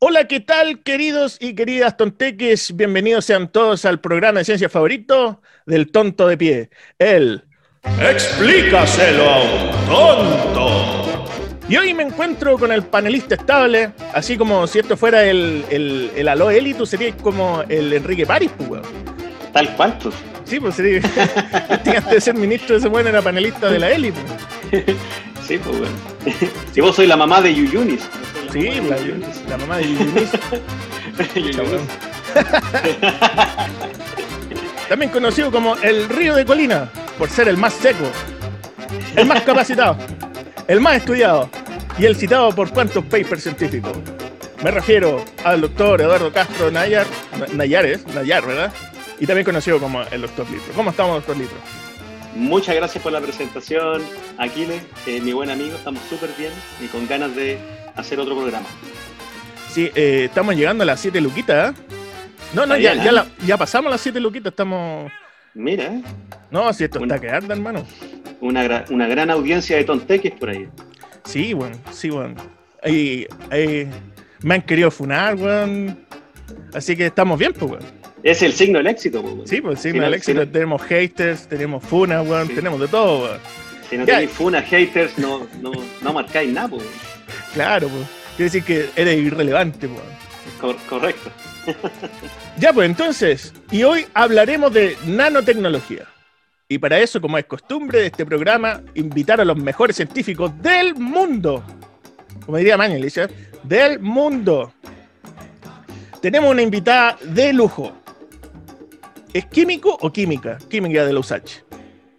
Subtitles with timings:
[0.00, 2.76] Hola, ¿qué tal, queridos y queridas tonteques?
[2.76, 7.42] Bienvenidos sean todos al programa de ciencia favorito del tonto de pie, el
[8.00, 11.24] Explícaselo a un tonto.
[11.68, 16.12] Y hoy me encuentro con el panelista estable, así como si esto fuera el, el,
[16.14, 18.84] el Aloe Elito, sería como el Enrique París, pues, weón.
[19.52, 20.14] Tal cual, pues.
[20.44, 21.00] Sí, pues sería.
[21.70, 24.84] Antes de ser ministro, ese weón era panelista de la Eli, pues.
[25.44, 25.94] Sí, pues, bueno.
[26.72, 28.08] Si vos soy la mamá de Yuyunis.
[28.52, 28.96] Sí, la,
[29.48, 30.30] la mamá de Yunis.
[31.34, 31.80] Yuyunis.
[34.88, 38.04] También conocido como el Río de Colina, por ser el más seco,
[39.16, 39.98] el más capacitado,
[40.66, 41.50] el más estudiado
[41.98, 43.92] y el citado por cuantos papers científicos.
[44.62, 47.06] Me refiero al doctor Eduardo Castro Nayar,
[47.54, 48.72] Nayares, Nayar, ¿verdad?
[49.20, 50.72] Y también conocido como el doctor Litro.
[50.74, 51.56] ¿Cómo estamos, doctor Litro?
[52.34, 54.02] Muchas gracias por la presentación,
[54.38, 55.76] Aquiles, eh, mi buen amigo.
[55.76, 56.52] Estamos súper bien
[56.82, 57.58] y con ganas de
[57.98, 58.66] hacer otro programa.
[59.70, 61.82] Sí, eh, estamos llegando a las 7 luquitas, ¿eh?
[62.54, 63.12] No, no, ya, ya, ¿eh?
[63.12, 65.10] la- ya pasamos las 7 luquitas, estamos...
[65.54, 66.02] Mira, ¿eh?
[66.50, 67.14] No, si esto Bueno.
[67.14, 67.84] está que arde, hermano.
[68.40, 70.68] una, gra- una gran audiencia de tonteques por ahí.
[71.24, 72.36] Sí, weón, sí, weón.
[72.82, 73.88] Ahí, ahí
[74.42, 75.98] me han querido funar, weón.
[76.72, 77.82] Así que estamos bien, pues, weón.
[78.22, 79.48] Es el signo del éxito, pues, weón.
[79.48, 80.40] Sí, pues Si no, el éxito.
[80.40, 82.54] si no- Tenemos haters, tenemos funas, weón, Sí.
[82.54, 83.38] tenemos de todo, weón.
[83.90, 84.14] Si no Ya.
[84.14, 86.82] tenéis funa, haters, no, no, no marcáis nada, pues.
[86.82, 87.17] weón.
[87.54, 88.06] Claro, pues.
[88.36, 89.88] Quiere decir que eres irrelevante.
[90.60, 91.30] Cor- correcto.
[92.58, 96.06] Ya, pues entonces, y hoy hablaremos de nanotecnología.
[96.68, 100.94] Y para eso, como es costumbre de este programa, invitar a los mejores científicos del
[100.96, 101.62] mundo.
[102.44, 103.28] Como diría Manuel, dice,
[103.62, 104.72] del mundo.
[106.20, 107.92] Tenemos una invitada de lujo.
[109.32, 110.58] ¿Es químico o química?
[110.68, 111.60] Química de la USACH.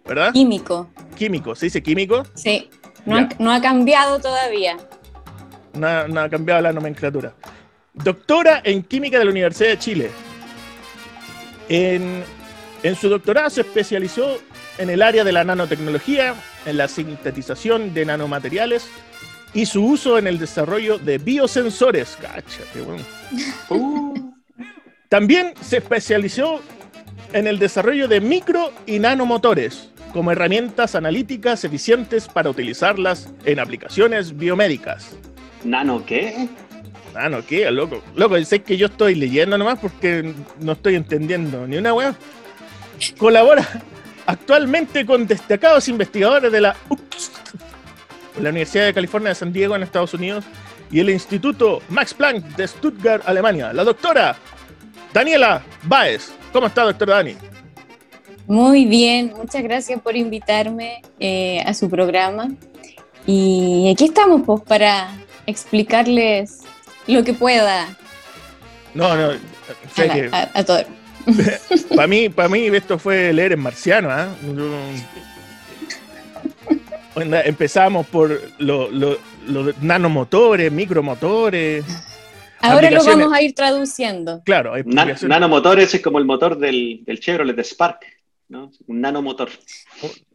[0.06, 0.32] ¿Verdad?
[0.32, 2.22] Químico, Químico, ¿se dice químico?
[2.34, 2.70] sí.
[3.06, 3.24] No Ya.
[3.24, 4.76] ha, no ha cambiado todavía.
[5.74, 7.32] No, ha- no ha cambiado la nomenclatura.
[7.94, 10.10] Doctora en Química de la Universidad de Chile.
[11.68, 12.22] En,
[12.82, 14.38] en su doctorado se especializó
[14.78, 16.34] en el área de la nanotecnología,
[16.66, 18.88] en la sintetización de nanomateriales
[19.52, 22.16] y su uso en el desarrollo de biosensores.
[22.20, 23.04] Cáchate, weón.
[23.68, 24.32] Uh,
[25.08, 26.60] También se especializó
[27.32, 34.36] en el desarrollo de micro y nanomotores como herramientas analíticas eficientes para utilizarlas en aplicaciones
[34.36, 35.16] biomédicas.
[35.64, 36.48] ¿Nano qué?
[37.14, 37.70] Ah, no, ¿qué?
[37.70, 38.02] Loco.
[38.14, 42.14] Loco, sé que yo estoy leyendo nomás porque no estoy entendiendo ni una weá.
[43.18, 43.66] Colabora
[44.26, 47.32] actualmente con destacados investigadores de la, UPS,
[48.40, 50.44] la Universidad de California de San Diego en Estados Unidos
[50.90, 53.72] y el Instituto Max Planck de Stuttgart, Alemania.
[53.72, 54.36] La doctora
[55.12, 56.32] Daniela Baez.
[56.52, 57.34] ¿Cómo está, doctora Dani?
[58.46, 62.50] Muy bien, muchas gracias por invitarme eh, a su programa.
[63.26, 65.08] Y aquí estamos pues, para
[65.50, 66.60] explicarles
[67.06, 67.88] lo que pueda
[68.94, 69.38] No, no, a,
[69.94, 70.82] sé la- que a- a todo.
[71.94, 74.28] para mí, para mí esto fue leer en marciano, ¿ah?
[77.14, 81.84] Onda, Empezamos por los lo, lo- nanomotores, micromotores.
[82.60, 84.42] Ahora lo vamos a ir traduciendo.
[84.44, 88.00] Claro, nanomotores es como el motor del, del Chevrolet de Spark,
[88.48, 88.70] ¿no?
[88.86, 89.48] Un nanomotor.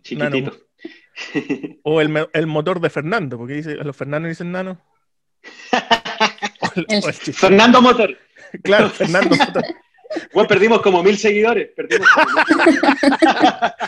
[0.01, 0.57] Chiquitito.
[1.83, 4.79] o el, el motor de Fernando, porque dice, los Fernando dicen nano.
[6.61, 8.17] O el- El- o el chiste- Fernando Motor.
[8.63, 9.63] claro, Fernando motor.
[10.33, 11.69] Bueno, perdimos como mil seguidores.
[11.75, 12.07] Perdimos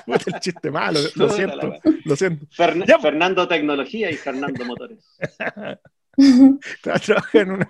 [0.06, 1.74] como el chiste malo, lo siento,
[2.04, 2.46] lo siento.
[2.48, 3.00] Fern- Ya.
[3.00, 5.00] Fernando Tecnología y Fernando Motores.
[6.18, 7.70] Tra- Trabaja en una.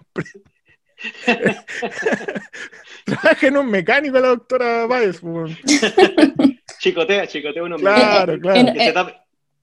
[3.06, 5.20] Trabaja en un mecánico la doctora Báez.
[5.20, 5.56] pues.
[6.80, 7.76] Chicotea, chicotea uno.
[7.78, 8.60] Claro, claro.
[8.60, 9.16] En- Que se, tape,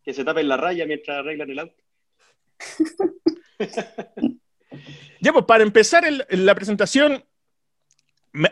[0.04, 1.82] que se tape en la raya mientras arreglan el auto.
[5.20, 7.24] Ya, pues para empezar la presentación,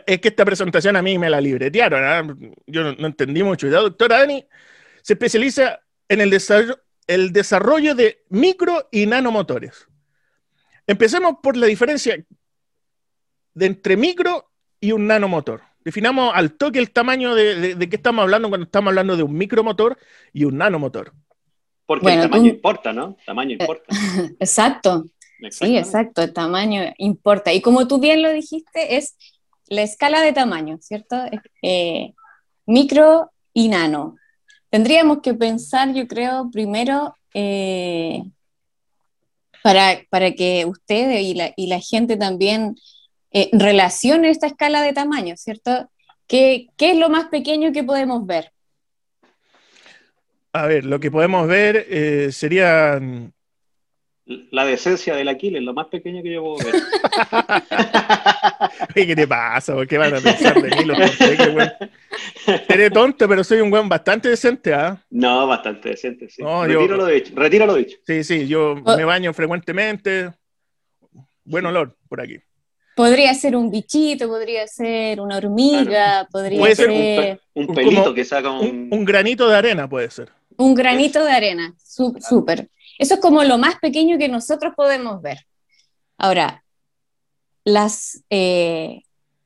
[0.05, 2.35] es que esta presentación a mí me la libretearon, ¿ah?
[2.65, 3.67] yo no, entendí mucho.
[3.67, 4.45] La doctora Dani
[5.01, 9.87] se especializa en el desarrollo, el desarrollo de micro y nanomotores.
[10.87, 12.17] Empecemos por la diferencia
[13.53, 15.61] de entre micro y un nanomotor.
[15.83, 19.97] Definamos al toque el tamaño de qué estamos hablando cuando estamos hablando de un micromotor
[20.31, 21.13] y un nanomotor.
[21.85, 23.17] Porque Bueno, el tamaño tú- importa, ¿no?
[23.25, 23.85] Tamaño importa.
[24.39, 25.05] Exacto,
[25.51, 27.51] sí, exacto, el tamaño importa.
[27.51, 29.15] Y como tú bien lo dijiste, es
[29.67, 31.17] la escala de tamaño, ¿cierto?
[31.61, 32.13] Eh,
[32.65, 34.15] micro y nano.
[34.69, 38.23] Tendríamos que pensar, yo creo, primero, eh,
[39.61, 42.75] para, para que ustedes y la, y la gente también
[43.31, 45.89] eh, relacione esta escala de tamaño, ¿cierto?
[46.27, 48.52] ¿Qué, qué es lo más pequeño que podemos ver?
[50.53, 53.33] A ver, lo que podemos ver eh, serían
[54.51, 56.75] La decencia del Aquiles, lo más pequeño que yo puedo ver.
[58.93, 59.73] ¿Qué te pasa?
[59.73, 60.95] ¿Por qué van a pensar de mí los
[62.67, 65.03] Seré tonto, pero soy un buen bastante decente, ¿ah?
[65.09, 66.43] No, bastante decente, sí.
[66.43, 67.97] retiro, lo dicho, retiro lo dicho.
[68.05, 68.95] Sí, sí, yo oh.
[68.95, 70.33] me baño frecuentemente.
[71.43, 72.37] Buen olor por aquí.
[72.95, 78.89] Podría ser un bichito, podría ser una hormiga, podría ser, un, pelito que saca un...
[78.91, 79.03] un...
[79.03, 80.29] granito de arena, puede ser.
[80.57, 82.69] Un granito de arena, súper.
[82.97, 85.39] Eso es como lo más pequeño que nosotros podemos ver.
[86.17, 86.63] Ahora,
[87.63, 89.01] las, eh,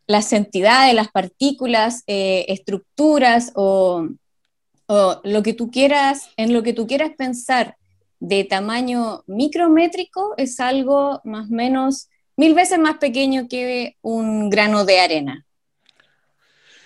[0.05, 4.07] las entidades, las partículas, eh, estructuras o,
[4.87, 7.77] o, lo que tú quieras, en lo que tú quieras pensar
[8.19, 14.85] de tamaño micrométrico es algo más o menos mil veces más pequeño que un grano
[14.85, 15.46] de arena.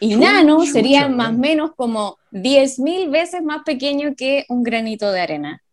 [0.01, 5.11] Y nano sería más o menos como diez mil veces más pequeño que un granito
[5.11, 5.63] de arena.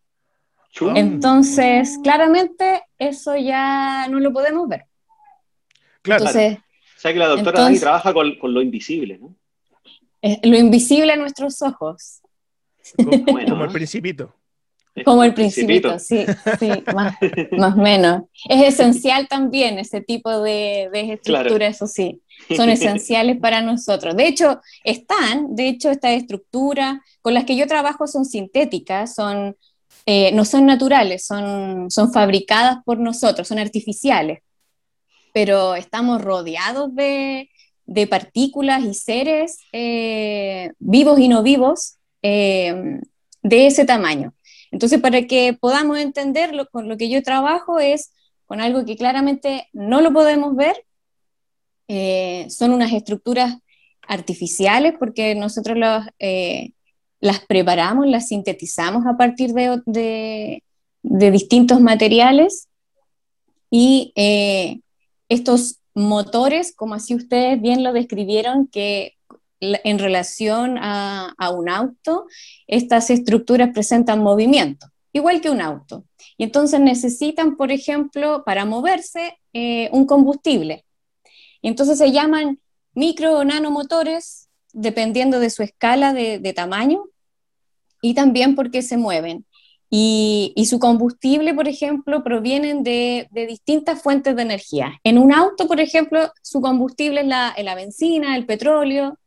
[0.95, 4.85] Entonces, claramente, eso ya no lo podemos ver.
[6.03, 6.27] Claro.
[6.27, 9.35] Entonces, o sea que la doctora Dani trabaja con, con, lo invisible, ¿no?
[10.43, 12.21] lo invisible a nuestros ojos.
[12.97, 14.35] Como, el principito.
[15.05, 16.27] Como el principito, sí,
[16.59, 16.71] sí,
[17.57, 18.23] más o menos.
[18.49, 22.21] Es esencial también ese tipo de, de estructuras, eso sí,
[22.57, 24.17] son esenciales para nosotros.
[24.17, 29.57] De hecho, están, de hecho, estas estructuras con las que yo trabajo son sintéticas, son
[30.11, 34.39] eh, no son naturales, son, son fabricadas por nosotros, son artificiales,
[35.35, 37.51] pero estamos rodeados de,
[37.85, 43.01] de partículas y seres eh, vivos y no vivos eh,
[43.43, 44.33] de ese tamaño.
[44.71, 48.15] Entonces, para que podamos entenderlo, con lo que yo trabajo es
[48.47, 50.87] con algo que claramente no lo podemos ver,
[51.89, 53.57] son unas estructuras
[54.07, 56.05] artificiales porque nosotros los,
[57.21, 60.63] las preparamos, las sintetizamos a partir de,
[61.03, 62.69] distintos materiales
[63.71, 64.81] y eh,
[65.29, 69.15] estos motores, como así ustedes bien lo describieron, que
[69.61, 72.27] en relación a, un auto,
[72.69, 76.05] estas estructuras presentan movimiento, igual que un auto.
[76.37, 80.85] Y entonces necesitan, por ejemplo, para moverse, eh, un combustible.
[81.63, 82.61] Entonces se llaman
[82.95, 87.05] micro o nanomotores dependiendo de su escala de, tamaño
[88.03, 89.45] y también porque se mueven.
[89.91, 94.93] Y, su combustible, por ejemplo, provienen de, distintas fuentes de energía.
[95.03, 99.19] En un auto, por ejemplo, su combustible es la, la benzina, el petróleo.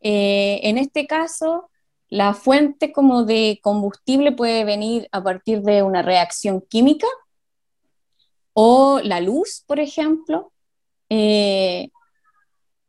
[0.00, 1.68] Eh, en este caso,
[2.08, 7.08] la fuente como de combustible puede venir a partir de una reacción química
[8.52, 10.52] o la luz, por ejemplo.
[11.08, 11.88] Eh,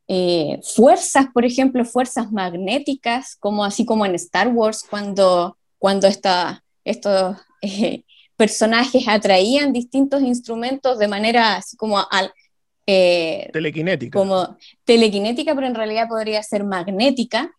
[0.07, 7.37] eh, fuerzas, por ejemplo, fuerzas magnéticas, como así como en Star Wars, cuando, cuando estos
[7.61, 8.03] eh,
[8.35, 12.31] personajes atraían distintos instrumentos de manera así como al,
[12.85, 14.17] telequinética.
[14.17, 17.51] Como telequinética, pero en realidad podría ser magnética.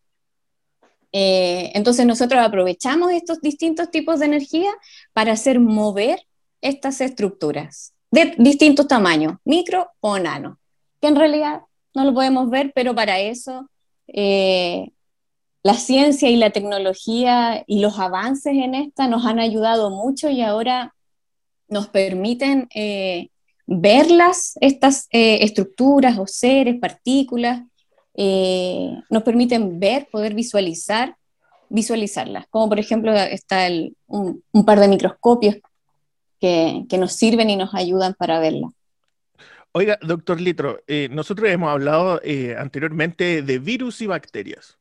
[1.13, 4.73] entonces nosotros aprovechamos estos distintos tipos de energía
[5.13, 6.21] para hacer mover
[6.61, 10.59] estas estructuras de distintos tamaños, micro o nano,
[11.01, 11.63] que en realidad
[11.95, 13.69] no lo podemos ver, pero para eso
[14.09, 14.91] eh,
[15.63, 20.41] la ciencia y la tecnología y los avances en esta nos han ayudado mucho y
[20.41, 20.95] ahora
[21.69, 23.29] nos permiten eh,
[23.67, 27.63] verlas, estas eh, estructuras o seres, partículas,
[29.09, 31.17] nos permiten ver, poder visualizar,
[31.71, 32.47] visualizarlas.
[32.51, 33.67] Como por ejemplo está
[34.09, 35.57] un, par de microscopios
[36.41, 38.73] que, que nos sirven y nos ayudan para verlas.
[39.73, 44.79] Oiga, doctor Litro, eh, nosotros hemos hablado eh, anteriormente de virus y bacterias.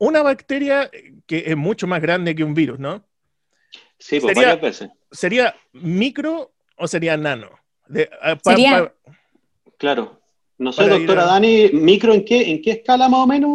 [0.00, 0.90] Una bacteria
[1.26, 3.02] que es mucho más grande que un virus, ¿no?
[3.98, 4.90] Sí, pues, varias veces.
[5.10, 7.50] ¿Sería micro o sería nano?
[9.78, 10.20] Claro.
[10.58, 13.50] No sé, doctora Dani, ¿micro en qué, en qué escala más o menos?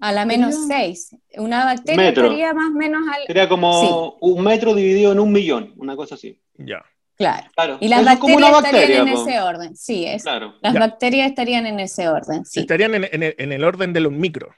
[0.00, 1.16] A la menos 6.
[1.38, 3.26] Una bacteria sería más o menos al...
[3.26, 6.40] Sería como un metro dividido en un millón, una cosa así.
[6.58, 6.84] Ya.
[7.16, 7.78] Claro.
[7.80, 9.76] Y las bacterias estarían en ese orden.
[9.76, 12.44] Sí, es, las bacterias estarían en ese orden.
[12.44, 12.60] Sí.
[12.60, 14.54] Estarían en, el, orden de los micro.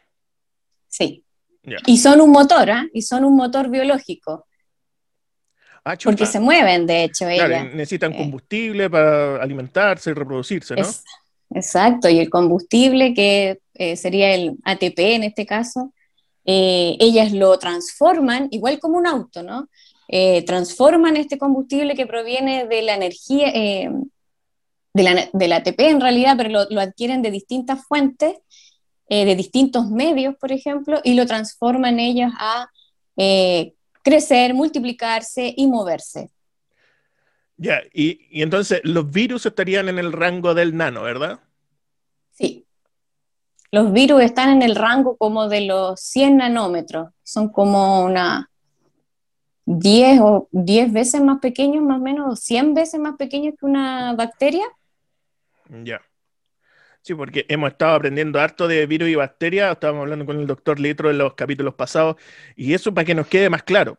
[0.89, 1.25] Sí.
[1.87, 2.87] Y son un motor, ¿ah?
[2.93, 4.47] Y son un motor biológico.
[5.85, 8.19] Ah, porque se mueven, de hecho, necesitan eh.
[8.19, 10.87] combustible para alimentarse y reproducirse, ¿no?
[11.51, 15.93] Exacto, y el combustible, que eh, sería el ATP en este caso,
[16.45, 19.69] eh, ellas lo transforman, igual como un auto, ¿no?
[20.09, 26.35] Eh, transforman este combustible que proviene de la energía, de la, del ATP en realidad,
[26.37, 28.37] pero lo, adquieren de distintas fuentes,
[29.11, 32.69] de distintos medios, por ejemplo, y lo transforman ellos a
[34.03, 36.31] crecer, multiplicarse y moverse.
[37.59, 41.41] Ya, y, y entonces los virus estarían en el rango del nano, ¿verdad?
[42.31, 42.65] Sí.
[43.71, 47.11] Los virus están en el rango como de los 100 nanómetros.
[47.23, 48.49] Son como una
[49.67, 54.15] 10 o 10 veces más pequeños, más o menos, 100 veces más pequeños que una
[54.15, 54.65] bacteria.
[55.85, 56.01] Ya.
[57.03, 60.81] Sí, porque hemos estado aprendiendo harto de virus y bacterias, estábamos hablando con el doctor
[60.81, 62.17] Litro en los capítulos pasados,
[62.57, 63.99] y eso para que nos quede más claro.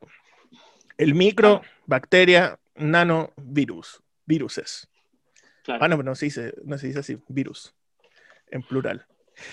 [0.98, 4.88] El micro, bacteria, nano, virus, viruses.
[5.64, 5.84] Claro.
[5.84, 7.74] Ah, no, pero no se dice, no se dice así, virus,
[8.50, 9.06] en plural.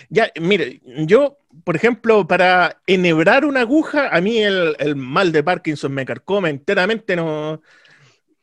[0.09, 5.42] Ya, mire, yo, por ejemplo, para enhebrar una aguja, a mí el, el mal de
[5.45, 7.62] Parkinson me carcome enteramente, no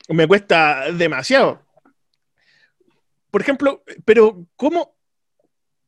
[0.10, 1.62] me cuesta demasiado.
[3.32, 4.96] Por ejemplo, pero ¿cómo,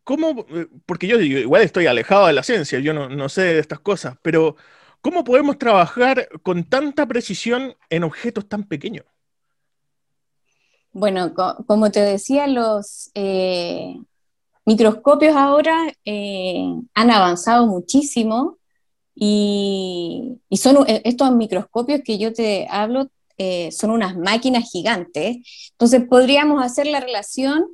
[0.03, 0.45] cómo
[0.85, 3.79] porque yo, yo igual estoy alejado de la ciencia, yo no, no sé de estas
[3.79, 4.55] cosas, pero
[5.05, 9.05] ¿cómo podemos trabajar con tanta precisión en objetos tan pequeños?
[10.93, 13.97] Bueno, co- como te decía, los eh,
[14.65, 18.57] microscopios ahora eh, han avanzado muchísimo
[19.13, 23.11] y, son eh, estos microscopios que yo te hablo
[23.69, 25.37] son unas máquinas gigantes.
[25.73, 27.67] Entonces podríamos hacer la relación,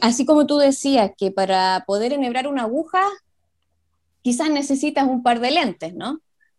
[0.00, 3.06] así como tú decías, que para poder enhebrar una aguja
[4.26, 6.18] quizás necesitas un par de lentes, ¿no?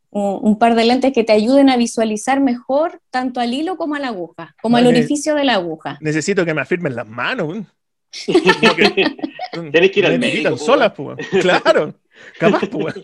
[0.09, 3.95] Un, un par de lentes que te ayuden a visualizar mejor tanto al hilo como
[3.95, 4.99] a la aguja, como al Vale.
[4.99, 5.97] orificio de la aguja.
[5.99, 7.65] Necesito que me afirmen las manos.
[9.73, 11.17] Tenés que ir al Me médico, solas, weón.
[11.41, 11.93] Claro,
[12.39, 12.69] capaz.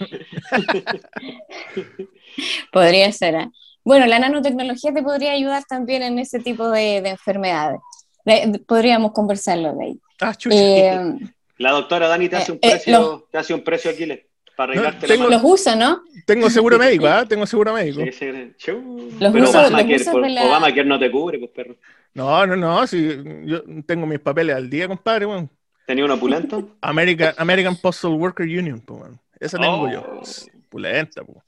[2.71, 3.35] Podría ser.
[3.35, 3.49] ¿eh?
[3.83, 7.79] Bueno, la nanotecnología te podría ayudar también en ese tipo de, de enfermedades.
[8.25, 9.99] De- de- podríamos conversarlo de ahí.
[10.21, 10.55] Ah, chucha.
[10.55, 11.15] Eh,
[11.57, 14.71] La doctora Dani te Eh, hace un eh, te hace un precio aquí le- para
[14.73, 16.03] arreglarte tengo- la los usa, ¿no?
[16.25, 17.25] Tengo seguro médico, ¿ah?
[17.27, 18.01] Tengo seguro médico.
[18.05, 18.71] Sí, sí.
[19.19, 21.75] Los Pero usos- Obamacare, los usos por- de la- Obamacare no te cubre, pues perro.
[22.13, 23.09] No, no, no, si
[23.45, 25.49] yo tengo mis papeles al día, compadre, weón.
[25.87, 26.69] ¿Tenía un opulento?
[26.81, 29.19] American, American Postal Worker Union, weón.
[29.39, 29.91] Esa tengo Oh.
[29.91, 30.21] yo.
[30.69, 31.43] Pulenta, po.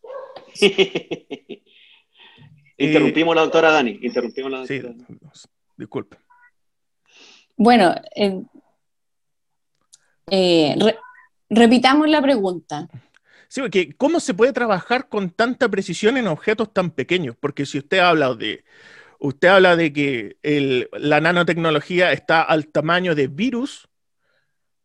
[2.77, 3.99] Interrumpimos la doctora Dani.
[4.01, 5.19] Interrumpimos la Sí, doctora Dani.
[5.77, 6.17] disculpe.
[7.55, 8.41] Bueno, eh,
[10.29, 10.97] eh, re-
[11.49, 12.87] repitamos la pregunta.
[13.47, 17.35] Sí, porque ¿cómo se puede trabajar con tanta precisión en objetos tan pequeños?
[17.39, 18.63] Porque si usted habla de,
[19.19, 23.89] usted habla de que el- la nanotecnología está al tamaño de virus,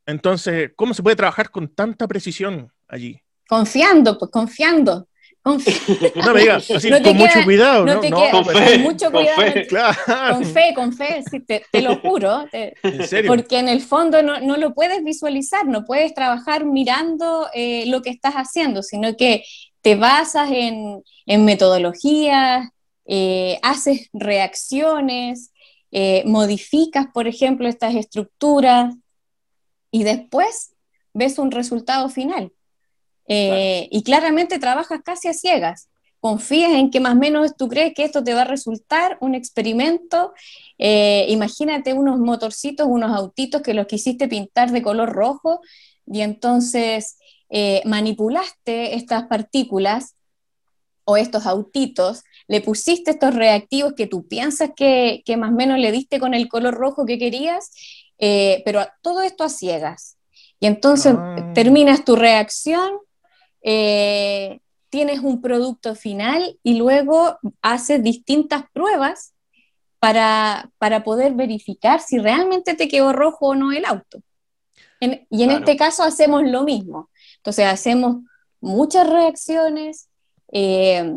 [0.06, 3.22] entonces, ¿cómo se puede trabajar con tanta precisión allí?
[3.46, 5.08] Confiando, pues confiando.
[5.42, 8.00] Confi- No me digas, así No te con mucho queda- cuidado, no ¿no?
[8.00, 9.66] te No, queda- Con fe, mucho con cuidado, fe.
[9.66, 9.96] claro,
[10.34, 12.44] con fe, con fe, sí, te, te lo juro.
[12.50, 13.30] te- en serio.
[13.30, 18.02] Porque en el fondo no, no lo puedes visualizar, no puedes trabajar mirando eh, lo
[18.02, 19.42] que estás haciendo, sino que
[19.82, 22.68] te basas en, en metodologías,
[23.06, 25.52] eh, haces reacciones,
[25.90, 28.94] eh, modificas, por ejemplo, estas estructuras
[29.90, 30.74] y después
[31.14, 32.52] ves un resultado final.
[33.28, 35.88] Eh, Y claramente trabajas casi a ciegas.
[36.20, 39.34] Confías en que más o menos tú crees que esto te va a resultar un
[39.34, 40.34] experimento
[40.82, 45.60] eh, imagínate unos motorcitos, unos autitos que los quisiste pintar de color rojo
[46.06, 47.18] y entonces
[47.50, 50.14] eh, manipulaste estas partículas
[51.04, 55.78] o estos autitos, le pusiste estos reactivos que tú piensas que, que más o menos
[55.78, 57.72] le diste con el color rojo que querías,
[58.18, 60.16] eh, pero todo esto a ciegas.
[60.60, 61.52] Y entonces Ah.
[61.54, 62.90] terminas tu reacción,
[63.62, 69.34] eh, tienes un producto final y luego haces distintas pruebas
[69.98, 74.20] para, para poder verificar si realmente te quedó rojo o no el auto.
[75.00, 75.64] En- y en Claro.
[75.64, 77.08] este caso hacemos lo mismo.
[77.36, 78.16] Entonces hacemos
[78.60, 80.08] muchas reacciones
[80.52, 81.12] eh,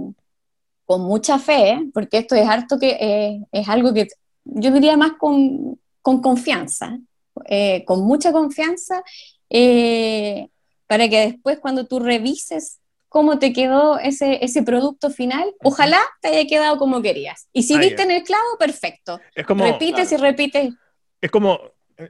[0.85, 1.89] con mucha fe, ¿eh?
[1.93, 4.07] porque esto es harto que eh, es algo que
[4.45, 6.99] yo diría más con, con confianza,
[7.85, 9.01] con mucha confianza,
[10.93, 16.27] para que después cuando tú revises cómo te quedó ese, ese producto final, ojalá te
[16.27, 17.47] haya quedado como querías.
[17.51, 18.03] Y si Ah, viste ya.
[18.03, 19.19] en el clavo, perfecto.
[19.33, 20.73] Es como, repites y repites.
[21.19, 21.59] es como,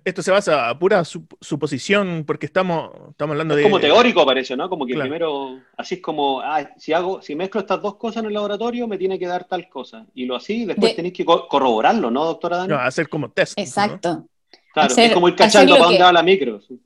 [0.04, 3.64] esto se basa a pura sup- suposición, porque estamos, estamos hablando de...
[3.64, 4.68] Como teórico parece, ¿no?
[4.70, 5.10] Como que Claro.
[5.10, 8.86] primero, así es como, ah, si hago, si mezclo estas dos cosas en el laboratorio,
[8.86, 10.06] me tiene que dar tal cosa.
[10.14, 12.70] Y lo así, después De- tenéis que co- corroborarlo, ¿no, doctora Dani?
[12.74, 13.58] No, hacer como test.
[13.58, 13.64] ¿no?
[13.64, 14.26] Exacto.
[14.74, 16.62] claro, hacer- es como ir cachando para que- dónde va la micro.
[16.62, 16.80] sí.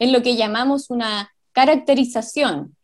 [0.00, 2.76] Es lo que llamamos una caracterización.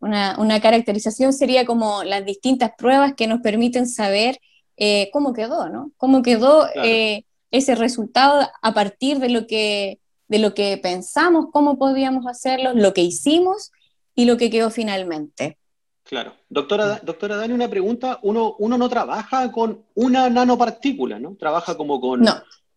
[0.00, 4.38] Una, una caracterización sería como las distintas pruebas que nos permiten saber
[4.76, 5.92] eh, cómo quedó, ¿no?
[5.96, 6.86] Cómo quedó Claro.
[6.86, 12.74] eh, ese resultado a partir de lo, que, de lo que pensamos, cómo podíamos hacerlo,
[12.74, 13.72] lo que hicimos
[14.14, 15.56] y lo que quedó finalmente.
[16.02, 16.34] Claro.
[16.48, 18.18] Doctora, doctora Dani, una pregunta.
[18.22, 21.36] Uno, uno no trabaja con una nanopartícula, ¿no?
[21.36, 22.22] Trabaja como con,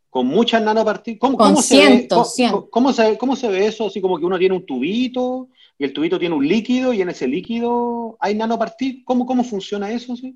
[0.10, 1.20] con muchas nanopartículas.
[1.20, 2.08] ¿Cómo, con se ve,
[2.70, 3.88] cómo, se, ¿Cómo se ve eso?
[3.88, 7.10] Así como que uno tiene un tubito y el tubito tiene un líquido y en
[7.10, 9.06] ese líquido hay nanopartículas.
[9.06, 10.16] ¿Cómo, cómo funciona eso?
[10.16, 10.36] ¿sí?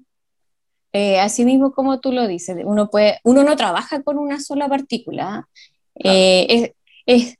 [0.94, 4.70] Eh, así mismo como tú lo dices, uno, puede, uno no trabaja con una sola
[4.70, 5.50] partícula.
[5.96, 6.74] Eh,
[7.06, 7.38] es,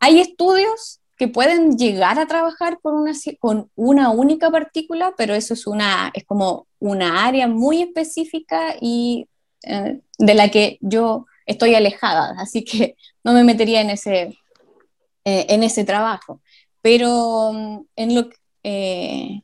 [0.00, 5.54] hay estudios que pueden llegar a trabajar con una, con una única partícula, pero eso
[5.54, 9.28] es, una, es como una área muy específica y
[9.62, 14.38] eh, de la que yo estoy alejada, así que no me metería en ese,
[15.24, 16.40] eh, en ese trabajo.
[16.82, 18.28] Pero mm, en lo,
[18.62, 19.42] eh,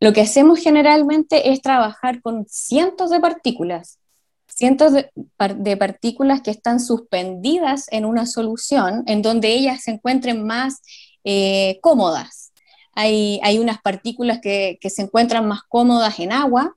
[0.00, 3.98] lo que hacemos generalmente es trabajar con cientos de partículas
[4.46, 10.80] cientos de, partículas que están suspendidas en una solución en donde ellas se encuentren más
[11.24, 12.52] eh, cómodas.
[12.92, 16.76] Hay, hay, unas partículas que, se encuentran más cómodas en agua,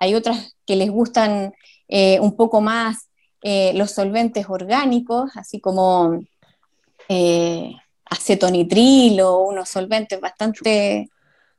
[0.00, 1.54] hay otras que les gustan
[1.88, 3.10] un poco más
[3.44, 6.24] eh, los solventes orgánicos, así como
[8.06, 11.10] acetonitril o unos solventes bastante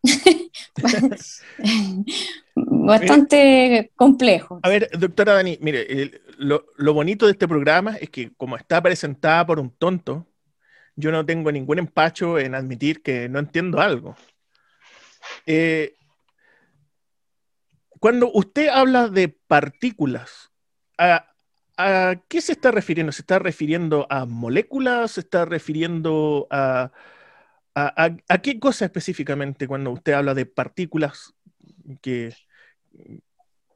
[2.55, 4.59] bastante complejo.
[4.63, 9.45] A ver, doctora Dani, mire, lo, bonito de este programa es que como está presentada
[9.45, 10.27] por un tonto,
[10.95, 14.15] yo no tengo ningún empacho en admitir que no entiendo algo.
[15.45, 15.95] Eh,
[17.99, 20.51] cuando usted habla de partículas,
[20.97, 21.34] ¿a,
[22.27, 23.11] qué se está refiriendo?
[23.11, 25.11] ¿Se está refiriendo a moléculas?
[25.11, 26.91] ¿Se está refiriendo a,
[27.75, 31.33] a, qué cosa específicamente cuando usted habla de partículas
[32.01, 32.33] que...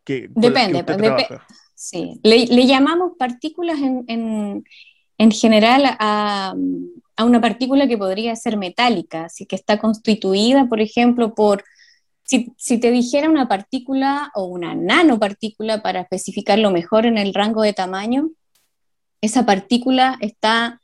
[0.05, 0.83] depende,
[1.75, 2.19] sí.
[2.23, 4.63] Le, llamamos partículas en,
[5.31, 6.55] general a,
[7.21, 11.63] una partícula que podría ser metálica, así que está constituida, por ejemplo, por...
[12.29, 17.73] Si, te dijera una partícula o una nanopartícula para especificarlo mejor en el rango de
[17.73, 18.29] tamaño,
[19.19, 20.79] esa partícula está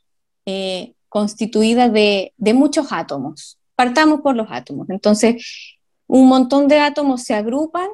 [0.48, 3.60] eh, constituida de, muchos átomos.
[3.76, 4.90] Partamos por los átomos.
[4.90, 5.78] Entonces,
[6.08, 7.90] un montón de átomos se agrupan,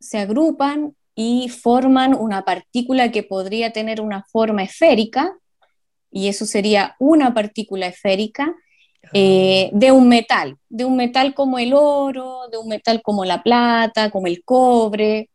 [0.00, 5.36] se agrupan y forman una partícula que podría tener una forma esférica,
[6.10, 8.56] y eso sería una partícula esférica
[9.12, 13.42] eh, de un metal, de un metal como el oro, de un metal como la
[13.42, 15.28] plata, como el cobre,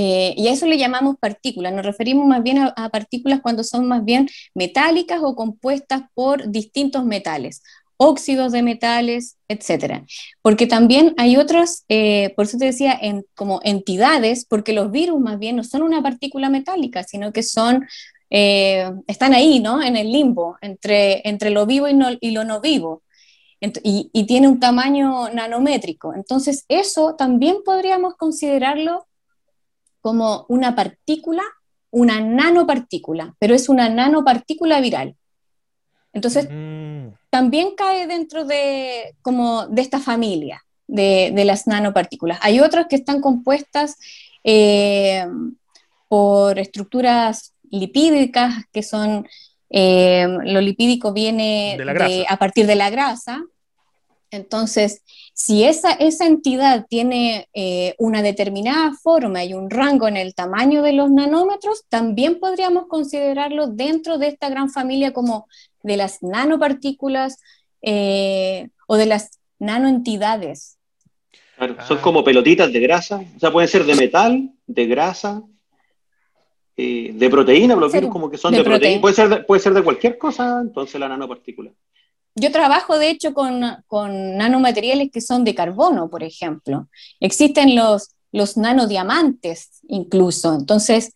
[0.00, 1.72] eh, y a eso le llamamos partículas.
[1.72, 7.04] Nos referimos más bien a, partículas cuando son más bien metálicas o compuestas por distintos
[7.04, 7.62] metales,
[7.96, 10.04] óxidos de metales, etc.
[10.40, 15.20] Porque también hay otras, eh, por eso te decía, en, como entidades, porque los virus
[15.20, 17.84] más bien no son una partícula metálica, sino que son,
[18.30, 19.82] eh, están ahí, ¿no?
[19.82, 23.02] En el limbo, entre, entre lo vivo y, y lo no vivo.
[23.60, 26.14] Y, y tiene un tamaño nanométrico.
[26.14, 29.06] Entonces, eso también podríamos considerarlo
[30.00, 31.42] como una partícula,
[31.90, 35.16] una nanopartícula, pero es una nanopartícula viral.
[36.12, 37.14] Entonces, mm.
[37.30, 42.38] también cae dentro de, como de esta familia de, las nanopartículas.
[42.42, 43.96] Hay otras que están compuestas
[44.44, 45.26] eh,
[46.08, 49.26] por estructuras lipídicas, que son,
[49.70, 51.78] eh, lo lipídico viene
[52.28, 53.42] a partir de la grasa,
[54.30, 55.02] entonces,
[55.32, 60.82] si esa, esa entidad tiene eh, una determinada forma y un rango en el tamaño
[60.82, 65.48] de los nanómetros, también podríamos considerarlo dentro de esta gran familia como
[65.82, 67.38] de las nanopartículas
[67.80, 70.76] eh, o de las nanoentidades.
[71.56, 75.42] Claro, son como pelotitas de grasa, o sea, pueden ser de metal, de grasa,
[76.80, 79.00] eh, de proteína, los como que son de, proteína.
[79.00, 81.72] Puede, ser puede ser de cualquier cosa, entonces la nanopartícula.
[82.36, 83.58] Yo trabajo, de hecho, con,
[83.90, 86.88] nanomateriales que son de carbono, por ejemplo.
[87.18, 90.54] Existen los, los nanodiamantes incluso.
[90.54, 91.14] Entonces,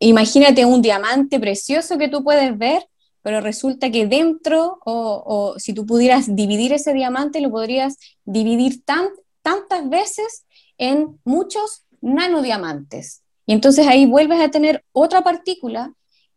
[0.00, 2.82] imagínate un diamante precioso que tú puedes ver,
[3.22, 9.88] pero resulta que dentro, o, si tú pudieras dividir ese diamante, lo podrías dividir tantas
[9.88, 10.46] veces
[10.78, 13.22] en muchos nanodiamantes.
[13.50, 15.92] Y entonces ahí vuelves a tener otra partícula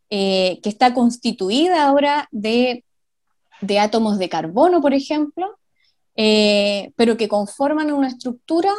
[0.10, 2.84] eh, que está constituida ahora de
[3.62, 5.58] de átomos de carbono, por ejemplo,
[6.16, 8.72] eh, pero que conforman una estructura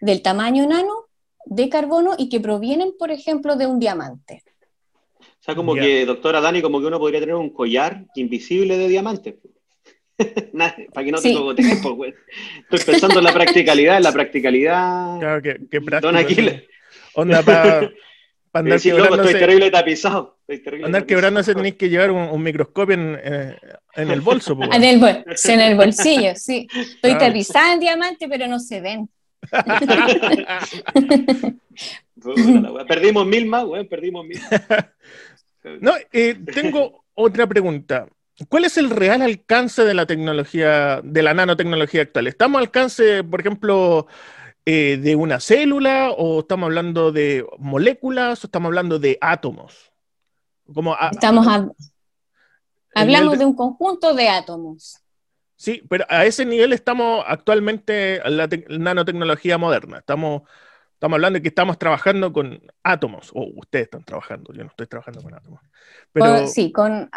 [0.00, 1.06] del tamaño nano
[1.44, 4.42] de carbono y que provienen, por ejemplo, de un diamante.
[5.20, 8.88] O sea, como que, doctora Dani, como que uno podría tener un collar invisible de
[8.88, 9.36] diamantes.
[10.92, 12.12] para que no te tengo tiempo, güey.
[12.68, 15.18] Estoy pensando en la practicalidad, en la practicalidad.
[15.20, 16.12] Claro, que, que práctico.
[16.12, 16.64] Don Aquiles.
[17.16, 17.90] Onda para
[18.52, 20.38] pa andar Estoy terrible tapizado.
[20.84, 23.56] Andar quebrándose tenéis que llevar un, microscopio en, eh,
[23.94, 24.58] en, el bolso.
[24.62, 26.68] en, el en el bolsillo, sí.
[26.74, 27.72] Estoy claro.
[27.72, 29.08] en diamante, pero no se ven.
[32.88, 34.40] perdimos mil más, güey, perdimos mil.
[35.80, 38.06] no, eh, tengo otra pregunta.
[38.48, 42.26] ¿Cuál es el real alcance de la tecnología, de la nanotecnología actual?
[42.26, 44.06] ¿Estamos al alcance, por ejemplo,
[44.66, 49.92] eh, de una célula o estamos hablando de moléculas o estamos hablando de átomos?
[51.12, 51.46] Estamos
[52.92, 53.44] hablamos de...
[53.44, 55.00] un conjunto de átomos.
[55.54, 59.98] Sí, pero a ese nivel estamos actualmente en la nanotecnología moderna.
[59.98, 60.42] Estamos,
[60.94, 64.88] estamos hablando de que estamos trabajando con átomos, o ustedes están trabajando, yo no estoy
[64.88, 65.60] trabajando con átomos.
[66.12, 66.46] Pero...
[66.48, 67.08] sí, con,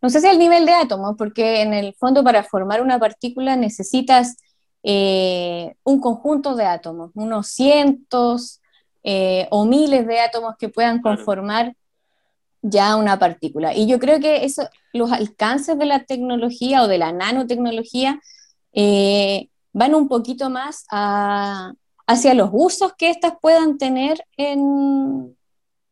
[0.00, 3.54] no sé si el nivel de átomos, porque en el fondo para formar una partícula
[3.54, 4.38] necesitas
[4.82, 8.60] eh, un conjunto de átomos, unos cientos
[9.02, 11.74] eh, o miles de átomos que puedan conformar
[12.62, 13.74] ya una partícula.
[13.74, 18.20] Y yo creo que eso, los alcances de la tecnología o de la nanotecnología
[18.72, 20.84] eh, van un poquito más
[22.06, 25.36] hacia los usos que éstas puedan tener en,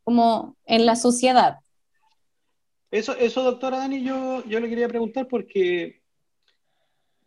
[0.05, 1.59] como en la sociedad.
[2.91, 5.98] Eso, eso, doctora Dani, yo, yo le quería preguntar porque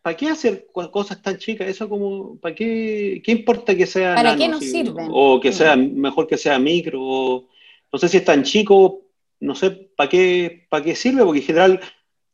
[0.02, 1.68] ¿para qué hacer cosas tan chicas?
[1.68, 5.08] Eso como, ¿para qué, qué importa que sea ¿Para qué nos sirven?
[5.12, 7.48] O que sea, mejor que sea micro,
[7.92, 9.02] no sé si es tan chico
[9.42, 11.80] no sé para qué, para qué sirve, porque en general,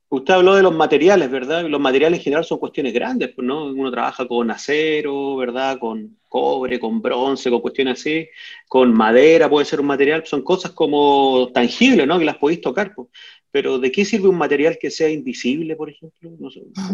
[0.10, 1.66] usted habló de los materiales, ¿verdad?
[1.66, 3.66] Los materiales en general son cuestiones grandes, pues, ¿no?
[3.66, 5.80] Uno trabaja con acero, ¿verdad?
[5.80, 8.28] Con cobre, con bronce, con cuestiones así,
[8.68, 12.20] con madera puede ser un material, son cosas como tangibles, ¿no?
[12.20, 13.08] Que las podéis tocar, pues.
[13.52, 16.50] Pero ¿de qué sirve un material que sea invisible, por ejemplo?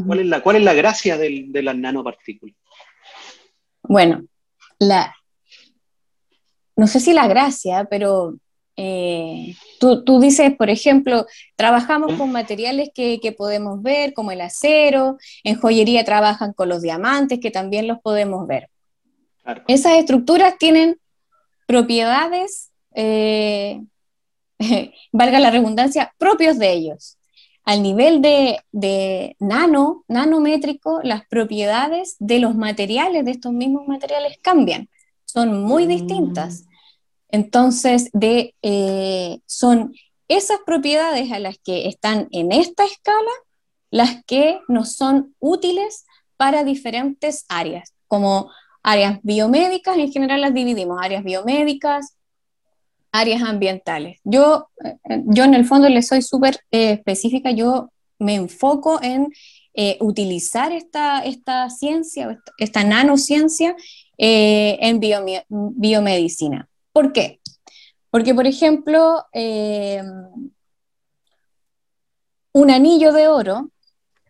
[0.05, 2.55] ¿cuál, es la, ¿Cuál es la gracia de las nanopartículas?
[3.83, 4.23] Bueno,
[4.79, 5.13] la,
[6.75, 8.35] no sé si la gracia, pero
[8.75, 15.59] eh, tú, dices, por ejemplo, trabajamos con materiales que, podemos ver, como el acero, en
[15.59, 18.69] joyería trabajan con los diamantes, que también los podemos ver.
[19.67, 20.97] Esas estructuras tienen
[21.67, 23.81] propiedades, eh,
[25.11, 27.17] valga la redundancia, propios de ellos.
[27.65, 34.37] Al nivel de, de, nano, nanométrico, las propiedades de los materiales, de estos mismos materiales,
[34.41, 34.89] cambian,
[35.25, 36.63] son muy distintas.
[36.63, 36.67] Mm.
[37.29, 39.93] Entonces, de, eh, son
[40.27, 43.31] esas propiedades a las que están en esta escala
[43.93, 48.49] las que nos son útiles para diferentes áreas, como
[48.81, 52.17] áreas biomédicas, en general las dividimos, áreas biomédicas,
[53.13, 54.19] áreas ambientales.
[54.25, 54.97] Yo, eh,
[55.27, 59.29] yo en el fondo le soy súper eh, específica, yo me enfoco en
[60.01, 63.75] utilizar esta, esta ciencia, esta, nanociencia
[64.17, 64.99] en
[65.49, 66.69] biomedicina.
[66.91, 67.39] ¿Por qué?
[68.13, 70.03] Porque, por ejemplo, eh,
[72.51, 73.71] un anillo de oro,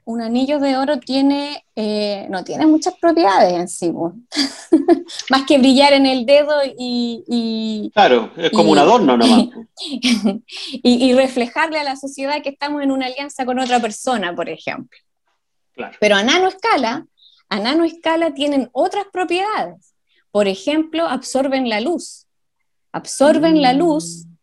[0.05, 3.91] un anillo de oro tiene, eh, no tiene muchas propiedades en sí,
[5.29, 7.91] más que brillar en el dedo y...
[7.93, 9.47] claro, es como un adorno nomás.
[9.79, 10.41] y,
[10.83, 14.97] y, reflejarle a la sociedad que estamos en una alianza con otra persona, por ejemplo.
[15.99, 17.05] Pero a nanoescala,
[17.49, 19.93] a nanoescala tienen otras propiedades.
[20.31, 22.23] Por ejemplo, absorben la luz
[22.93, 24.33] absorben la luz mm.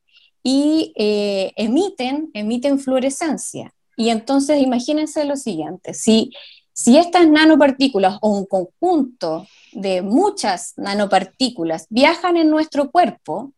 [0.43, 3.73] y eh, emiten, emiten fluorescencia.
[4.01, 6.33] Y entonces imagínense lo siguiente, si,
[6.73, 13.53] si estas nanopartículas o un conjunto de muchas nanopartículas viajan en nuestro cuerpo,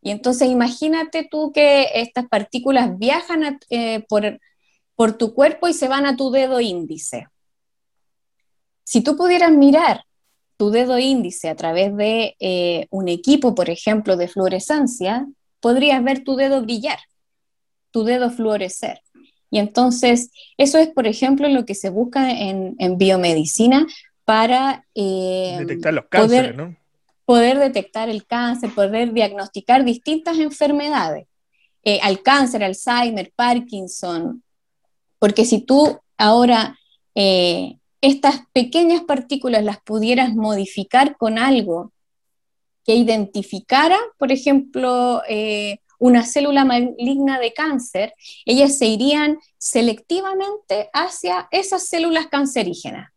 [0.00, 4.38] y entonces imagínate tú que estas partículas viajan eh, por,
[4.94, 7.26] por tu cuerpo y se van a tu dedo índice.
[8.84, 10.04] Si tú pudieras mirar
[10.56, 15.26] tu dedo índice a través de eh, un equipo, por ejemplo, de fluorescencia,
[15.58, 17.00] podrías ver tu dedo brillar,
[17.90, 19.00] tu dedo fluorecer.
[19.50, 23.86] Y entonces, eso es, por ejemplo, lo que se busca en, biomedicina
[24.24, 26.76] para eh, detectar los cánceres, poder, ¿no?
[27.24, 31.26] poder detectar el cáncer, poder diagnosticar distintas enfermedades,
[31.84, 34.42] eh, al cáncer, Alzheimer, Parkinson,
[35.18, 36.78] porque si tú ahora
[38.00, 41.92] estas pequeñas partículas las pudieras modificar con algo
[42.84, 51.48] que identificara, por ejemplo, eh, una célula maligna de cáncer, ellas se irían selectivamente hacia
[51.50, 53.10] esas células cancerígenas.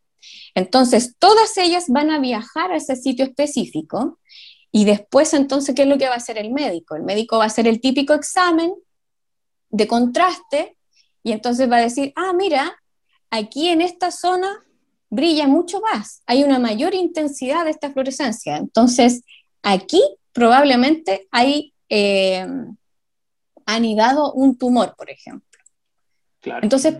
[0.55, 4.19] Entonces, todas ellas van a viajar a ese sitio específico
[4.71, 6.95] y después, entonces, ¿qué es lo que va a hacer el médico?
[6.95, 8.73] El médico va a hacer el típico examen
[9.69, 10.77] de contraste
[11.23, 12.75] y entonces va a decir, ah, mira,
[13.29, 14.63] aquí en esta zona
[15.09, 18.57] brilla mucho más, hay una mayor intensidad de esta fluorescencia.
[18.57, 19.23] Entonces,
[19.63, 20.01] aquí
[20.33, 22.45] probablemente hay, eh,
[23.65, 25.45] anidado un tumor, por ejemplo.
[26.41, 26.61] Claro.
[26.63, 26.95] Entonces,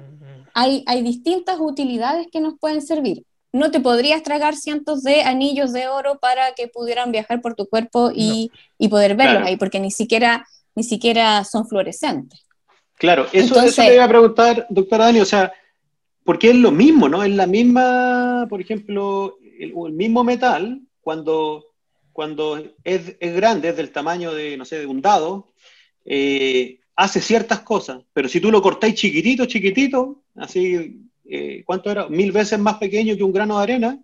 [0.54, 3.23] hay, hay distintas utilidades que nos pueden servir.
[3.52, 7.67] No te podrías tragar cientos de anillos de oro para que pudieran viajar por tu
[7.67, 9.47] cuerpo y, y poder verlos Claro.
[9.47, 12.45] ahí, porque ni siquiera, ni siquiera son fluorescentes.
[12.95, 15.52] Claro, eso, Entonces- eso te iba a preguntar, doctora Dani, o sea,
[16.23, 17.23] porque es lo mismo, ¿no?
[17.23, 21.65] Es la misma, por ejemplo, el mismo metal, cuando,
[22.19, 25.53] cuando es, es grande, es del tamaño de, no sé, de un dado,
[26.03, 32.10] eh, hace ciertas cosas, pero si tú lo cortáis chiquitito, chiquitito, así, eh, ¿cuánto era?
[32.10, 33.97] Mil veces más pequeño que un grano de arena,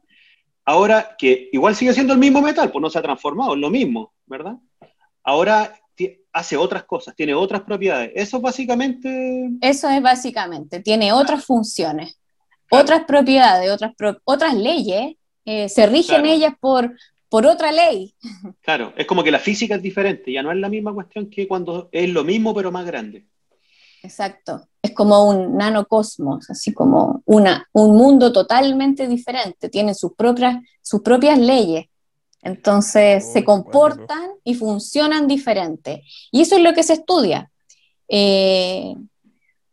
[0.63, 3.69] ahora que igual sigue siendo el mismo metal, pues no se ha transformado, es lo
[3.69, 4.55] mismo, ¿verdad?
[5.21, 5.77] Ahora
[6.31, 8.11] hace otras cosas, tiene otras propiedades.
[8.15, 12.17] Eso básicamente, Eso es básicamente, tiene otras funciones,
[12.67, 12.81] Claro.
[12.83, 16.33] otras propiedades, otras, pro- otras leyes, eh, se rigen Claro.
[16.33, 16.93] ellas por,
[17.29, 18.13] por otra ley.
[18.61, 21.47] claro, es como que la física es diferente, ya no es la misma cuestión que
[21.47, 23.25] cuando es lo mismo pero más grande.
[24.03, 24.67] Exacto.
[24.81, 29.67] Es como un nanocosmos, así como una, un mundo totalmente diferente.
[29.69, 31.87] Tiene sus propias, sus propias leyes.
[32.43, 36.03] Entonces Oh, se comportan y funcionan diferente.
[36.31, 37.49] Y eso es lo que se estudia.
[38.07, 38.93] Eh,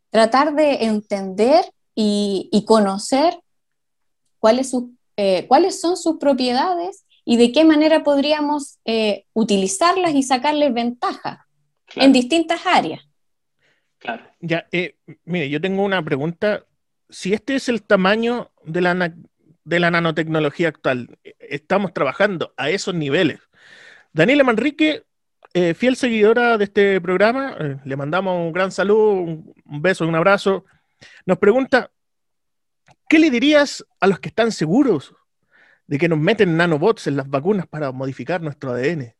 [0.08, 3.38] tratar de entender y, y conocer
[4.38, 4.84] cuáles, sus-
[5.18, 11.46] eh, cuáles son sus propiedades y de qué manera podríamos eh, utilizarlas y sacarles ventaja
[11.86, 13.02] Claro, en distintas áreas.
[13.98, 14.22] claro.
[14.40, 16.64] Ya, eh, mire, yo tengo una pregunta.
[17.10, 19.14] Si este es el tamaño de la,
[19.64, 23.40] de la nanotecnología actual, eh, estamos trabajando a esos niveles.
[24.12, 25.04] Daniela Manrique,
[25.54, 30.06] eh, fiel seguidora de este programa, eh, le mandamos un gran saludo, un, un beso,
[30.08, 30.64] un abrazo.
[31.26, 31.90] Nos pregunta,
[33.08, 35.14] ¿qué le dirías a los que están seguros
[35.86, 39.14] de que nos meten nanobots en las vacunas para modificar nuestro ADN?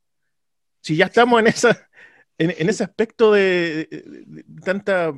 [0.81, 1.89] Si ya estamos en esa,
[2.39, 5.13] en, en ese aspecto de, de- de tanta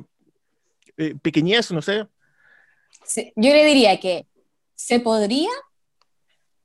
[0.97, 2.05] eh, pequeñez, no sé.
[3.35, 4.25] Yo le diría que
[4.75, 5.49] se podría,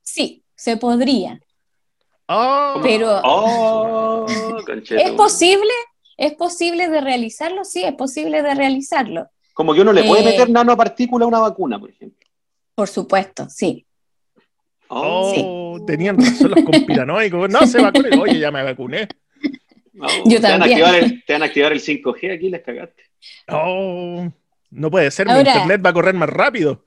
[0.01, 1.39] sí, se podría.
[2.27, 4.25] Ah, Pero- Oh,
[4.89, 5.71] ¿Es posible?
[6.17, 7.63] ¿Es posible de realizarlo?
[7.65, 9.29] Sí, es posible de realizarlo.
[9.53, 12.27] Como que uno le puede Eh, meter nanopartícula a una vacuna, por ejemplo.
[12.75, 13.85] Por supuesto, sí.
[14.93, 17.49] Oh, tenían razón los conspiranoicos.
[17.49, 18.13] No se vacunen.
[18.19, 19.07] Oye, ya me vacuné.
[20.25, 20.79] Yo te, van a también.
[20.83, 23.03] activar el, te van a activar el 5G aquí, les cagaste.
[23.49, 24.27] Oh,
[24.71, 26.83] no puede ser, mi Ahora- internet va a correr más rápido.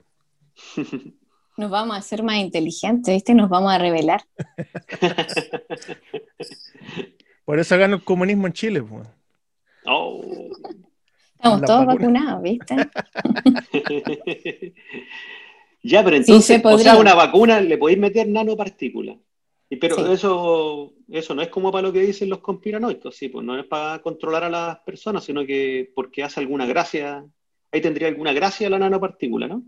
[1.57, 3.33] Nos vamos a hacer más inteligentes, ¿viste?
[3.33, 4.21] Nos vamos a revelar.
[7.45, 8.83] Por eso gana el comunismo en Chile.
[8.83, 9.07] pues.
[9.85, 10.21] Oh.
[11.35, 12.25] Estamos todos vacunas.
[12.25, 12.75] vacunados, ¿viste?
[15.85, 19.17] Ya, pero Sí, entonces, se o sea, una vacuna le podéis meter nanopartículas.
[19.81, 20.13] Pero Sí.
[20.13, 23.65] eso, eso no es como para lo que dicen los conspiranoicos, sí, pues no es
[23.65, 27.25] para controlar a las personas, sino que porque hace alguna gracia,
[27.71, 29.63] ahí tendría alguna gracia la nanopartícula, ¿no?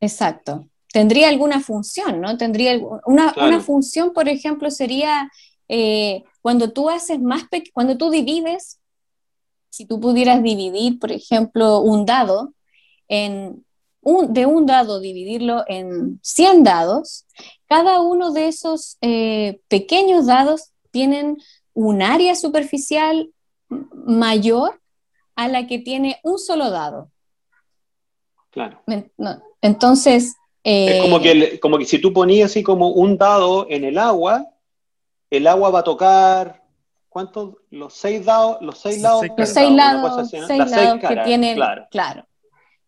[0.00, 0.66] Exacto.
[0.92, 2.36] Tendría alguna función, ¿no?
[2.36, 3.48] Tendría una, Claro.
[3.48, 5.30] una función, por ejemplo, sería
[5.68, 8.80] eh, cuando tú haces más, cuando tú divides,
[9.68, 12.54] si tú pudieras dividir, por ejemplo, un dado,
[13.06, 13.64] en
[14.02, 17.26] un, de un dado dividirlo en 100 dados,
[17.66, 21.36] cada uno de esos eh, pequeños dados tienen
[21.74, 23.30] un área superficial
[23.68, 24.80] mayor
[25.36, 27.10] a la que tiene un solo dado.
[28.50, 28.82] Claro.
[29.62, 33.66] Entonces, Es eh, como que, el- como que si tú ponías así como un dado
[33.70, 34.46] en el agua,
[35.30, 36.62] el agua va a tocar,
[37.08, 37.54] ¿cuántos?
[37.70, 39.24] Los seis dados, los seis lados.
[39.36, 41.86] los seis lados, seis lados que tienen, Claro.
[41.90, 42.26] claro.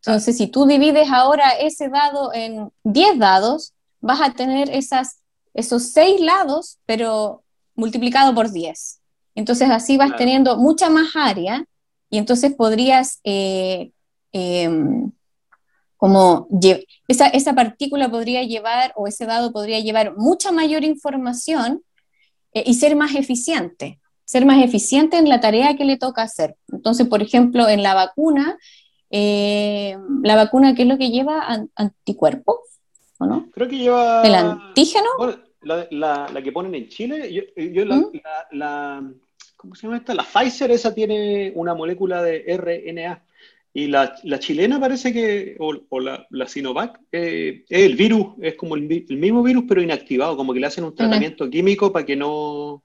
[0.05, 5.21] Entonces, si tú divides ahora ese dado en 10 dados, vas a tener esas,
[5.55, 7.45] esos seis lados, pero
[7.77, 9.01] multiplicado por 10.
[9.37, 10.19] Entonces, así vas Claro.
[10.19, 11.65] teniendo mucha más área
[12.11, 13.93] y entonces podrías, eh,
[14.33, 15.13] em,
[15.97, 16.49] como,
[17.07, 21.83] esa, esa partícula podría llevar, o ese dado podría llevar mucha mayor información
[22.55, 26.57] eh, y ser más eficiente, ser más eficiente en la tarea que le toca hacer.
[26.73, 28.59] Entonces, por ejemplo, en la vacuna,
[29.13, 31.43] eh, la vacuna, ¿qué es lo que lleva?
[31.47, 32.57] An- anticuerpos,
[33.19, 33.51] ¿o no?
[33.53, 34.23] Creo que lleva.
[34.23, 35.07] ¿El antígeno?
[35.19, 38.11] Bueno, la, la- la que ponen en Chile, yo, yo la, ¿Mm?
[38.25, 39.13] la- la-
[39.57, 40.15] ¿cómo se llama esta?
[40.15, 43.23] La Pfizer, esa tiene una molécula de RNA.
[43.75, 48.35] Y la, la chilena parece que, o, o la, la Sinovac, eh, es el virus,
[48.43, 52.05] es como el, mismo virus, pero inactivado, como que le hacen un tratamiento químico para
[52.05, 52.83] que no,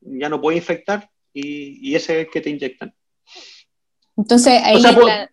[0.00, 2.92] ya no pueda infectar, y, y ese es el que te inyectan.
[4.16, 5.30] Entonces, ahí sea, la-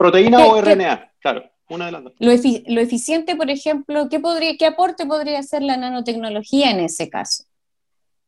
[0.00, 2.12] Proteína ¿Qué- o qué- RNA, claro, una de las dos.
[2.18, 6.80] lo, efi- lo eficiente, por ejemplo, ¿qué, podría, ¿qué aporte podría hacer la nanotecnología en
[6.80, 7.44] ese caso?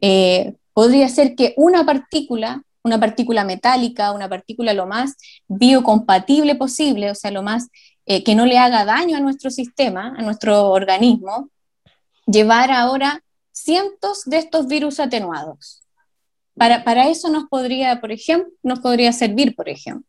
[0.02, 5.14] Eh, podría ser que una partícula una partícula metálica, una partícula lo más
[5.46, 7.68] biocompatible posible, o sea, lo más
[8.06, 11.48] eh, que no le haga daño a nuestro sistema, a nuestro organismo,
[12.26, 15.84] llevar ahora cientos de estos virus atenuados.
[16.56, 20.04] Para, para eso nos podría, por ejemplo, nos podría servir, por ejemplo.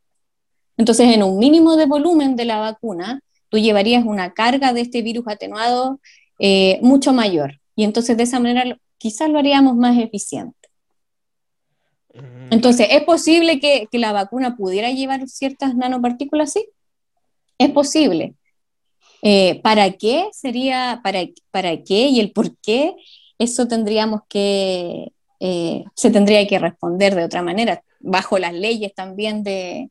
[0.78, 5.02] Entonces, en un mínimo de volumen de la vacuna, tú llevarías una carga de este
[5.02, 6.00] virus atenuado
[6.40, 7.60] eh, mucho mayor.
[7.76, 10.70] Y entonces de esa manera quizás lo haríamos más eficiente.
[12.14, 12.52] Mm.
[12.52, 16.54] Entonces, ¿es posible que, que, la vacuna pudiera llevar ciertas nanopartículas?
[16.54, 16.66] Sí,
[17.58, 18.36] es posible.
[19.22, 22.96] Eh, ¿Para qué sería, para, para qué y el por qué?
[23.40, 29.44] Eso tendríamos que, eh, se tendría que responder de otra manera, bajo las leyes también
[29.44, 29.90] de,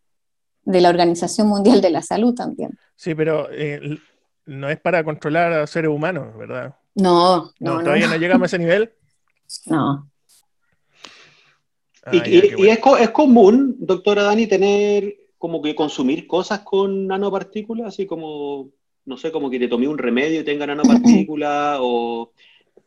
[0.64, 2.78] de la Organización Mundial de la Salud también.
[2.96, 3.98] Sí, pero eh,
[4.46, 6.74] no es para controlar a seres humanos, ¿verdad?
[6.94, 7.76] No, no.
[7.76, 8.92] no ¿Todavía no, llegamos a ese nivel?
[9.66, 10.08] No.
[12.04, 18.06] Ah, y, es, es, común, doctora Dani, tener como que consumir cosas con nanopartículas, así
[18.06, 18.70] como,
[19.04, 22.32] no sé, como que te tomé un remedio y tenga nanopartículas, o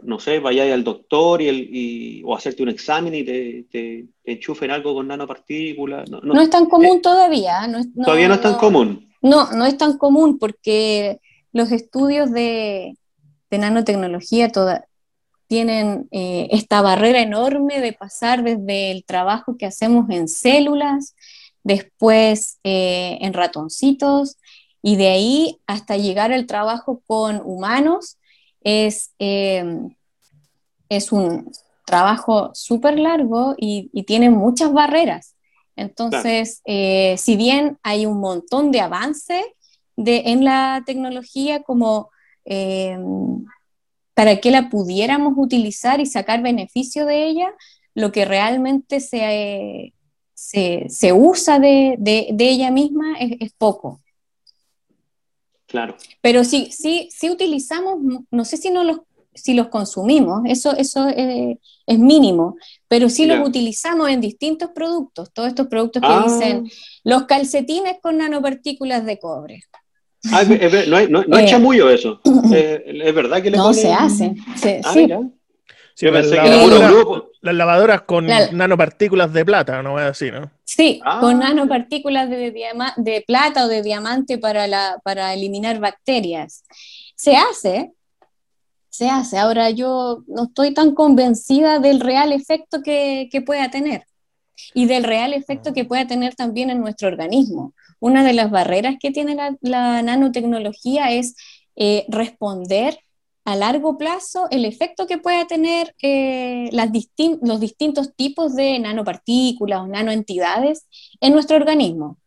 [0.05, 4.71] no sé, vayáis al doctor y, el, o hacerte un examen y te, te, enchufen
[4.71, 6.09] algo con nanopartículas.
[6.09, 7.69] No, es tan común eh, todavía.
[8.03, 9.11] todavía no es tan común.
[9.21, 11.19] No, no es tan común porque
[11.51, 12.97] los estudios de,
[13.49, 14.85] nanotecnología toda,
[15.47, 21.15] tienen eh, esta barrera enorme de pasar desde el trabajo que hacemos en células,
[21.63, 24.37] después eh, en ratoncitos,
[24.81, 28.17] y de ahí hasta llegar al trabajo con humanos
[28.65, 29.95] es, em,
[30.89, 31.51] es un
[31.85, 35.35] trabajo súper largo y, tiene muchas barreras.
[35.75, 39.43] Entonces, eh, si bien hay un montón de avance
[39.95, 42.09] de, en la tecnología como
[42.45, 43.45] em,
[44.13, 47.53] para que la pudiéramos utilizar y sacar beneficio de ella,
[47.93, 49.93] lo que realmente se,
[50.33, 51.97] se, usa de,
[52.39, 54.01] ella misma es poco.
[55.75, 55.97] Claro.
[56.21, 57.97] Pero si, si, si utilizamos,
[58.31, 59.01] no sé si, no los,
[59.33, 62.55] si los consumimos, eso, eso es, mínimo,
[62.87, 66.23] pero si los utilizamos en distintos productos, todos estos productos que ah.
[66.25, 66.71] dicen
[67.03, 69.63] los calcetines con nanopartículas de cobre.
[70.31, 70.55] Ah, no,
[70.97, 72.21] es, no, eh, chamullo eso.
[72.53, 74.33] Eh, es verdad que le No, se hace.
[74.83, 75.07] ah, sí.
[75.95, 80.51] Sí, las lavadoras con nanopartículas de plata, no voy a decir, ¿no?
[80.65, 81.19] Sí, ah.
[81.21, 82.51] con nanopartículas de,
[82.97, 86.65] de, plata o de diamante para, la, para eliminar bacterias.
[87.15, 87.93] Se hace,
[88.89, 89.37] se hace.
[89.37, 94.03] Ahora yo no estoy tan convencida del real efecto que, que pueda tener
[94.73, 97.73] y del real efecto que pueda tener también en nuestro organismo.
[97.99, 101.35] Una de las barreras que tiene la, nanotecnología es
[101.77, 102.99] eh, responder
[103.45, 106.89] a largo plazo el efecto que puede tener eh, las
[107.41, 110.87] los distintos tipos de nanopartículas o nanoentidades
[111.21, 112.17] en nuestro organismo.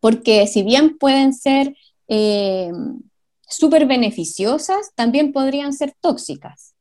[0.00, 1.76] Porque si bien pueden ser
[2.08, 2.72] eh,
[3.46, 6.74] súper beneficiosas, también podrían ser tóxicas.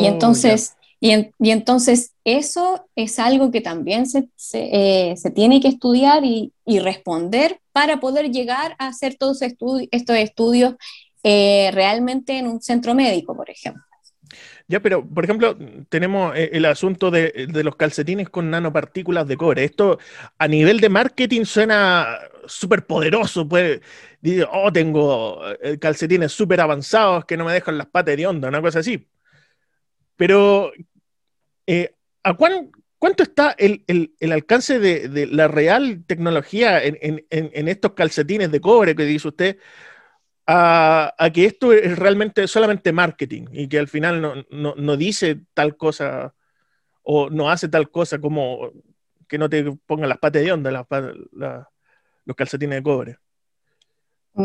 [0.00, 1.12] y, entonces, y,
[1.50, 7.60] entonces eso es algo que también se, se, eh, tiene que estudiar y, y, responder
[7.70, 10.74] para poder llegar a hacer todos estos estudios
[11.22, 13.82] eh, realmente en un centro médico, por ejemplo.
[14.66, 15.56] Ya, pero por ejemplo,
[15.88, 19.64] tenemos eh, el asunto de, los calcetines con nanopartículas de cobre.
[19.64, 19.98] Esto
[20.38, 23.48] a nivel de marketing suena súper poderoso.
[23.48, 23.80] Pues,
[24.50, 28.62] oh, tengo eh, calcetines súper avanzados que no me dejan las patas de onda, una
[28.62, 29.08] cosa así.
[30.16, 30.72] Pero,
[32.22, 33.84] ¿a cuánto está el,
[34.32, 39.58] alcance de, la real tecnología en, estos calcetines de cobre que dice usted?
[40.46, 45.76] A, que esto es realmente solamente marketing y que al final no, no, dice tal
[45.76, 46.34] cosa
[47.02, 48.70] o no hace tal cosa como
[49.28, 50.86] que no te pongan las patas de onda,
[52.24, 53.18] los calcetines de cobre.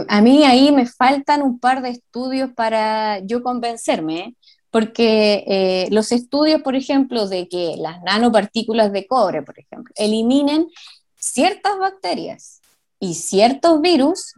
[0.10, 4.36] A mí ahí me faltan un par de estudios para yo convencerme, ¿eh?
[4.70, 10.68] porque eh, los estudios, por ejemplo, de que las nanopartículas de cobre, por ejemplo, eliminen
[11.16, 12.62] ciertas bacterias
[13.00, 14.34] y ciertos virus,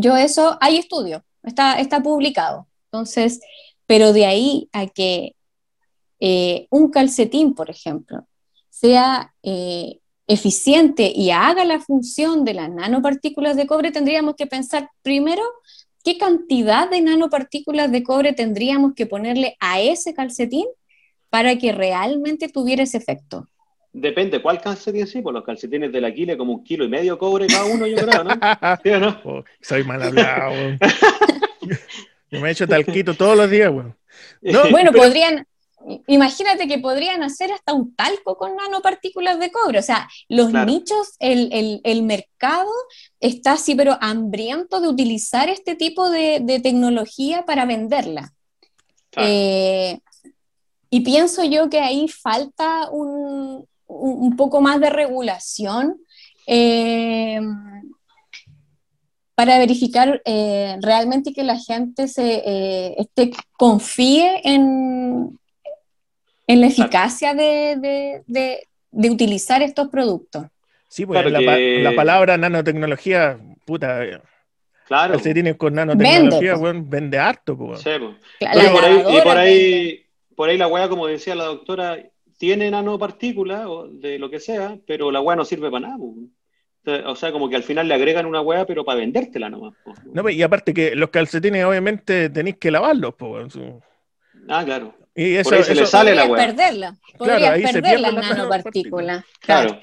[0.00, 2.66] yo eso, hay estudio, está, está publicado.
[2.86, 3.40] Entonces,
[3.86, 5.34] pero de ahí a que
[6.20, 8.26] eh, un calcetín, por ejemplo,
[8.70, 14.90] sea eh, eficiente y haga la función de las nanopartículas de cobre, tendríamos que pensar
[15.02, 15.42] primero
[16.04, 20.66] qué cantidad de nanopartículas de cobre tendríamos que ponerle a ese calcetín
[21.30, 23.46] para que realmente tuviera ese efecto.
[23.92, 25.22] Depende, ¿cuál calcetín sí?
[25.22, 28.22] Pues los calcetines del Aquile como un kilo y medio cobre cada uno, yo creo,
[28.22, 28.30] ¿no?
[28.82, 29.20] ¿Sí o no?
[29.24, 30.76] Oh, soy mal hablado,
[32.30, 33.96] Yo me he hecho talquito todos los días, weón.
[34.70, 35.46] bueno, podrían,
[36.06, 39.78] imagínate que podrían hacer hasta un talco con nanopartículas de cobre.
[39.78, 42.70] O sea, los nichos, el, mercado
[43.20, 48.32] está así, pero hambriento de utilizar este tipo de, tecnología para venderla.
[49.16, 49.98] Eh,
[50.90, 53.66] y pienso yo que ahí falta un,
[54.36, 56.00] poco más de regulación.
[56.46, 57.40] Eh,
[59.34, 65.38] para verificar eh, realmente que la gente se esté, confíe en,
[66.48, 70.46] en la eficacia de, utilizar estos productos.
[70.88, 74.04] Sí, pues la, palabra nanotecnología, puta.
[74.04, 74.20] Eh,
[74.86, 75.18] claro.
[75.18, 76.88] Se tiene con nanotecnología, vende, pues.
[76.88, 77.56] vende harto.
[77.56, 77.80] Pues.
[77.80, 78.16] Sí, pues.
[78.40, 81.98] y por ahí, por ahí, la hueá, como decía la doctora,
[82.38, 85.98] tiene nanopartículas o de lo que sea, pero la hueá no sirve para nada.
[85.98, 87.04] Pues.
[87.04, 89.74] O sea, como que al final le agregan una hueá, pero para vendértela nomás.
[90.12, 93.14] No, y aparte que los calcetines, obviamente, tenéis que lavarlos.
[94.48, 94.94] Ah, claro.
[95.14, 96.96] Y eso, Por se le sale la perderla.
[97.18, 99.26] Podrías perder la nanopartícula.
[99.40, 99.78] Claro.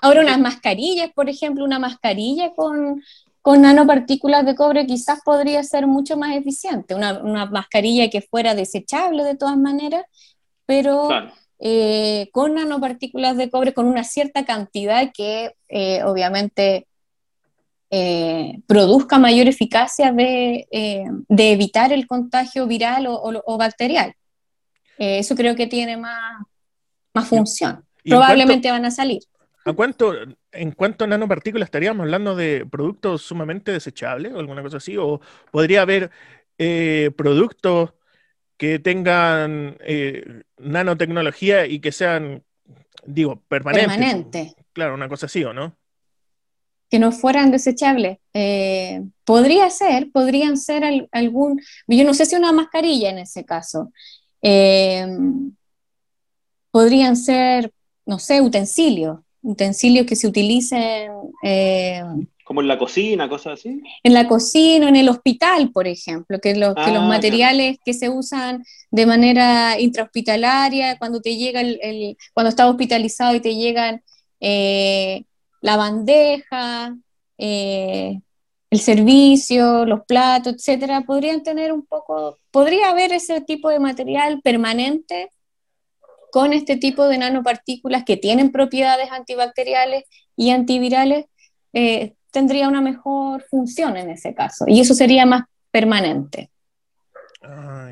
[0.00, 3.02] Ahora unas mascarillas, por ejemplo, una mascarilla con,
[3.42, 6.94] con nanopartículas de cobre quizás podría ser mucho más eficiente.
[6.94, 10.04] Una, una mascarilla que fuera desechable de todas maneras,
[10.70, 11.08] pero
[11.58, 16.86] eh, con nanopartículas de cobre con una cierta cantidad que eh, obviamente
[17.90, 24.14] eh, produzca mayor eficacia de, eh, evitar el contagio viral o, bacterial.
[24.96, 26.40] Eh, eso creo que tiene más,
[27.14, 27.84] más función.
[28.04, 29.22] Probablemente van a salir.
[29.64, 30.14] ¿A cuánto,
[30.52, 34.96] ¿En cuánto nanopartículas estaríamos hablando de productos sumamente desechables o alguna cosa así?
[34.96, 36.12] ¿O podría haber
[37.16, 37.90] productos
[38.60, 39.78] que tengan
[40.58, 42.44] nanotecnología y que sean,
[43.06, 43.88] digo, permanentes?
[43.96, 44.54] Permanente.
[44.74, 45.78] Claro, una cosa así, ¿o no?
[46.90, 48.18] que no fueran desechables.
[48.34, 50.82] Eh, podría ser, podrían ser
[51.12, 53.92] algún, yo no sé si una mascarilla en ese caso.
[54.42, 55.06] Eh,
[56.70, 57.72] podrían ser,
[58.04, 61.12] no sé, utensilios, utensilios que se utilicen.
[62.50, 63.80] Eh, como en la cocina, cosas así.
[64.02, 68.64] En la cocina, en el hospital, por ejemplo, que, los ah, materiales que se usan
[68.90, 74.02] de manera intrahospitalaria, cuando te llega el, cuando estás hospitalizado y te llegan
[74.40, 76.96] la bandeja,
[77.38, 78.20] eh,
[78.70, 84.40] el servicio, los platos, etcétera, podrían tener un poco, podría haber ese tipo de material
[84.42, 85.30] permanente
[86.32, 90.04] con este tipo de nanopartículas que tienen propiedades antibacteriales
[90.36, 91.26] y antivirales,
[91.72, 96.50] eh, tendría una mejor función en ese caso, y eso sería más permanente.
[97.42, 97.90] Ah,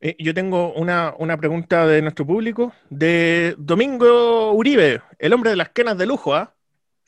[0.00, 5.70] eh, yo tengo una, pregunta de nuestro público, de Domingo Uribe, el hombre de las
[5.70, 6.54] quenas de lujo, ¿ah?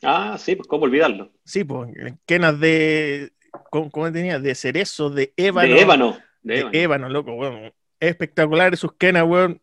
[0.01, 1.31] Ah, sí, pues cómo olvidarlo.
[1.43, 1.91] Sí, pues,
[2.25, 3.33] quenas de,
[3.69, 4.39] ¿cómo, tenía?
[4.39, 5.75] De cerezo, de ébano.
[5.75, 6.17] De ébano.
[6.41, 7.09] De, ébano.
[7.09, 7.71] loco, weón.
[7.99, 9.61] Espectacular sus quenas, weón.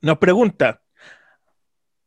[0.00, 0.82] Nos pregunta,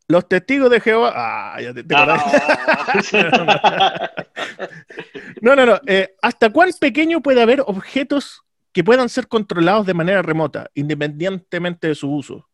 [0.08, 1.14] los testigos de Jehová.
[1.16, 1.84] Ah, ya te,
[5.42, 5.80] no, no, no.
[5.88, 8.44] Eh, ¿Hasta cuán pequeño puede haber objetos
[8.74, 12.50] que puedan ser controlados de manera remota, independientemente de su uso.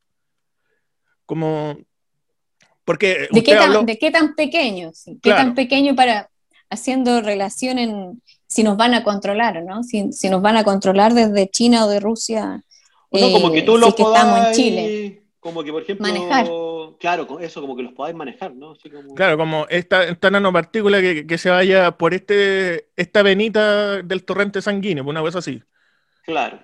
[1.26, 1.78] Como.
[2.84, 3.30] Porque.
[3.32, 4.92] ¿De, qué tan, ¿De qué tan pequeño?
[5.22, 6.30] ¿Qué tan pequeño para.
[6.70, 8.22] haciendo relación en.
[8.48, 9.82] si nos van a controlar, ¿no?
[9.84, 12.64] Si, nos van a controlar desde China o de Rusia.
[13.12, 15.19] No, como que tú lo que estamos en Chile.
[15.40, 16.06] Como que, por ejemplo.
[16.06, 16.48] Manejar.
[17.00, 18.74] Claro, eso, como que los podáis manejar, ¿no?
[19.16, 24.62] Claro, como esta, esta nanopartícula que, que, se vaya por este, esta venita del torrente
[24.62, 25.64] sanguíneo, una cosa así.
[26.24, 26.60] Claro.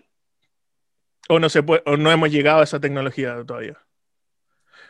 [1.29, 3.77] O no, se puede, o no hemos llegado a esa tecnología todavía.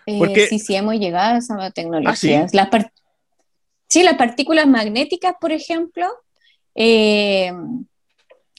[0.05, 2.11] Eh, sí, sí, hemos llegado a esa tecnología.
[2.43, 2.49] ¿Ah,
[3.87, 4.03] sí?
[4.03, 6.07] Las partículas magnéticas, por ejemplo,
[6.75, 7.53] eh,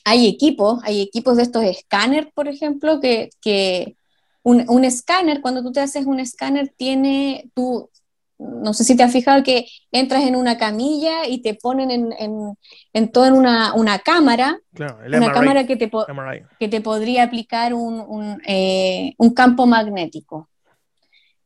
[0.04, 3.96] hay equipos, hay equipos de estos escáneres, por ejemplo, que,
[4.46, 7.90] un, un, escáner, cuando tú te haces un escáner, tiene, tú
[8.38, 12.12] no sé si te has fijado que entras en una camilla y te ponen en,
[12.16, 12.56] en,
[12.92, 14.60] en todo en una, una cámara,
[15.04, 15.90] una cámara que te,
[16.60, 20.48] que te podría aplicar un, un, eh, un, campo magnético.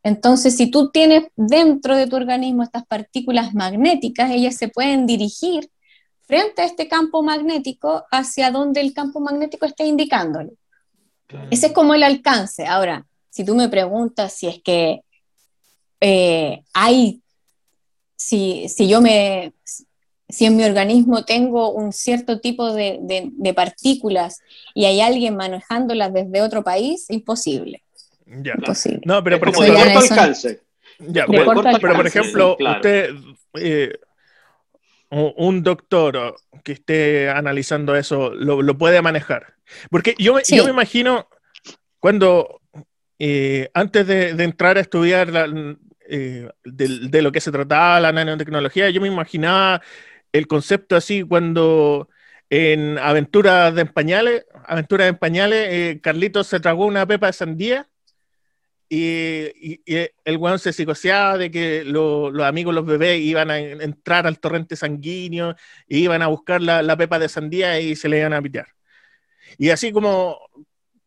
[0.03, 5.71] Entonces, si tú tienes dentro de tu organismo estas partículas magnéticas, ellas se pueden dirigir
[6.27, 9.87] frente a este campo magnético hacia donde el campo magnético esté
[11.51, 12.67] Ese es como el alcance.
[12.67, 15.01] Ahora, si tú me preguntas si es que
[16.01, 17.21] eh, hay,
[18.17, 19.53] si, si, yo me,
[20.29, 24.41] si en mi organismo tengo un cierto tipo de, de, partículas
[24.75, 27.83] y hay alguien manejándolas desde otro país, imposible.
[28.27, 28.55] Ya.
[28.57, 29.01] Imposible.
[29.05, 30.61] No, pero por ejemplo, alcance.
[30.99, 33.11] Ya, pero, por ejemplo, usted,
[33.55, 33.99] eh,
[35.11, 39.55] un doctor que esté analizando eso, lo, lo puede manejar.
[39.91, 41.29] Porque yo, yo me imagino
[41.99, 42.61] cuando
[43.19, 45.77] eh, antes de, entrar a estudiar de,
[46.65, 49.83] de, lo que se trataba la nanotecnología, yo me imaginaba
[50.33, 52.09] el concepto así cuando
[52.49, 57.90] en Aventuras de Pañales, Aventuras en Pañales, eh, Carlitos se tragó una pepa de sandía
[58.93, 59.81] y,
[60.25, 64.75] el weón se psicoseaba de que los amigos, los bebés, iban a entrar al torrente
[64.75, 65.55] sanguíneo
[65.89, 68.67] e iban a buscar la, pepa de sandía y se le iban a pitear.
[69.59, 70.39] Y así como,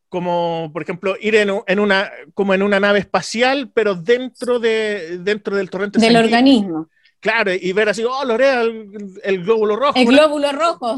[0.07, 5.57] como por ejemplo, ir en, una, como en una nave espacial, pero dentro, de, dentro
[5.57, 6.87] del torrente del organismo.
[7.19, 9.97] Claro, y ver así, oh, Lorea, el, glóbulo rojo.
[9.97, 10.97] El glóbulo rojo.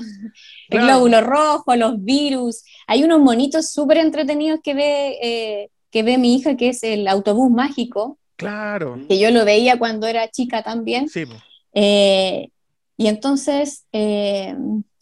[0.70, 2.64] El glóbulo rojo, los virus.
[2.88, 7.08] Hay unos monitos súper entretenidos que ve, eh, que ve mi hija, que es el
[7.08, 8.18] autobús mágico.
[8.36, 9.00] Claro.
[9.08, 11.08] Que yo lo veía cuando era chica también.
[11.08, 11.24] Sí.
[11.74, 12.50] Eh,
[12.98, 14.56] y entonces, eh,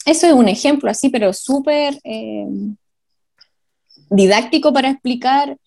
[0.06, 2.00] eso es un ejemplo así, pero súper
[4.10, 5.58] didáctico para explicar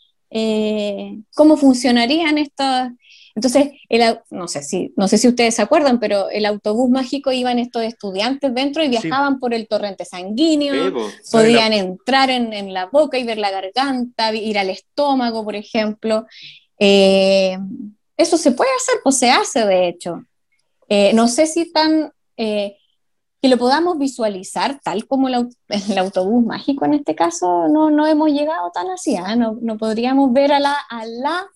[1.34, 2.92] cómo funcionarían estas
[3.36, 3.68] entonces,
[4.30, 7.82] no, sé si, no sé si ustedes se acuerdan, pero el autobús mágico iban estos
[7.82, 10.94] estudiantes dentro y viajaban por el torrente sanguíneo,
[11.30, 16.24] podían entrar en, la boca y ver la garganta, ir al estómago, por ejemplo.
[16.78, 17.58] Eh,
[18.16, 20.24] eso se puede hacer, pues se hace de hecho.
[20.88, 22.10] Eh, no sé si tan...
[22.38, 22.78] Eh,
[23.42, 25.34] que lo podamos visualizar tal como el,
[25.98, 29.36] autobús mágico en este caso, no, no hemos llegado tan así, ¿ah?
[29.36, 31.46] no, no, podríamos ver a la, a la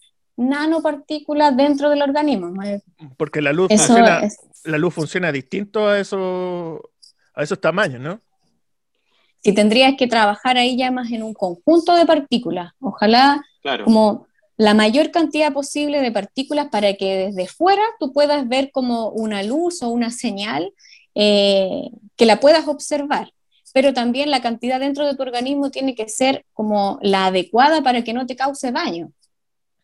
[0.41, 2.53] nanopartículas dentro del organismo.
[3.17, 4.23] Porque la luz, funciona,
[4.65, 6.91] la luz funciona distinto a, eso,
[7.35, 8.21] a esos tamaños, ¿no?
[9.43, 13.43] Si tendrías que trabajar ahí ya más en un conjunto de partículas, ojalá
[13.85, 14.27] como
[14.57, 19.43] la mayor cantidad posible de partículas para que desde fuera tú puedas ver como una
[19.43, 20.73] luz o una señal
[21.15, 23.33] eh, que la puedas observar
[23.73, 28.03] pero también la cantidad dentro de tu organismo tiene que ser como la adecuada para
[28.03, 29.13] que no te cause daño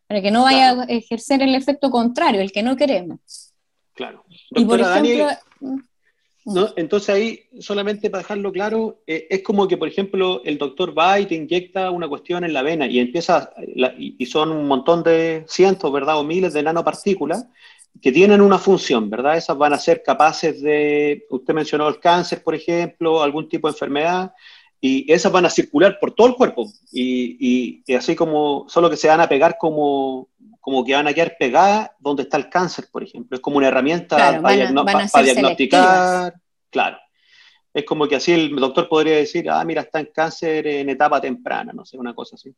[0.06, 3.52] para que no vaya a ejercer el efecto contrario, el que no queremos.
[3.94, 4.24] Claro.
[4.50, 5.28] y por ejemplo,
[5.60, 5.78] mm,
[6.46, 10.96] no, entonces ahí, solamente para dejarlo claro, eh, es como que, por ejemplo, el doctor
[10.96, 13.50] va y te inyecta una cuestión en la vena y empieza,
[13.98, 16.18] y, son un montón de cientos, ¿verdad?
[16.18, 17.46] O miles de nanopartículas
[18.00, 19.36] que tienen una función, ¿verdad?
[19.36, 23.72] Esas van a ser capaces de, usted mencionó el cáncer, por ejemplo, algún tipo de
[23.72, 24.32] enfermedad,
[24.80, 29.08] y esas van a circular por todo el cuerpo y, así como solo que se
[29.08, 30.28] van a pegar como,
[30.60, 33.36] como que van a quedar pegadas donde está el cáncer, por ejemplo.
[33.36, 36.34] Es como una herramienta para, diagnosticar.
[36.70, 36.98] Claro.
[37.72, 41.20] Es como que así el doctor podría decir, ah, mira, está en cáncer en etapa
[41.20, 42.54] temprana, no sé, una cosa así.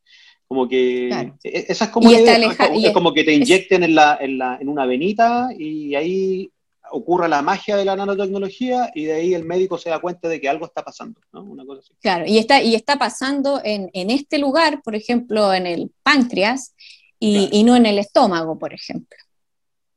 [0.47, 4.37] Como que e, e, esa es como, es como que te inyecten en, la, en,
[4.37, 6.49] la, en una venita y ahí
[6.91, 10.39] ocurra la magia de la nanotecnología y de ahí el médico se da cuenta de
[10.39, 11.43] que algo está pasando, ¿no?
[11.43, 11.93] Una cosa así.
[12.01, 16.73] Claro, y está, y está pasando en, en este lugar, por ejemplo, en el páncreas
[17.19, 19.17] y, y no en el estómago, por ejemplo.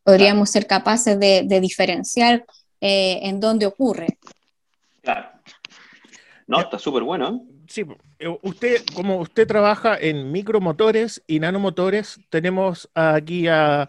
[0.05, 2.45] Podríamos ser capaces de, de diferenciar
[2.80, 4.18] eh, en dónde ocurre.
[5.03, 5.28] Claro.
[6.47, 7.28] No, está súper bueno.
[7.28, 7.53] ¿eh?
[7.68, 7.84] Sí,
[8.18, 13.88] eh, usted, como usted trabaja en micromotores y nanomotores, tenemos aquí a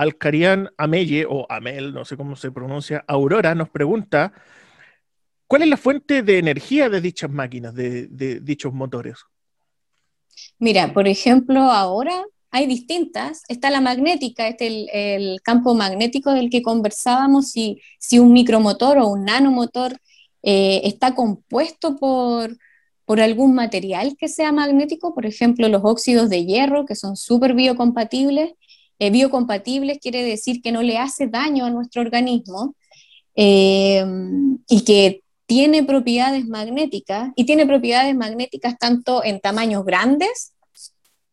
[0.00, 4.32] Alcarian Amelle, o Amel, no sé cómo se pronuncia, Aurora, nos pregunta,
[5.46, 9.18] ¿cuál es la fuente de energía de dichas máquinas, de, dichos motores?
[10.58, 13.42] Mira, por ejemplo, ahora hay distintas.
[13.48, 19.08] Está la magnética, este el, campo magnético del que conversábamos, si, si un micromotor o
[19.08, 19.98] un nanomotor
[20.42, 22.56] eh, está compuesto por,
[23.04, 27.54] por algún material que sea magnético, por ejemplo, los óxidos de hierro, que son súper
[27.54, 28.52] biocompatibles,
[28.98, 32.74] eh, biocompatibles quiere decir que no le hace daño a nuestro organismo
[33.36, 34.04] eh,
[34.68, 40.52] y que tiene propiedades magnéticas y tiene propiedades magnéticas tanto en tamaños grandes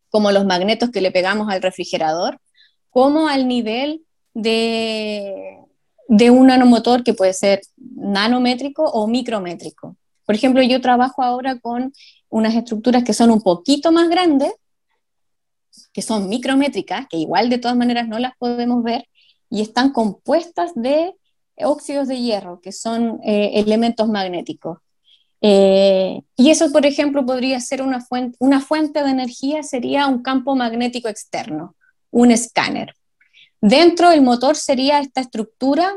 [0.10, 2.40] como los magnetos que le pegamos al refrigerador,
[2.90, 4.04] como al nivel
[4.34, 5.58] de,
[6.08, 9.98] de un nanomotor que puede ser nanométrico o micrométrico.
[10.26, 11.92] Por ejemplo, yo trabajo ahora con
[12.30, 14.54] unas estructuras que son un poquito más grandes,
[15.94, 19.08] que son micrométricas, que igual de todas maneras no las podemos ver,
[19.50, 21.16] y están compuestas de
[21.58, 24.80] óxidos de hierro, que son eh, elementos magnéticos.
[25.42, 30.24] Eh, y eso, por ejemplo, podría ser una fuente, una fuente de energía, sería un
[30.24, 31.76] campo magnético externo,
[32.12, 32.96] un escáner.
[33.62, 35.94] Dentro del motor sería esta estructura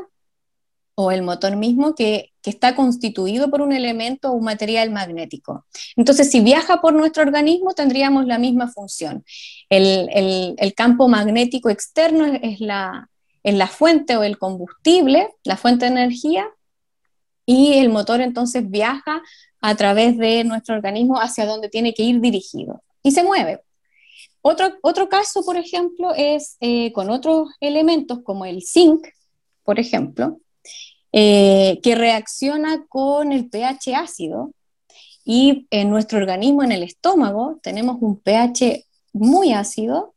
[0.95, 5.65] o el motor mismo que, está constituido por un elemento o un material magnético.
[5.95, 9.23] Entonces, si viaja por nuestro organismo, tendríamos la misma función.
[9.69, 13.09] El, campo magnético externo es, la,
[13.43, 16.47] la fuente o el combustible, la fuente de energía,
[17.45, 19.21] y el motor entonces viaja
[19.61, 22.83] a través de nuestro organismo hacia donde tiene que ir dirigido.
[23.01, 23.61] y se mueve.
[24.41, 29.07] Otro, otro caso, por ejemplo, es eh, con otros elementos como el zinc,
[29.63, 30.39] por ejemplo,
[31.11, 34.51] eh, que reacciona con el pH ácido
[35.25, 40.13] y en nuestro organismo, en el estómago, tenemos un pH muy ácido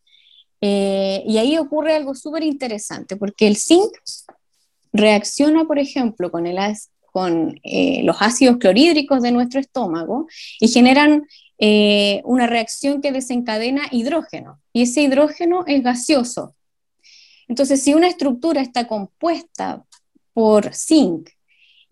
[0.61, 3.90] eh, y ahí ocurre algo súper interesante porque el zinc
[4.93, 6.59] reacciona, por ejemplo, con, el,
[7.11, 7.59] con
[8.03, 10.26] los ácidos clorhídricos de nuestro estómago
[10.61, 11.26] y generan
[11.64, 16.57] eh, una reacción que desencadena hidrógeno y ese hidrógeno es gaseoso.
[17.47, 19.84] Entonces, si una estructura está compuesta
[20.33, 21.30] por zinc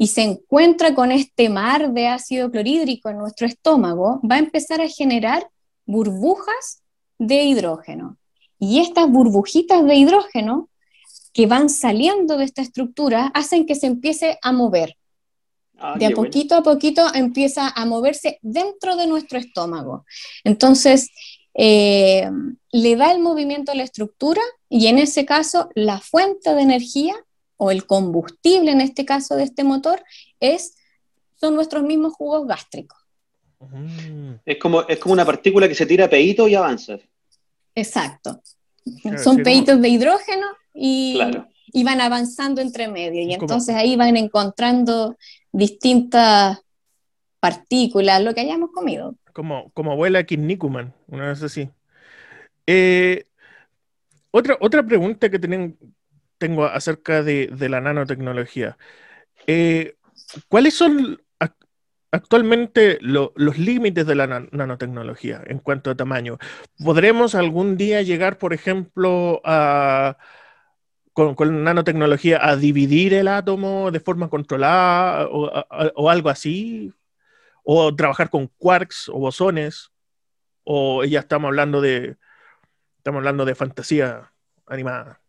[0.01, 4.81] y se encuentra con este mar de ácido clorhídrico en nuestro estómago, va a empezar
[4.81, 5.51] a generar
[5.85, 6.83] burbujas
[7.19, 8.17] de hidrógeno.
[8.59, 10.71] Y estas burbujitas de hidrógeno
[11.35, 14.97] que van saliendo de esta estructura hacen que se empiece a mover.
[15.79, 20.07] Ah, de a poquito a poquito empieza a moverse dentro de nuestro estómago.
[20.45, 21.11] Entonces,
[21.53, 22.31] eh,
[22.73, 27.15] le da el movimiento a la estructura y en ese caso la fuente de energía
[27.63, 30.03] o el combustible en este caso de este motor
[30.41, 30.77] es,
[31.35, 32.99] son nuestros mismos jugos gástricos.
[34.47, 36.97] Es como, es como una partícula que se tira peito y avanza.
[37.75, 38.41] Exacto.
[39.23, 41.21] son peitos de hidrógeno y,
[41.67, 43.21] y, van avanzando entre medio.
[43.21, 45.19] Y entonces ahí van encontrando
[45.53, 46.61] distintas
[47.41, 49.17] partículas, lo que hayamos comido.
[49.35, 51.69] Como, como abuela Kinnikuman, una vez así.
[52.67, 53.27] Eh,
[54.31, 55.39] otra, otra pregunta que
[56.41, 58.79] tengo acerca de, la nanotecnología.
[59.47, 59.97] Eh,
[60.49, 61.23] ¿Cuáles son
[62.13, 66.39] actualmente los límites de la nanotecnología en cuanto a tamaño?
[66.85, 69.43] ¿Podremos algún día llegar, por ejemplo,
[71.13, 76.93] con, nanotecnología a dividir el átomo de forma controlada o, algo así,
[77.65, 79.93] o trabajar con quarks o bosones,
[80.65, 82.17] o ya estamos hablando de,
[82.99, 84.33] estamos hablando de fantasía
[84.67, 85.20] animada.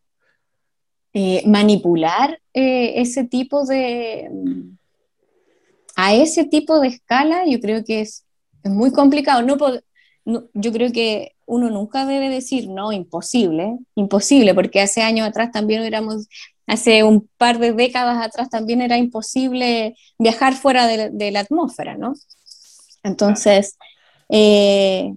[1.14, 4.32] Eh, manipular eh, ese tipo de,
[5.97, 8.26] a ese tipo de escala, yo creo que es,
[8.64, 9.41] es muy complicado.
[9.41, 9.57] No,
[10.24, 15.51] no, yo creo que uno nunca debe decir, no, imposible, imposible, porque hace años atrás
[15.51, 16.30] también éramos,
[16.66, 22.14] hace un par de décadas atrás también era imposible viajar fuera de, la atmósfera, ¿no?
[23.03, 23.78] Entonces,
[24.30, 25.12] eh,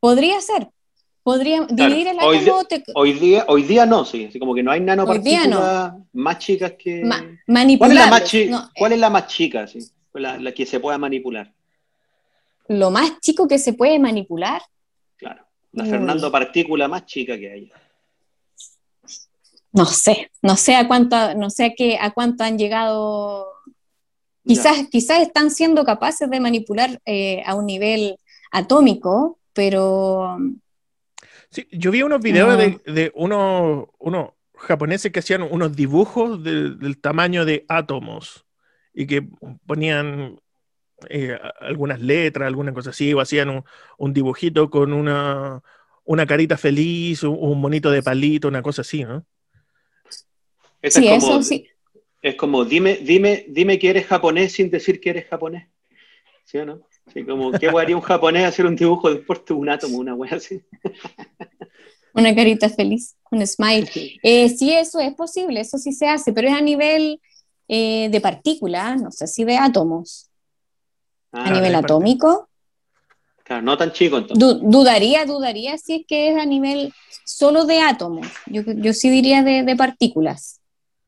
[0.00, 0.68] podría ser,
[1.22, 2.62] podría dividir el átomo.
[2.94, 7.02] Hoy, día, hoy día no, sí, así como que no hay nanopartículas más chicas que.
[7.02, 8.32] ¿Cuál, es la más,
[8.76, 9.80] ¿Cuál es la más chica, sí?
[10.14, 11.52] la que se pueda manipular?
[12.70, 14.62] Lo más chico que se puede manipular.
[15.16, 17.72] Claro, la Fernando partícula más chica que hay.
[19.72, 23.48] No sé, no sé a cuánto, no sé a, qué, a cuánto han llegado.
[24.46, 28.16] Quizás, quizás están siendo capaces de manipular eh, a un nivel
[28.52, 30.38] atómico, pero.
[31.50, 33.88] Sí, yo vi unos videos de, unos,
[34.54, 38.46] japoneses que hacían unos dibujos del tamaño de átomos
[38.92, 39.26] y que
[39.66, 40.38] ponían
[41.08, 43.64] eh, algunas letras, alguna cosa así, o hacían
[43.98, 45.62] un, dibujito con una,
[46.04, 49.24] una, carita feliz, un, monito de palito, una cosa así, ¿no?
[50.10, 50.24] sí,
[50.82, 51.68] es como, eso sí.
[52.22, 55.68] Es como, dime, dime, dime que eres japonés sin decir que eres japonés.
[56.44, 56.86] ¿Sí o no?
[57.10, 60.62] Así como, ¿qué haría un japonés hacer un dibujo de un átomo, una wea así?
[62.14, 63.90] una carita feliz, un smile.
[64.22, 67.20] Eh, sí, eso es posible, eso sí se hace, pero es a nivel
[67.66, 70.30] eh, de partículas, no sé si de átomos
[71.32, 72.48] a ah, nivel atómico.
[73.42, 74.60] Claro, no tan chico entonces.
[74.62, 76.94] dudaría, dudaría si es que es a nivel
[77.24, 78.28] solo de átomos.
[78.46, 80.60] Yo, yo sí diría de, de partículas.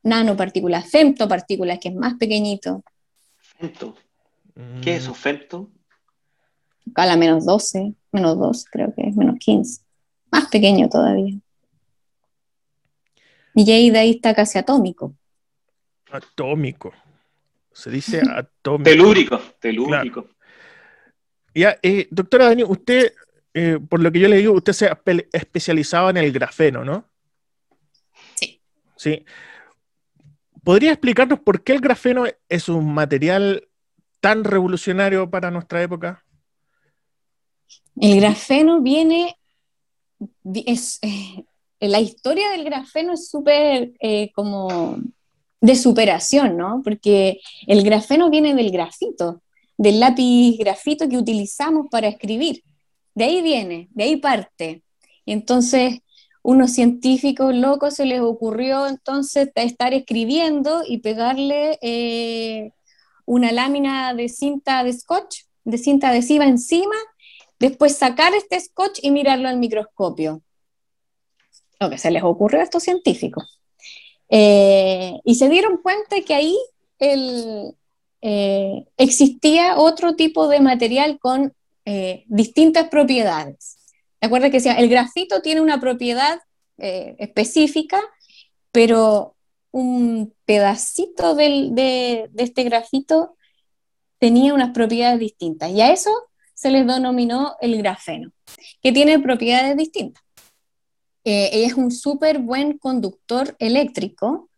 [0.03, 2.83] Nanopartículas, femtopartículas, que es más pequeñito.
[3.39, 3.95] Femto.
[4.83, 5.71] ¿Qué es eso, femto?
[6.95, 9.83] A la menos 12, menos 2, creo que es menos 15.
[10.31, 11.35] Más pequeño todavía.
[13.55, 15.15] Y ahí de ahí está casi atómico.
[16.11, 16.93] Atómico.
[17.73, 18.91] Se dice atómico.
[18.91, 20.27] Telúrico, telúrico.
[21.55, 23.13] Ya, eh, doctora Dani, usted,
[23.53, 24.99] eh, por lo que yo le digo, usted se ha
[25.33, 27.05] especializado en el grafeno, ¿no?
[28.35, 28.63] Sí.
[28.97, 29.25] Sí.
[30.65, 33.69] ¿Podría explicarnos por qué el grafeno es un material
[34.21, 36.25] tan revolucionario para nuestra época?
[38.01, 39.37] El grafeno viene,
[40.67, 41.45] es, eh,
[41.81, 43.93] la historia del grafeno es súper
[44.35, 44.99] como
[45.63, 46.83] de superación, ¿no?
[46.85, 49.43] Porque el grafeno viene del grafito,
[49.79, 52.63] del lápiz grafito que utilizamos para escribir.
[53.15, 54.83] De ahí viene, de ahí parte.
[55.25, 56.01] Y entonces,
[56.43, 62.73] unos científicos locos se les ocurrió entonces estar escribiendo y pegarle eh,
[63.25, 66.97] una lámina de cinta de scotch, de cinta adhesiva encima,
[67.63, 70.43] después sacar este scotch y mirarlo al microscopio.
[71.79, 73.61] Lo que se les ocurrió a estos científicos.
[74.29, 76.59] Eh, y se dieron cuenta que ahí
[76.99, 77.77] el,
[78.21, 81.55] eh, existía otro tipo de material con
[81.85, 83.79] eh, distintas propiedades.
[84.21, 84.51] ¿De acuerdo?
[84.51, 86.41] Que el grafito tiene una propiedad
[86.79, 88.01] específica,
[88.73, 89.37] pero
[89.71, 93.37] un pedacito de, este grafito
[94.19, 95.71] tenía unas propiedades distintas.
[95.71, 96.11] Y a eso
[96.63, 98.31] se les denominó el grafeno,
[98.81, 100.23] que tiene propiedades distintas.
[101.25, 104.49] es un súper buen conductor eléctrico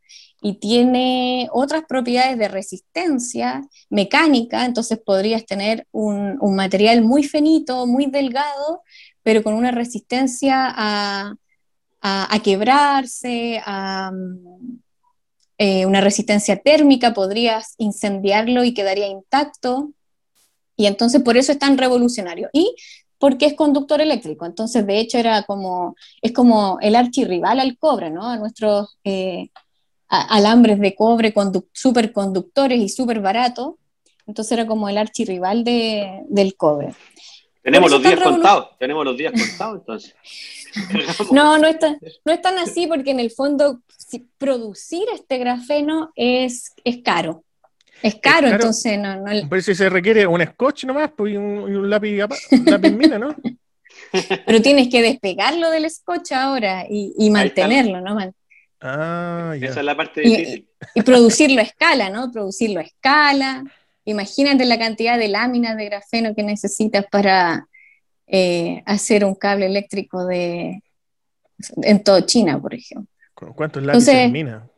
[0.43, 8.05] y tiene otras propiedades de resistencia mecánica, entonces podrías tener un, material muy finito, muy
[8.05, 8.83] delgado,
[9.23, 11.35] pero con una resistencia a,
[12.45, 14.13] quebrarse, a,
[15.57, 19.95] eh, una resistencia térmica, podrías incendiarlo y quedaría intacto.
[20.77, 22.49] Y entonces por eso es tan revolucionario.
[22.53, 22.75] Y
[23.19, 24.45] porque es conductor eléctrico.
[24.45, 28.29] Entonces, de hecho, era como, es como el archirrival al cobre, ¿no?
[28.29, 29.49] A nuestros eh,
[30.09, 31.33] alambres de cobre
[31.73, 33.75] superconductores y súper baratos.
[34.27, 36.95] Entonces era como el archirrival de, del cobre.
[37.63, 40.15] Tenemos los días contados, tenemos los días contados entonces.
[41.33, 43.81] no, no es, tan, no es tan así porque en el fondo
[44.39, 47.44] producir este grafeno es, es caro.
[48.05, 49.49] Es caro, entonces no, no...
[49.49, 53.35] Pero si se requiere un scotch nomás pues, y un, lápiz, un lápiz mina, ¿no?
[54.47, 58.19] Pero tienes que despegarlo del scotch ahora y, y mantenerlo, ¿no?
[58.83, 60.69] Ah, Esa es la parte difícil.
[60.95, 62.31] Y, producirlo a escala, ¿no?
[62.31, 63.65] Producirlo a escala.
[64.05, 67.67] Imagínate la cantidad de láminas de grafeno que necesitas para
[68.27, 70.83] eh, hacer un cable eléctrico de,
[71.81, 73.09] en toda China, por ejemplo.
[73.57, 74.69] ¿Cuántos lápices en mina?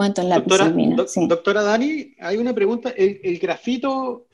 [0.00, 2.90] ¿Cuántos lápices doctora, Dani, hay una pregunta.
[2.96, 4.26] el grafito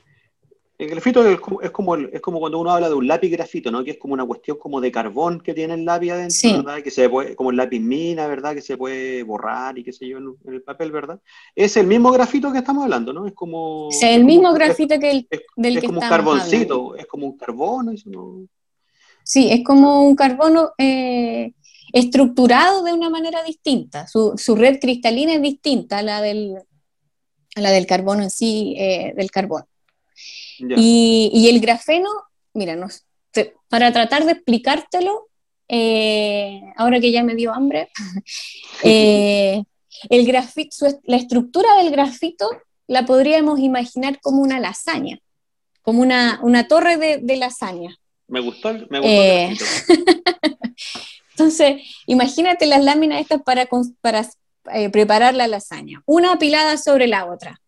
[0.77, 1.39] el grafito es
[1.71, 3.83] como, es, como, cuando uno habla de un lápiz grafito, ¿no?
[3.83, 6.83] Que es como una cuestión como de carbón que tiene el lápiz adentro, ¿verdad?
[6.83, 8.53] Que se puede, como el lápiz mina, ¿verdad?
[8.53, 11.19] Que se puede borrar y qué sé yo en, el papel, ¿verdad?
[11.55, 13.25] Es el mismo grafito que estamos hablando, ¿no?
[13.25, 13.89] Es como...
[13.89, 17.91] Es el mismo grafito que el del es como un carboncito, es como un carbono,
[17.91, 18.47] eso no...
[19.23, 21.53] Sí, es como un carbono eh,
[21.93, 24.07] estructurado de una manera distinta.
[24.07, 26.57] Su, red cristalina es distinta a la del,
[27.55, 29.67] a la del carbono en sí, eh, del carbono.
[30.59, 32.09] Y, el grafeno,
[32.53, 32.75] mira,
[33.69, 35.27] para tratar de explicártelo,
[35.67, 37.89] eh, ahora que ya me dio hambre,
[38.83, 39.63] eh,
[40.09, 42.49] el grafito, la estructura del grafito
[42.87, 45.19] la podríamos imaginar como una lasaña,
[45.81, 47.95] como una, torre de, lasaña.
[48.27, 49.55] Me gustó, me gustó eh,
[51.37, 53.67] Entonces, imagínate las láminas estas para,
[54.01, 54.27] para
[54.91, 57.61] preparar la lasaña, una apilada sobre la otra.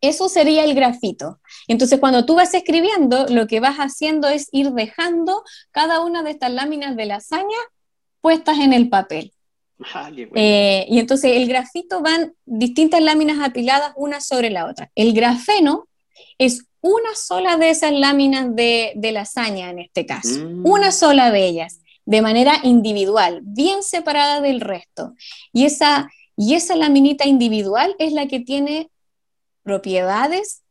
[0.00, 1.40] Eso sería el grafito.
[1.66, 6.30] Entonces, cuando tú vas escribiendo, lo que vas haciendo es ir dejando cada una de
[6.30, 7.58] estas láminas de lasaña
[8.20, 9.32] puestas en el papel.
[9.92, 14.90] Ah, eh, y entonces el grafito van distintas láminas apiladas una sobre la otra.
[14.94, 15.88] El grafeno
[16.38, 20.66] es una sola de esas láminas de, lasaña en este caso, mm.
[20.66, 25.14] una sola de ellas, de manera individual, bien separada del resto.
[25.52, 28.90] Y esa, y esa laminita individual es la que tiene
[29.62, 30.62] propiedades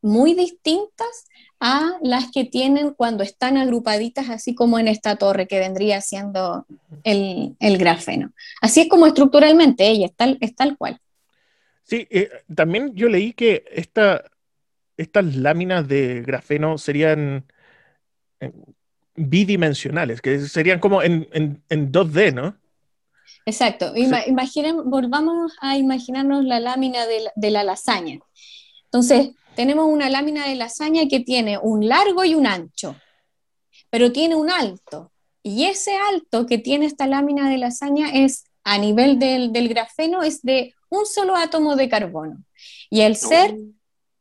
[0.00, 1.26] muy distintas
[1.60, 6.64] a las que tienen cuando están agrupaditas, así como en esta torre que vendría siendo
[7.04, 8.32] el, grafeno.
[8.62, 10.98] Así es como estructuralmente ella, es tal, es tal cual.
[11.82, 14.24] Sí, eh, también yo leí que esta,
[14.96, 17.44] estas láminas de grafeno serían
[18.40, 18.52] eh,
[19.16, 21.28] bidimensionales, que serían como en,
[21.68, 22.56] 2D, ¿no?
[23.44, 23.92] Exacto.
[24.84, 28.18] volvamos a imaginarnos la lámina de la lasaña.
[28.84, 32.94] Entonces, tenemos una lámina de lasaña que tiene un largo y un ancho,
[33.90, 35.12] pero tiene un alto.
[35.42, 40.42] Y ese alto que tiene esta lámina de lasaña es, a nivel del, grafeno, es
[40.42, 42.44] de un solo átomo de carbono.
[42.90, 43.56] Y al ser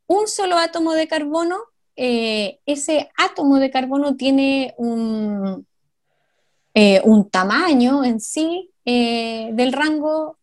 [0.07, 1.57] un solo átomo de carbono,
[1.95, 5.65] eh, ese átomo de carbono tiene un,
[6.73, 10.37] eh, un tamaño en sí eh, del rango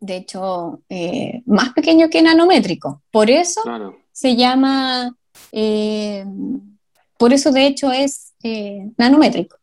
[0.00, 0.80] de hecho,
[1.46, 3.02] más pequeño que nanométrico.
[3.10, 3.62] Por eso
[4.12, 5.12] se llama,
[7.18, 8.32] por eso de hecho es
[8.96, 9.56] nanométrico.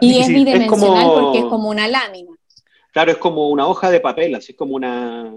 [0.00, 2.30] Y es bidimensional porque es como una lámina.
[2.90, 5.32] Claro, es como una hoja de papel, así como una...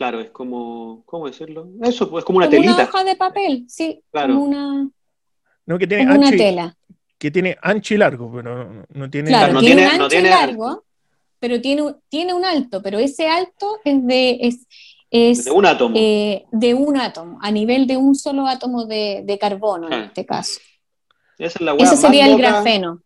[0.00, 1.68] Claro, es como, ¿cómo decirlo?
[1.82, 2.74] Eso, pues como una como telita.
[2.74, 4.02] Una hoja de papel, sí.
[4.10, 4.32] Claro.
[4.32, 4.88] Como una,
[5.66, 6.74] no, que tiene una tela.
[7.18, 9.28] Que tiene ancho y largo, pero no, tiene...
[9.28, 10.84] Claro, no tiene, ancho y largo
[11.38, 14.66] pero tiene, tiene un alto, pero ese alto es de, es,
[15.10, 15.94] es De un átomo.
[15.98, 20.24] eh, de un átomo, a nivel de un solo átomo de, de carbono en este
[20.24, 20.60] caso.
[21.36, 23.02] Esa es la Ese sería el loca- grafeno.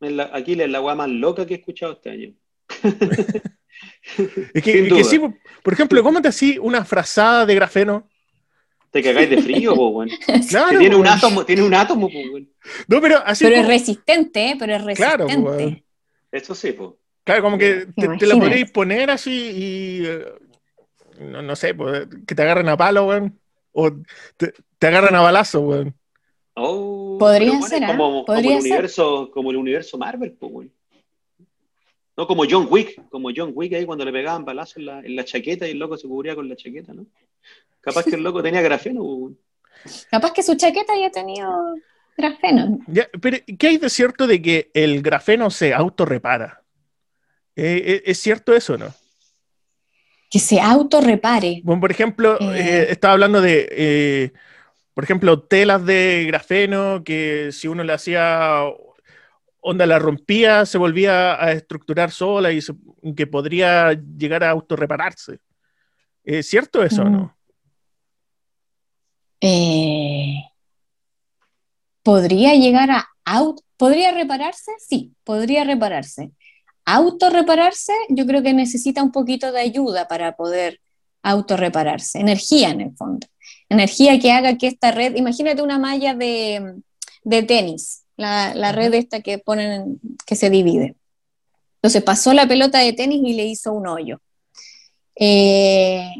[0.00, 2.32] es la- Aquí es la weá más loca que he escuchado este año.
[4.54, 5.04] Es que, Sin es que duda.
[5.04, 5.20] sí,
[5.62, 8.08] por ejemplo, ¿cómo te así una frazada de grafeno?
[8.90, 10.08] Te cagáis de frío, po, weón.
[10.48, 12.48] Claro, tiene un átomo, tiene un átomo, po, weón.
[12.86, 14.56] No, pero así Pero es como- resistente, ¿eh?
[14.58, 15.50] pero es Claro, resistente.
[15.50, 15.84] weón.
[16.32, 16.98] Eso sí, po.
[17.24, 20.06] Claro, como que te, te la podréis poner así y.
[20.06, 20.24] eh,
[21.20, 23.38] no, no sé, pues, que te agarren a palo, weón.
[23.72, 23.90] O
[24.36, 25.94] te, te agarran a balazo, weón.
[26.54, 27.86] Oh, Podría pero, bueno, ser, ¿ah?
[27.88, 28.70] como, como Podría el ser.
[28.72, 30.72] universo, como el universo Marvel, po, weón.
[32.18, 35.14] No, como John Wick, como John Wick ahí cuando le pegaban balazos en la, en
[35.14, 37.06] la chaqueta y el loco se cubría con la chaqueta, ¿no?
[37.80, 39.38] Capaz que el loco tenía grafeno, weón.
[40.10, 41.48] Capaz que su chaqueta haya tenido
[42.16, 42.80] grafeno.
[42.88, 46.60] Ya, pero, ¿qué hay de cierto de que el grafeno se autorrepara?
[47.54, 48.92] Eh, eh, ¿Es cierto eso o no?
[50.28, 51.60] Que se autorrepare.
[51.62, 52.56] Bueno, por ejemplo, Eh.
[52.56, 54.32] eh, estaba hablando de, eh,
[54.92, 58.64] por ejemplo, telas de grafeno que si uno le hacía
[59.60, 62.60] onda la rompía, se volvía a estructurar sola y
[63.14, 65.38] que podría llegar a autorrepararse.
[66.24, 67.12] ¿Es cierto eso o Mm.
[67.12, 67.36] no?
[69.40, 70.42] Eh,
[72.02, 73.62] ¿Podría llegar a auto?
[73.76, 74.72] ¿Podría repararse?
[74.78, 76.32] Sí, podría repararse.
[76.84, 80.80] Autorrepararse, yo creo que necesita un poquito de ayuda para poder
[81.22, 82.18] autorrepararse.
[82.18, 83.26] Energía en el fondo.
[83.68, 86.76] Energía que haga que esta red, imagínate una malla de,
[87.22, 90.96] de tenis, la, la red esta que ponen, en- que se divide.
[91.76, 94.20] Entonces pasó la pelota de tenis y le hizo un hoyo.
[95.14, 96.10] Eh,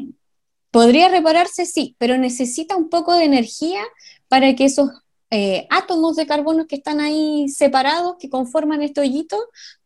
[0.71, 1.65] ¿Podría repararse?
[1.65, 3.81] Sí, pero necesita un poco de energía
[4.27, 4.89] para que esos
[5.31, 9.37] eh, átomos de carbono que están ahí separados, que conforman este hoyito,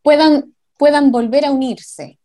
[0.01, 2.18] puedan, puedan volver a unirse.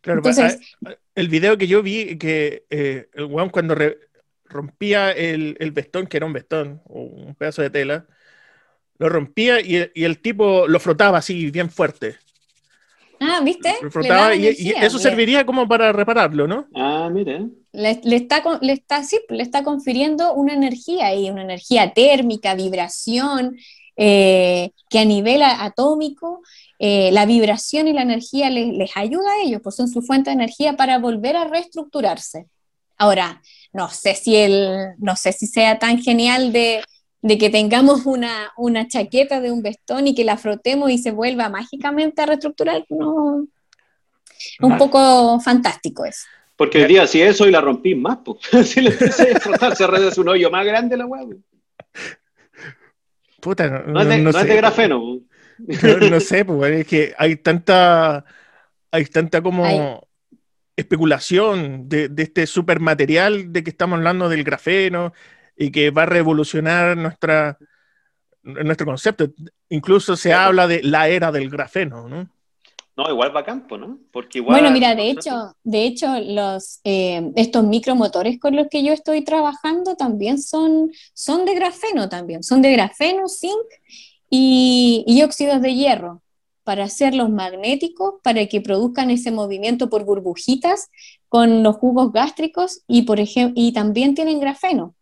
[0.00, 3.98] Claro, Entonces- pa- a- el video que yo vi, que eh, el weón cuando re-
[4.44, 8.06] rompía el, el vestón, que era un vestón o un pedazo de tela,
[9.00, 12.16] lo rompía y, el- y el tipo lo frotaba así bien fuerte.
[13.18, 13.74] Ah, ¿viste?
[13.82, 14.46] Lo frotaba y,
[14.80, 16.66] eso serviría como para repararlo, ¿no?
[16.74, 17.46] Ah, mire.
[17.72, 22.54] le, le está, le, está, sí, le está confiriendo una energía ahí, una energía térmica,
[22.54, 23.56] vibración,
[23.96, 26.42] eh, que a nivel atómico,
[26.78, 30.30] eh, la vibración y la energía les, les ayuda a ellos, pues son su fuente
[30.30, 32.46] de energía para volver a reestructurarse.
[32.96, 33.42] Ahora,
[33.72, 36.82] no sé si, el, no sé si sea tan genial de,
[37.22, 41.10] de que tengamos una, una chaqueta de un vestón y que la frotemos y se
[41.10, 43.46] vuelva mágicamente a reestructurar, no.
[44.60, 46.24] Un poco fantástico eso.
[46.56, 48.38] Porque hoy día si eso y la rompí más, pues.
[48.68, 51.22] si le empecé a frotar, se un hoyo más grande la weá.
[51.24, 51.34] po.
[53.40, 55.20] Puta, No, es de, no es sé, de grafeno.
[56.10, 58.24] no sé, pues, es que hay tanta,
[58.90, 60.00] hay tanta como Hay-
[60.76, 65.12] especulación de, de este supermaterial de que estamos hablando del grafeno
[65.60, 67.58] y que va a revolucionar nuestra,
[68.42, 69.26] nuestro concepto.
[69.68, 70.48] Incluso se Claro.
[70.48, 72.30] habla de la era del grafeno, ¿no?
[72.96, 73.98] No, igual va a campo, ¿no?
[74.10, 74.58] Porque igual.
[74.58, 79.22] Bueno, mira, de hecho, de hecho, los, eh, estos micromotores con los que yo estoy
[79.22, 83.66] trabajando también son, son de grafeno también, son de grafeno, zinc
[84.30, 86.22] y, y óxidos de hierro
[86.64, 90.88] para hacerlos magnéticos, para que produzcan ese movimiento por burbujitas
[91.28, 94.94] con los jugos gástricos y, por ejemplo, y también tienen grafeno.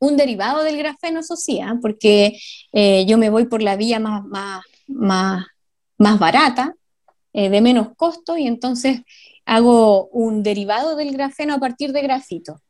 [0.00, 1.76] Un derivado del grafeno, eso sí, ¿ah?
[1.80, 2.38] porque
[2.72, 5.46] eh, yo me voy por la vía más, más, más,
[5.98, 6.74] más barata,
[7.32, 9.00] eh, de menos costo, y entonces
[9.44, 12.60] hago un derivado del grafeno a partir de grafito.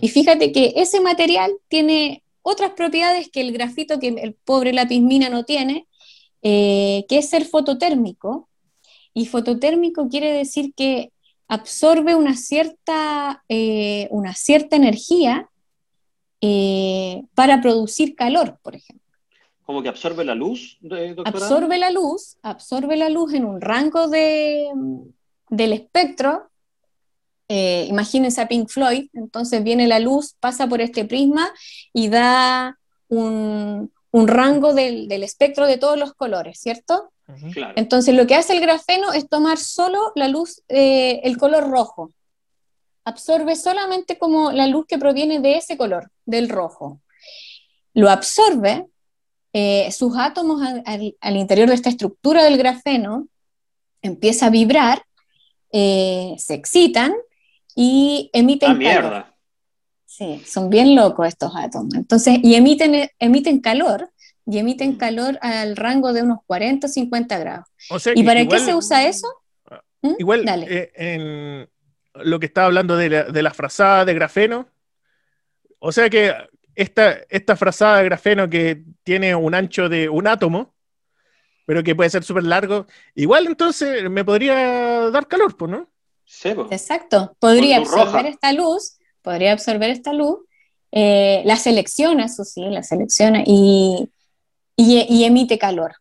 [0.00, 5.00] Y fíjate que ese material tiene otras propiedades que el grafito, que el pobre lápiz
[5.00, 5.86] mina no tiene,
[6.42, 8.48] eh, que es ser fototérmico.
[9.12, 11.12] Y fototérmico quiere decir que
[11.46, 13.44] absorbe una cierta,
[14.10, 15.48] una cierta energía
[16.46, 19.02] eh, para producir calor, por ejemplo.
[19.64, 21.22] Como que absorbe la luz, doctora.
[21.24, 24.68] absorbe la luz, absorbe la luz en un rango de,
[25.48, 26.50] del espectro.
[27.48, 31.50] Eh, imagínense a Pink Floyd, entonces viene la luz, pasa por este prisma
[31.94, 32.78] y da
[33.08, 37.10] un, un rango del, del espectro de todos los colores, ¿cierto?
[37.54, 37.72] Claro.
[37.76, 42.10] Entonces lo que hace el grafeno es tomar solo la luz, eh, el color rojo.
[43.04, 47.00] Absorbe solamente como la luz que proviene de ese color, del rojo.
[47.92, 48.86] Lo absorbe,
[49.52, 53.28] eh, sus átomos al, al- al interior de esta estructura del grafeno
[54.02, 55.02] empieza a vibrar,
[55.72, 57.12] eh, se excitan
[57.76, 58.78] y emiten Ah, calor.
[59.02, 59.36] mierda.
[60.06, 61.94] Sí, son bien locos estos átomos.
[61.94, 64.10] Entonces, y emiten, emiten calor,
[64.46, 64.96] y emiten Mm.
[64.96, 67.66] calor al rango de unos 40 o 50 grados.
[67.90, 69.26] O sea ¿Y para igual- qué se usa eso?
[70.02, 70.12] ¿Mm?
[70.18, 70.66] Igual, Dale.
[70.68, 71.68] eh, en-
[72.14, 74.68] lo que estaba hablando de la, de la frazada de grafeno.
[75.78, 76.32] O sea que
[76.74, 80.74] esta, esta frazada de grafeno que tiene un ancho de un átomo,
[81.66, 85.88] pero que puede ser súper largo, igual entonces me podría dar calor, pues, ¿no?
[86.24, 86.50] Sí.
[86.70, 88.02] Exacto, podría roja.
[88.02, 90.38] absorber esta luz, podría absorber esta luz,
[90.92, 94.10] eh, la selecciona, eso sí, la selecciona y,
[94.76, 95.96] y- y emite calor.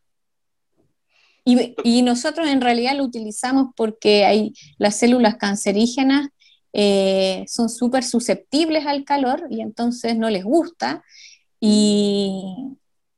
[1.45, 6.29] Y, y nosotros en realidad lo utilizamos porque hay las células cancerígenas
[6.75, 11.03] eh, son súper susceptibles al calor y entonces no les gusta
[11.59, 12.43] y,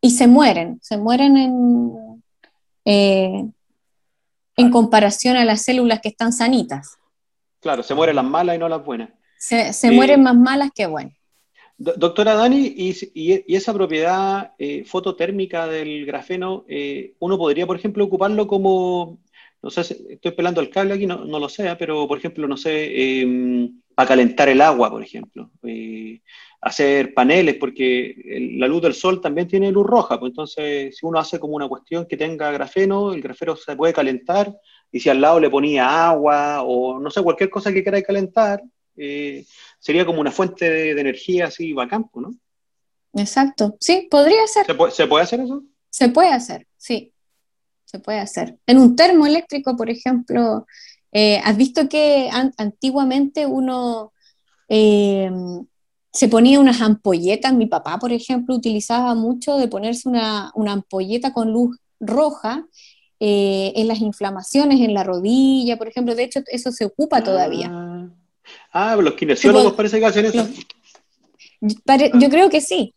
[0.01, 2.23] y se mueren, se mueren en,
[2.85, 3.45] eh,
[4.57, 6.97] en comparación a las células que están sanitas.
[7.61, 9.09] Claro, se mueren las malas y no las buenas.
[9.39, 9.95] Se, se Sí.
[9.95, 11.13] mueren más malas que buenas.
[11.77, 17.75] Do- Doctora Dani, y, y- esa propiedad eh, fototérmica del grafeno, eh, uno podría, por
[17.77, 19.19] ejemplo, ocuparlo como,
[19.61, 22.55] no sé, estoy pelando el cable aquí, no, no lo sé, pero por ejemplo, no
[22.57, 26.21] sé, eh, para calentar el agua, por ejemplo, eh,
[26.61, 28.15] hacer paneles, porque
[28.57, 31.67] la luz del sol también tiene luz roja, pues entonces si uno hace como una
[31.67, 34.53] cuestión que tenga grafeno, el grafeno se puede calentar,
[34.91, 38.61] y si al lado le ponía agua o no sé, cualquier cosa que quiera calentar,
[38.97, 39.45] eh,
[39.85, 42.35] sería como una fuente de, de energía así bacán, pues, ¿no?
[43.21, 43.77] Exacto.
[43.79, 44.65] Sí, podría ser.
[44.65, 45.63] ¿Se puede, ¿Se puede hacer eso?
[45.91, 47.13] Se puede hacer, sí.
[47.85, 48.57] Se puede hacer.
[48.65, 50.65] En un termoeléctrico, por ejemplo,
[51.11, 54.11] eh, ¿has visto que an- antiguamente uno
[54.69, 55.29] eh,
[56.11, 57.53] se ponía unas ampolletas?
[57.53, 62.65] Mi papá, por ejemplo, utilizaba mucho de ponerse una, una ampolleta con luz roja
[63.19, 66.15] eh, en las inflamaciones en la rodilla, por ejemplo.
[66.15, 67.69] De hecho, eso se ocupa todavía.
[68.71, 70.47] Ah, los kinesiólogos parece que hacen eso.
[71.85, 72.93] Pare- Yo creo que sí.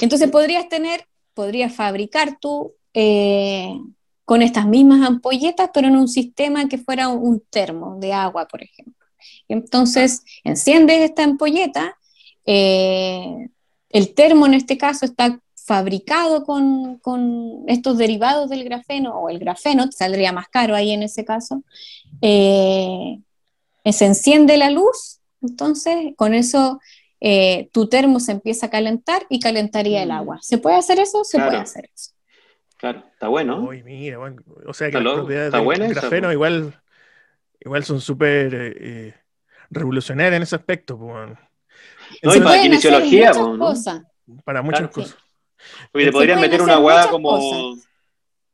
[0.00, 3.72] Entonces podrías tener, podrías fabricar tú eh,
[4.24, 8.62] con estas mismas ampolletas, pero en un sistema que fuera un termo de agua, por
[8.62, 8.94] ejemplo.
[9.48, 11.96] Entonces enciendes esta ampolleta,
[12.46, 13.48] eh,
[13.90, 19.38] el termo en este caso está fabricado con, con estos derivados del grafeno, o el
[19.38, 21.62] grafeno, te saldría más caro ahí en ese caso.
[22.22, 23.18] Eh,
[23.84, 26.80] se enciende la luz, entonces con eso
[27.20, 30.12] eh, tu termo se empieza a calentar y calentaría el Mm.
[30.12, 30.38] agua.
[30.42, 31.22] ¿Se puede hacer eso?
[31.24, 31.50] Se Claro.
[31.50, 32.12] puede hacer eso.
[32.78, 33.60] Claro, está bueno.
[33.68, 36.32] Uy, mira, bueno, o sea que Está las propiedades del esa, grafeno po.
[36.32, 36.80] igual,
[37.60, 39.14] igual son súper eh, eh,
[39.68, 41.38] revolucionarias en ese aspecto, bueno.
[42.22, 43.58] No, y para kinesiología, muchas ¿no?
[43.58, 44.02] cosas.
[44.44, 44.92] para muchas Claro.
[44.92, 45.16] cosas.
[45.92, 47.89] Oye, te Se podrían meter una muchas como, cosas.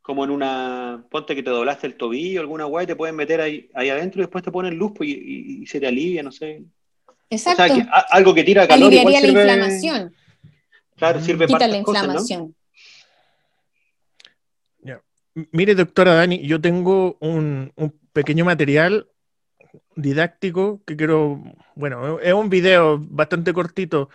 [0.07, 1.03] Como en una.
[1.11, 4.21] Ponte que te doblaste el tobillo, alguna weá, y te pueden meter ahí, ahí adentro
[4.21, 6.63] y después te ponen luz pues, y, y- y se te alivia, no sé.
[7.29, 7.61] Exacto.
[7.63, 10.15] O sea, que a- algo que tira calor igual Aliviaría la inflamación,
[10.95, 12.07] Claro, sirve para quita la cosas, ¿no?
[12.07, 12.55] inflamación.
[15.51, 19.07] Mire, doctora Dani, yo tengo un, un pequeño material
[19.95, 21.43] didáctico que quiero,
[21.75, 24.09] bueno, es un video bastante cortito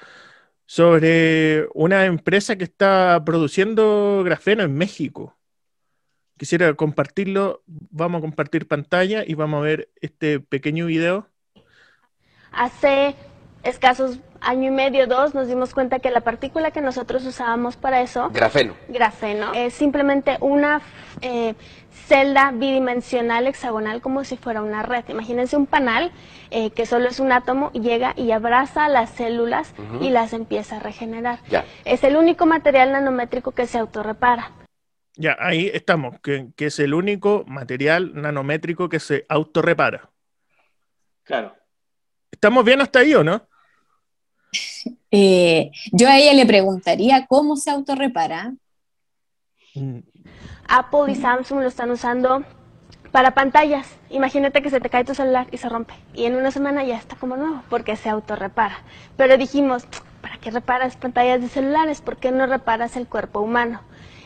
[0.67, 5.37] sobre una empresa que está produciendo grafeno en México.
[6.37, 11.29] Quisiera compartirlo, vamos a compartir pantalla y vamos a ver este pequeño video.
[12.51, 13.15] Hace
[13.63, 18.03] escasos año y medio, dos, nos dimos cuenta que la partícula que nosotros usábamos para
[18.03, 18.75] eso, Grafeno.
[18.89, 20.83] grafeno, es simplemente una
[21.21, 21.55] eh,
[22.09, 25.05] celda bidimensional hexagonal como si fuera una red.
[25.09, 26.11] Imagínense un panal
[26.51, 30.81] eh, que solo es un átomo, llega y abraza las células y las empieza a
[30.81, 31.39] regenerar.
[31.49, 31.65] Ya.
[31.85, 34.51] Es el único material nanométrico que se autorrepara.
[35.17, 40.11] Ya, ahí estamos, que, que es el único material nanométrico que se autorrepara.
[41.25, 41.55] Claro.
[42.31, 43.47] ¿Estamos bien hasta ahí o no?
[45.15, 48.55] Eh, yo a ella le preguntaría cómo se autorrepara.
[49.75, 49.99] Mm,
[50.67, 52.43] Apple y Samsung lo están usando
[53.11, 53.87] para pantallas.
[54.09, 55.93] Imagínate que se te cae tu celular y se rompe.
[56.15, 58.79] Y en una semana ya está como nuevo, porque se autorrepara.
[59.19, 59.87] Pero dijimos,
[60.23, 62.01] ¿para qué reparas pantallas de celulares?
[62.01, 63.83] ¿Por qué no reparas el cuerpo humano?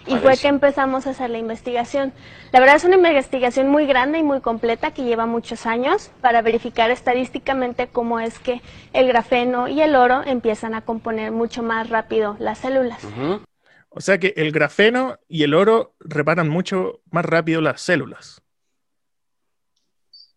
[0.06, 2.12] Y fue que empezamos a hacer la investigación.
[2.52, 6.42] La verdad es una investigación muy grande y muy completa que lleva muchos años para
[6.42, 11.90] verificar estadísticamente cómo es que el grafeno y el oro empiezan a componer mucho más
[11.90, 13.02] rápido las células.
[13.88, 18.42] O sea que el grafeno y el oro reparan mucho más rápido las células.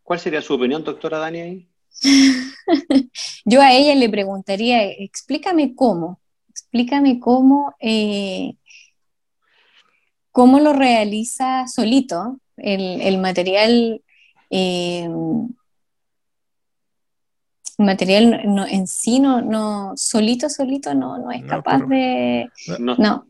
[0.01, 1.39] ¿Cuál sería su opinión, doctora Dani?
[1.39, 1.69] ahí?
[3.45, 8.55] Yo a ella le preguntaría, explícame cómo, explícame cómo, eh,
[10.31, 14.01] cómo lo realiza solito el, el material,
[14.49, 15.07] eh,
[17.77, 22.49] el material no- en sí, no, no, solito, solito no, no es No, capaz de,
[22.67, 23.25] No, no, No,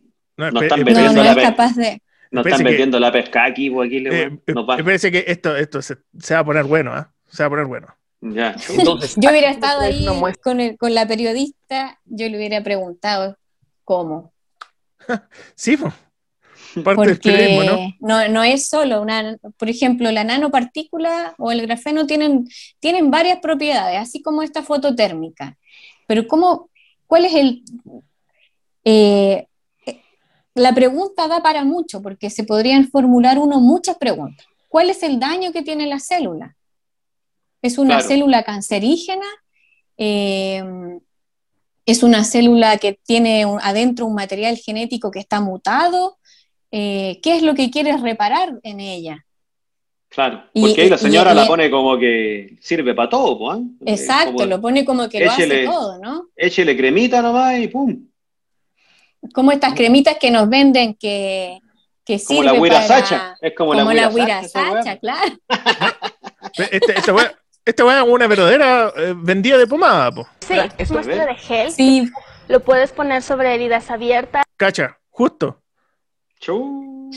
[0.51, 2.01] No están no, no la es capaz de,
[3.11, 4.77] que- pesca aquí, pues aquí le eh, nos va.
[4.77, 7.11] me parece que esto, esto se, se va a poner bueno, ¿ah?
[7.27, 7.87] Se va a poner bueno.
[8.21, 8.55] Ya.
[8.69, 10.05] Entonces, Yo hubiera estado es ahí
[10.43, 13.37] con, el- con la periodista, yo le hubiera preguntado
[13.83, 14.33] cómo.
[15.55, 15.91] Sí, po.
[16.83, 17.95] parte Porque ¿no?
[17.99, 22.47] no, no es solo una, por ejemplo, la nanopartícula o el grafeno tienen,
[22.79, 25.57] tienen varias propiedades, así como esta foto térmica.
[26.07, 26.69] Pero ¿cómo,
[27.07, 27.63] cuál es el...
[28.83, 29.47] eh,
[29.85, 30.01] eh,
[30.55, 34.45] la pregunta da para mucho, porque se podrían formular uno muchas preguntas.
[34.67, 36.55] ¿Cuál es el daño que tiene la célula?
[37.61, 38.07] ¿Es una Claro.
[38.07, 39.25] célula cancerígena?
[39.97, 40.63] Eh,
[41.85, 46.18] ¿Es una célula que tiene un- adentro un material genético que está mutado?
[46.71, 49.25] Eh, ¿Qué es lo que quieres reparar en ella?
[50.09, 50.43] Claro.
[50.53, 53.59] Y- Porque ahí la señora y- la pone como que sirve para todo, pues.
[53.59, 53.63] ¿eh?
[53.93, 56.27] Exacto, Como lo pone como que lo hace todo, ¿no?
[56.35, 58.07] Échele cremita nomás y pum.
[59.33, 61.59] Como estas cremitas que nos venden que,
[62.05, 63.35] que Como sirve la Wira para- Sacha.
[63.41, 64.43] Es como, Como la weá.
[64.47, 65.31] Sacha, claro.
[66.57, 67.31] Este- esta weá
[67.65, 70.27] esta weá es una verdadera eh, vendida de pomada, po.
[70.39, 71.25] Sí, es muestra ¿ves?
[71.27, 71.71] de gel.
[71.71, 72.09] Sí,
[72.47, 75.61] Lo puedes poner sobre heridas abiertas, Cacha, justo.
[76.39, 77.09] Chu.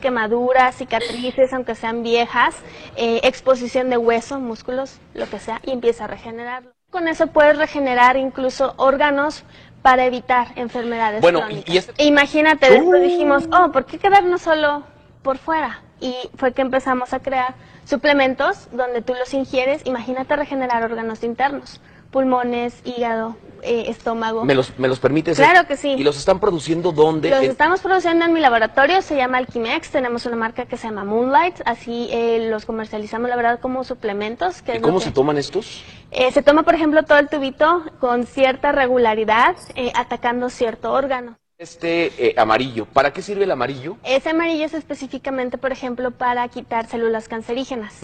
[0.00, 2.56] quemaduras, cicatrices, aunque sean viejas,
[2.96, 6.72] eh, exposición de hueso, músculos, lo que sea, y empieza a regenerarlo.
[6.90, 9.44] Con eso puedes regenerar incluso órganos
[9.82, 11.68] para evitar enfermedades Bueno, crónicas.
[11.68, 14.82] y, y es- E Imagínate, después dijimos, oh, ¿por qué quedarnos solo
[15.22, 15.82] por fuera?
[16.00, 17.54] Y fue que empezamos a crear
[17.84, 19.82] suplementos donde tú los ingieres.
[19.86, 24.44] Imagínate regenerar órganos internos, pulmones, hígado, eh, estómago.
[24.44, 25.36] ¿me, los, ¿me los permites?
[25.36, 25.90] Claro que sí.
[25.92, 27.30] ¿Y los están produciendo dónde?
[27.30, 30.86] Los En- estamos produciendo en mi laboratorio, se llama Alquimex, tenemos una marca que se
[30.88, 34.62] llama Moonlight, así eh, los comercializamos la verdad como suplementos.
[34.62, 35.82] Que ¿Y es lo cómo que- se toman estos?
[36.12, 41.36] Eh, se toma, por ejemplo, todo el tubito con cierta regularidad, eh, atacando cierto órgano.
[41.58, 42.84] Este eh, amarillo.
[42.84, 43.96] ¿Para qué sirve el amarillo?
[44.04, 48.00] Ese amarillo es específicamente, por ejemplo, para quitar células cancerígenas.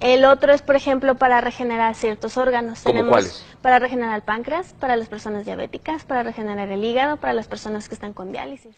[0.00, 2.80] El otro es, por ejemplo, para regenerar ciertos órganos.
[2.82, 3.46] ¿Cómo Tenemos cuáles?
[3.62, 7.88] Para regenerar el páncreas, para las personas diabéticas, para regenerar el hígado, para las personas
[7.88, 8.76] que están con diálisis.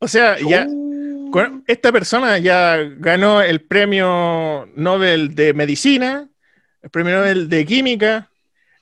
[0.00, 0.66] O sea, ya
[1.30, 6.28] con- esta persona ya ganó el premio Nobel de Medicina,
[6.82, 8.30] el premio Nobel de Química,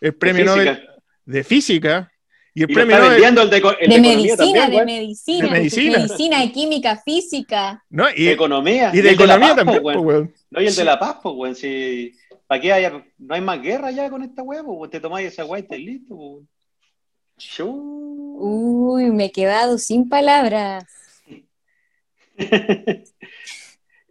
[0.00, 0.72] el premio Física.
[0.72, 0.88] Nobel
[1.26, 2.11] de Física
[2.54, 5.44] y el Y premio está Nobel vendiendo el de, el de medicina, también, de medicina,
[5.46, 5.98] De medicina.
[5.98, 7.84] medicina, química, física.
[7.90, 8.04] ¿no?
[8.14, 8.90] y, De economía.
[8.92, 10.34] y de economía paz, también, weón.
[10.50, 10.78] No, y el Sí.
[10.78, 11.54] de la paz, pues, weón.
[11.54, 12.14] Si,
[12.46, 14.86] ¿Para qué haya, no hay más guerra ya con esta huevo?
[14.90, 16.42] Te tomáis esa weá y estás listo.
[17.38, 17.66] Chu.
[18.38, 20.84] Uy, me he quedado sin palabras.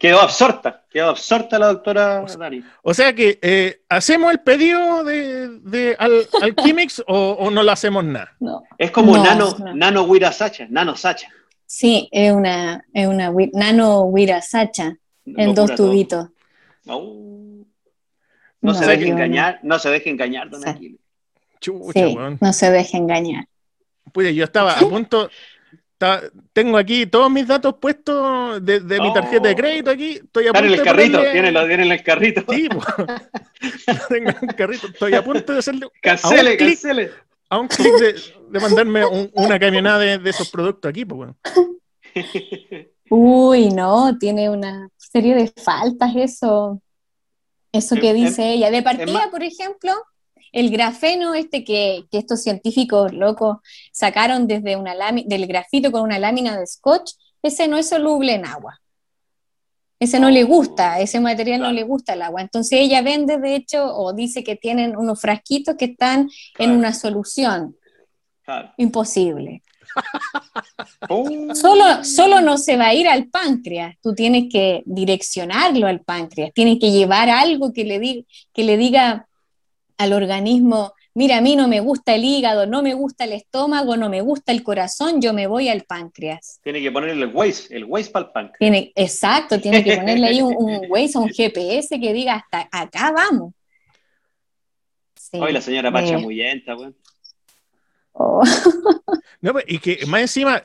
[0.02, 2.64] quedó absorta, quedó absorta la doctora Dani.
[2.82, 7.72] O sea que eh, hacemos el pedido de, de al, Alchemix o, o no lo
[7.72, 8.36] hacemos nada.
[8.40, 8.64] No.
[8.80, 9.76] Es como No, nano, no.
[9.76, 11.30] nano Wira Sacha, nano Sacha.
[11.68, 16.28] Sí, es una, es una nano Wirasacha en Lo dos tubitos.
[16.84, 17.00] No,
[18.60, 20.62] No, se deje engañar, no se deje engañar, don.
[21.62, 22.40] Chucha, Sí, weón.
[22.42, 23.46] no se deje engañar.
[24.12, 25.30] Pude, yo estaba a punto.
[26.54, 29.58] Tengo aquí todos mis datos puestos de, de mi tarjeta de Oh.
[29.58, 30.10] crédito aquí.
[30.24, 32.44] Estoy a Está en punto el de carrito, ponerle- tiene lo tiene en el carrito.
[32.50, 32.70] Sí,
[34.10, 34.88] tengo el carrito.
[34.88, 37.12] Estoy a punto de hacerle Cancele, a un clic, cancele.
[37.50, 38.16] a un clic de,
[38.50, 41.38] de mandarme un- una camionada de, de esos productos aquí, pues bueno.
[43.10, 46.82] Uy, no, tiene una serie de faltas eso.
[47.74, 48.70] Eso que dice ella.
[48.72, 49.94] De partida, por ejemplo,
[50.52, 53.58] el grafeno este que, que estos científicos locos
[53.92, 58.34] sacaron desde una lámina, del grafito con una lámina de scotch, ese no es soluble
[58.34, 58.80] en agua.
[60.00, 62.42] Ese no le gusta, ese material no le gusta el agua.
[62.42, 66.92] Entonces ella vende, de hecho, o dice que tienen unos frasquitos que están en una
[66.94, 67.78] solución.
[68.44, 68.72] Claro.
[68.78, 69.62] Imposible.
[71.10, 71.54] Oh.
[71.54, 76.52] Solo, solo no se va a ir al páncreas, tú tienes que direccionarlo al páncreas,
[76.54, 79.28] tienes que llevar algo que le, di- que le diga
[80.02, 83.98] al organismo, mira, a mí no me gusta el hígado, no me gusta el estómago,
[83.98, 86.60] no me gusta el corazón, yo me voy al páncreas.
[86.64, 88.58] Tiene que ponerle el Waze, el Waze para el punk.
[88.58, 92.68] Tiene, exacto, tiene que ponerle ahí un, un Waze o un GPS que diga hasta
[92.72, 93.54] acá vamos.
[95.16, 95.38] Sí.
[95.40, 96.18] Hoy la señora Pacha Eh.
[96.18, 96.96] Muyenta, weón.
[98.14, 98.42] Oh,
[99.42, 100.64] No, y que más encima,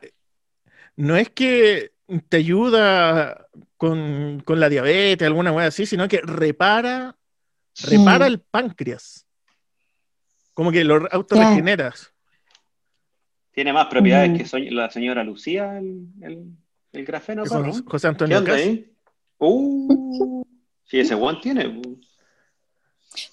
[0.96, 1.92] no es que
[2.28, 3.46] te ayuda
[3.76, 7.16] con, con la diabetes, alguna wea así, sino que repara,
[7.88, 9.25] repara el páncreas.
[10.56, 12.10] Como que lo autorregeneras.
[13.52, 14.36] Tiene más propiedades Mm.
[14.62, 16.46] que la señora Lucía, el, el,
[16.92, 17.42] el grafeno.
[17.44, 17.72] Perro.
[17.86, 18.60] José ¿Qué Antonio onda Cas.
[18.62, 18.90] ahí?
[19.38, 20.42] Uh,
[20.84, 21.66] sí, ese one tiene.
[21.68, 22.00] uh.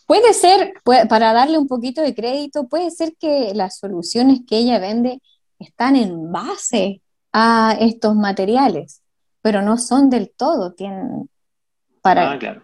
[0.05, 4.57] Puede ser, puede- para darle un poquito de crédito, puede ser que las soluciones que
[4.57, 5.21] ella vende
[5.59, 7.01] están en base
[7.31, 9.01] a estos materiales,
[9.41, 11.29] pero no son del todo, tienen
[12.01, 12.63] para, Ah, claro.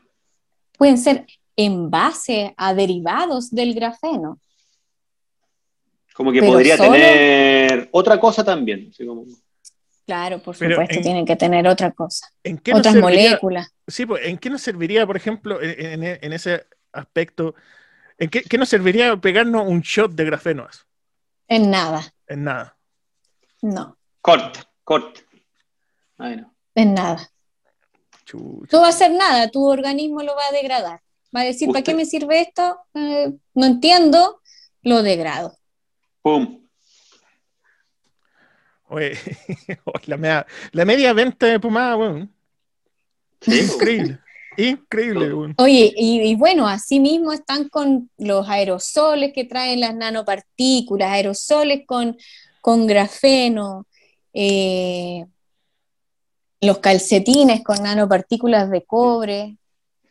[0.78, 1.26] pueden ser
[1.56, 4.38] en base a derivados del grafeno.
[6.20, 8.90] Como que Pero podría solo- tener otra cosa también.
[8.92, 9.24] así como-
[10.06, 13.30] Claro, por Pero supuesto, en- tienen que tener otra cosa, ¿En qué nos otras serviría-
[13.30, 13.74] moléculas.
[13.88, 17.56] Sí, pues, ¿en qué nos serviría, por ejemplo, en, en- en ese aspecto,
[18.18, 20.86] en qué, qué nos serviría pegarnos un shot de grafenos?
[21.48, 22.78] En nada, En nada.
[23.62, 25.22] no, Corta, corta.
[26.18, 26.54] No.
[26.76, 27.32] en nada.
[28.26, 28.76] Chucha.
[28.76, 31.00] No va a hacer nada, tu organismo lo va a degradar.
[31.34, 32.78] Va a decir, ¿para qué me sirve esto?
[32.94, 34.42] Eh, no entiendo,
[34.82, 35.56] lo degrado.
[36.22, 36.60] Pum.
[38.90, 39.14] Oye,
[40.08, 42.34] la, media, la media venta de pomada, weón.
[43.42, 43.60] Sí.
[43.60, 44.20] Increíble.
[44.58, 45.54] Increíble, weón.
[45.58, 51.86] Oye, y, y bueno, así mismo están con los aerosoles que traen las nanopartículas, aerosoles
[51.86, 52.18] con,
[52.62, 53.86] con grafeno,
[54.34, 55.26] eh,
[56.62, 59.58] los calcetines con nanopartículas de cobre.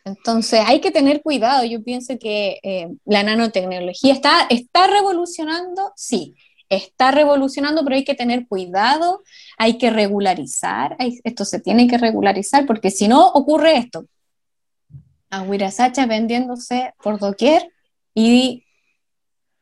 [0.09, 1.63] Entonces hay que tener cuidado.
[1.63, 6.35] Yo pienso que eh, la nanotecnología está, está revolucionando, sí,
[6.69, 9.21] está revolucionando, pero hay que tener cuidado,
[9.57, 14.05] hay que regularizar, esto se tiene que regularizar porque si no ocurre esto.
[15.29, 17.71] Agüira Sacha vendiéndose por doquier
[18.15, 18.65] y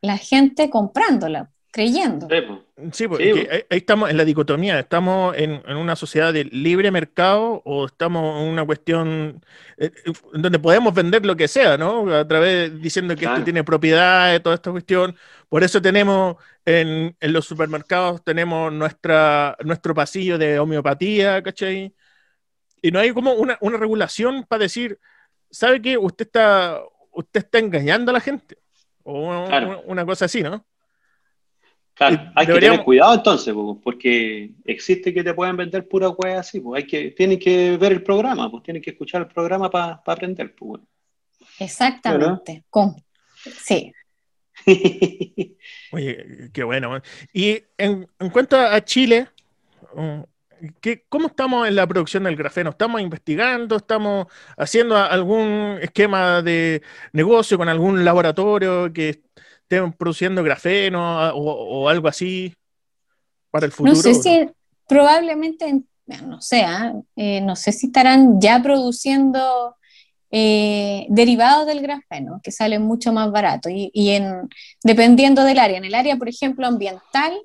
[0.02, 2.28] la gente comprándola, creyendo.
[2.30, 2.36] Sí.
[2.92, 3.20] Sí, Sí, es que pues.
[3.52, 4.80] ahí, ahí estamos en la dicotomía.
[4.80, 9.44] ¿Estamos en, en una sociedad de libre mercado o estamos en una cuestión
[9.78, 12.14] eh, eh, donde podemos vender lo que sea, ¿no?
[12.16, 13.44] A través diciendo que esto Claro.
[13.44, 15.16] tiene propiedades, toda esta cuestión.
[15.50, 16.36] Por eso tenemos
[16.66, 21.96] en, en los supermercados tenemos nuestra, nuestro pasillo de homeopatía, ¿cachai?
[22.82, 25.00] Y no hay como una, una regulación para decir,
[25.50, 25.98] ¿sabe qué?
[25.98, 26.82] Usted está,
[27.12, 28.58] usted está engañando a la gente.
[29.04, 29.82] O una, Claro.
[29.86, 30.66] una cosa así, ¿no?
[31.98, 33.54] Claro, hay que deberíamos- tener cuidado entonces,
[33.84, 37.92] porque existe que te pueden vender pura wea así, pues hay que, tienen que ver
[37.92, 40.88] el programa, pues tienen que escuchar el programa para aprender, pues bueno.
[41.60, 42.64] Exactamente.
[42.70, 42.96] Con,
[43.36, 43.92] sí.
[45.92, 47.02] Oye, qué bueno.
[47.34, 49.28] Y en, en cuanto a Chile,
[49.94, 50.24] um,
[50.82, 52.72] ¿qué- ¿cómo estamos en la producción del grafeno?
[52.72, 53.76] ¿Estamos investigando?
[53.78, 56.82] ¿Estamos haciendo algún esquema de
[57.14, 59.22] negocio con algún laboratorio que
[59.70, 62.54] estén produciendo grafeno o, o algo así
[63.52, 63.96] para el futuro?
[63.96, 64.50] No sé si
[64.88, 65.82] probablemente,
[66.26, 66.66] no sé,
[67.42, 69.76] no sé si estarán ya produciendo
[70.32, 73.72] eh, derivados del grafeno, que salen mucho más baratos.
[73.72, 74.50] Y, y en,
[74.84, 77.38] dependiendo del área, en el área, por ejemplo, ambiental,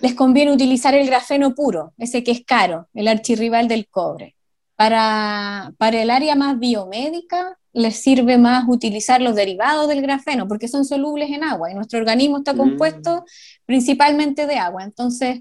[0.00, 4.34] les conviene utilizar el grafeno puro, ese que es caro, el archirrival del cobre.
[4.76, 10.68] Para, para el área más biomédica, les sirve más utilizar los derivados del grafeno, porque
[10.68, 12.58] son solubles en agua y nuestro organismo está Mm.
[12.58, 13.24] compuesto
[13.66, 14.84] principalmente de agua.
[14.84, 15.40] Entonces,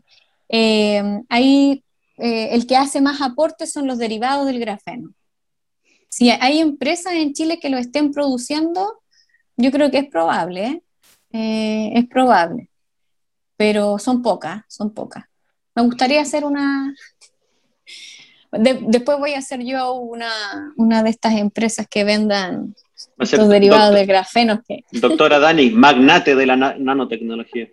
[0.49, 1.83] eh, ahí
[2.17, 5.11] eh, el que hace más aportes son los derivados del grafeno.
[6.07, 9.01] Si hay empresas en Chile que lo estén produciendo,
[9.57, 10.83] yo creo que es probable.
[11.33, 12.69] Eh, es probable,
[13.55, 15.23] pero son pocas, son pocas.
[15.73, 16.93] Me gustaría hacer una...
[18.52, 22.76] de- después voy a hacer yo una, una de estas empresas que vendan
[23.19, 27.69] Va estos derivados doctor- del grafeno que, Doctora Dani, magnate de la na- nanotecnología.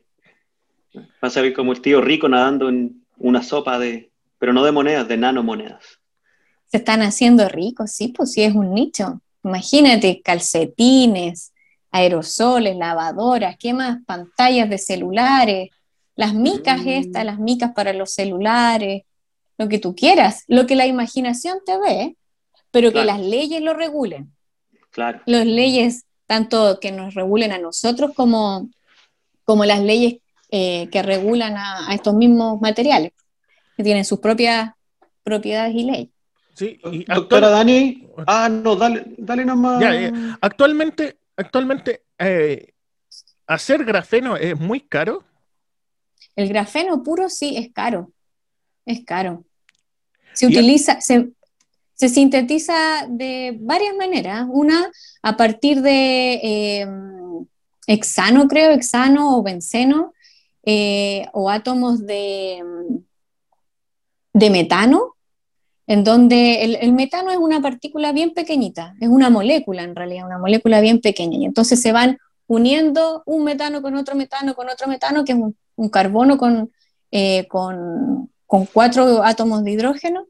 [1.21, 4.73] Vas a ver como el tío rico nadando en una sopa de, pero no de
[4.73, 5.85] monedas, de nanomonedas.
[6.71, 9.23] se están haciendo ricos, sí, pues sí es un nicho.
[9.43, 11.53] Imagínate, calcetines,
[11.91, 13.99] aerosoles, lavadoras, ¿qué más?
[14.05, 15.71] Pantallas de celulares,
[16.15, 16.89] las micas Mm.
[16.89, 19.03] estas, las micas para los celulares,
[19.59, 22.17] lo que tú quieras, lo que la imaginación te ve,
[22.71, 24.33] pero que las leyes lo regulen.
[24.91, 25.21] Claro.
[25.27, 28.71] Las leyes, tanto que nos regulen a nosotros como,
[29.45, 30.17] como las leyes
[30.51, 33.13] eh, que regulan a, a estos mismos materiales,
[33.77, 34.71] que tienen sus propias
[35.23, 36.09] propiedades y leyes.
[36.55, 39.81] Sí, y Doctora actual- Dani, ah, no, dale, dale nomás.
[39.81, 40.39] Ya, ya.
[40.41, 42.73] actualmente, actualmente eh,
[43.47, 45.25] hacer grafeno es muy caro.
[46.35, 48.13] El grafeno puro sí es caro,
[48.87, 49.45] es caro.
[50.39, 51.31] Se utiliza, se,
[51.95, 54.47] se sintetiza de varias maneras.
[54.49, 54.89] Una,
[55.21, 56.87] a partir de eh,
[57.89, 60.13] hexano, creo, hexano o benceno,
[60.63, 62.63] eh, o átomos de,
[64.33, 65.17] de metano,
[65.89, 70.27] en donde el, el metano es una partícula bien pequeñita, es una molécula en realidad,
[70.27, 74.69] una molécula bien pequeña, y entonces se van uniendo un metano con otro metano con
[74.69, 76.71] otro metano, que es un, un carbono con,
[77.11, 80.27] eh, con, con cuatro átomos de hidrógeno,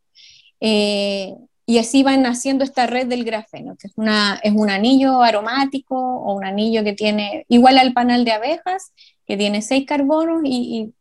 [0.60, 1.34] eh,
[1.64, 5.94] y así van haciendo esta red del grafeno, que es, una, es un anillo aromático
[5.96, 8.92] o un anillo que tiene, igual al panal de abejas,
[9.24, 10.92] que tiene seis carbonos y,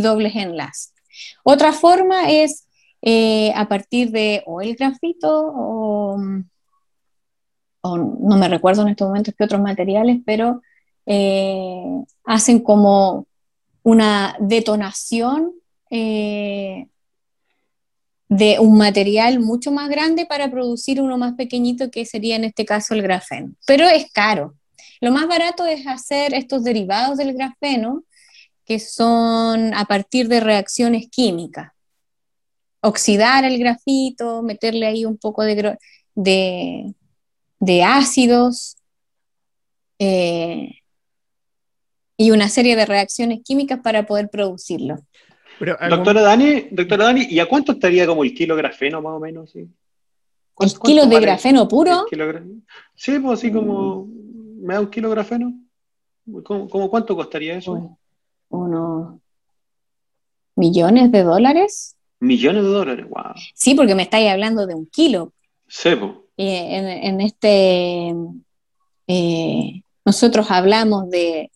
[0.00, 0.92] dobles enlaces.
[1.44, 2.66] Otra forma es
[3.02, 6.18] eh, a partir de o el grafito o,
[7.82, 10.62] o no me recuerdo en estos momentos qué otros materiales, pero
[11.06, 13.26] eh, hacen como
[13.82, 15.59] una detonación
[15.90, 16.86] eh,
[18.28, 22.64] de un material mucho más grande para producir uno más pequeñito que sería en este
[22.64, 23.54] caso el grafeno.
[23.66, 24.54] Pero es caro.
[25.00, 28.04] Lo más barato es hacer estos derivados del grafeno
[28.64, 31.72] que son a partir de reacciones químicas.
[32.82, 35.76] Oxidar el grafito, meterle ahí un poco de,
[36.14, 38.76] de, ácidos
[39.98, 40.70] eh,
[42.16, 44.98] y una serie de reacciones químicas para poder producirlo.
[45.60, 49.50] Doctora, Dani, doctora Dani, ¿y a cuánto estaría como el kilo grafeno más o menos?
[49.50, 49.68] ¿sí?
[50.58, 52.06] ¿El kilo de grafeno puro?
[52.94, 54.06] Sí, pues así como,
[54.60, 55.52] ¿me da un kilo grafeno?
[56.44, 57.96] ¿Cómo, cuánto costaría eso?
[58.50, 59.20] unos
[60.56, 61.96] millones de dólares.
[62.18, 63.32] Millones de dólares, wow.
[63.54, 65.32] Sí, porque me estáis hablando de un kilo.
[65.68, 65.90] Sí,
[66.36, 68.14] en, este,
[69.06, 71.50] eh, nosotros hablamos de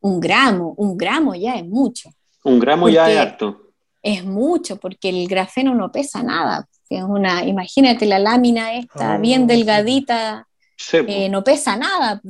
[0.00, 2.10] un gramo, un gramo ya es mucho.
[2.44, 3.72] Un gramo ya es harto.
[4.02, 6.68] Es mucho, porque el grafeno no pesa nada.
[6.88, 10.46] Es una, imagínate la lámina esta, bien oh, delgadita,
[10.92, 12.20] eh, no pesa nada.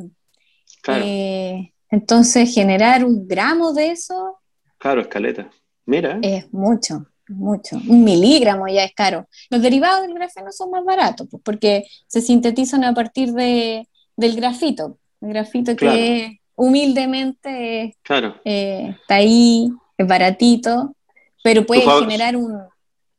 [0.81, 1.05] Claro.
[1.05, 4.39] Eh, entonces, generar un gramo de eso.
[4.79, 5.51] Claro, escaleta.
[5.87, 6.19] Mira.
[6.23, 7.77] Es mucho, mucho.
[7.77, 9.27] Un miligramo ya es caro.
[9.51, 14.37] Los derivados del grafeno son más baratos, pues, porque se sintetizan a partir de, del
[14.37, 14.99] grafito.
[15.21, 18.37] El grafito que humildemente claro.
[18.45, 20.95] Eh, está ahí, es baratito,
[21.43, 22.63] pero puede generar un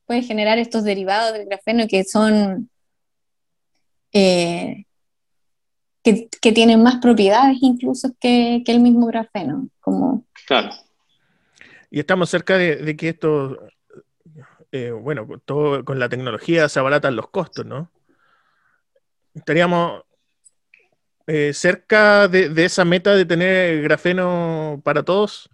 [0.06, 2.70] puede generar estos derivados del grafeno que son
[4.14, 4.86] eh,
[6.04, 9.68] que, tienen más propiedades incluso que, el mismo grafeno.
[9.80, 10.26] Como...
[10.46, 10.70] Claro.
[11.90, 13.58] Y estamos cerca de, que esto,
[14.72, 17.92] eh, bueno, todo con la tecnología se abaratan los costos, ¿no?
[19.34, 20.04] Estaríamos
[21.28, 25.50] eh, cerca de, esa meta de tener grafeno para todos.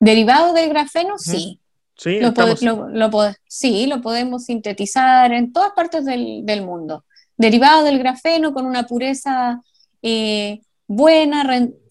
[0.00, 1.60] Derivado del grafeno, sí.
[1.96, 2.32] Sí lo,
[3.46, 7.04] sí, lo podemos sintetizar en todas partes del, del mundo
[7.40, 9.62] derivado del grafeno con una pureza
[10.02, 11.42] eh, buena,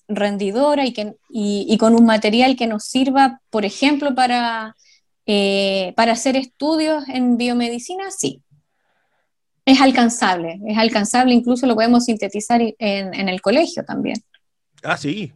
[0.07, 4.75] rendidora y, que, y, con un material que nos sirva, por ejemplo, para,
[5.25, 8.43] eh, para hacer estudios en biomedicina, sí.
[9.65, 14.17] Es alcanzable, es alcanzable, incluso lo podemos sintetizar en, el colegio también.
[14.83, 15.33] Ah, sí.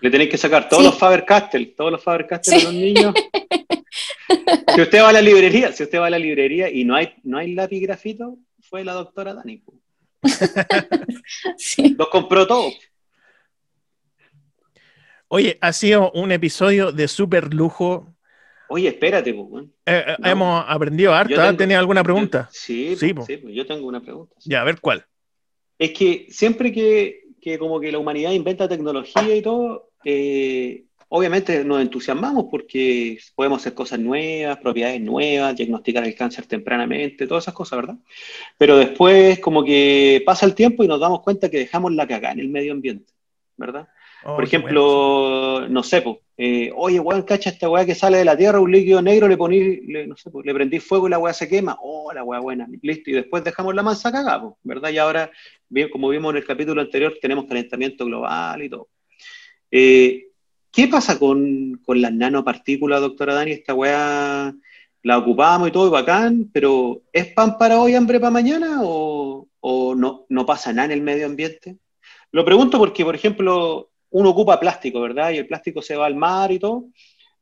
[0.00, 3.14] Le tenéis que sacar todos los Faber-Castell, todos los Faber-Castell de los niños.
[4.74, 7.14] si usted va a la librería, si usted va a la librería y no hay,
[7.22, 9.62] no hay lápiz grafito, fue la doctora Dani.
[11.56, 11.94] sí.
[11.98, 12.74] Los compró todos.
[15.28, 18.14] Oye, ha sido un episodio de súper lujo.
[18.68, 19.66] Oye, espérate, pues,
[20.24, 21.40] Hemos aprendido harto.
[21.40, 21.56] ¿ah?
[21.56, 22.48] ¿Tenía alguna pregunta?
[22.50, 24.34] sí, sí, pues, yo tengo una pregunta.
[24.44, 25.04] Ya, a ver cuál.
[25.78, 31.64] Es que siempre que, que, como que la humanidad inventa tecnología y todo, eh, Obviamente
[31.64, 37.54] nos entusiasmamos porque podemos hacer cosas nuevas, propiedades nuevas, diagnosticar el cáncer tempranamente, todas esas
[37.54, 37.96] cosas, ¿verdad?
[38.56, 42.34] Pero después como que pasa el tiempo y nos damos cuenta que dejamos la cagada
[42.34, 43.12] en el medio ambiente,
[43.56, 43.88] ¿verdad?
[44.22, 46.18] Oh, Por ejemplo, no sé, pues,
[46.76, 49.80] oye, weón, cacha esta weá que sale de la tierra, un líquido negro, le poní,
[49.80, 52.68] le, no sé, le prendí fuego y la weá se quema, oh, la weá buena,
[52.82, 54.90] listo, y después dejamos la masa cagada, ¿verdad?
[54.90, 55.28] Y ahora,
[55.68, 58.88] bien, como vimos en el capítulo anterior, tenemos calentamiento global y todo.
[59.70, 60.26] Eh,
[60.72, 63.52] ¿Qué pasa con, las nanopartículas, doctora Dani?
[63.52, 64.54] Esta weá
[65.02, 69.48] la ocupamos y todo, y bacán, pero ¿es pan para hoy, hambre para mañana o,
[69.96, 71.78] no, no pasa nada en el medio ambiente?
[72.30, 75.32] Lo pregunto porque, por ejemplo, uno ocupa plástico, ¿verdad?
[75.32, 76.86] Y el plástico se va al mar y todo,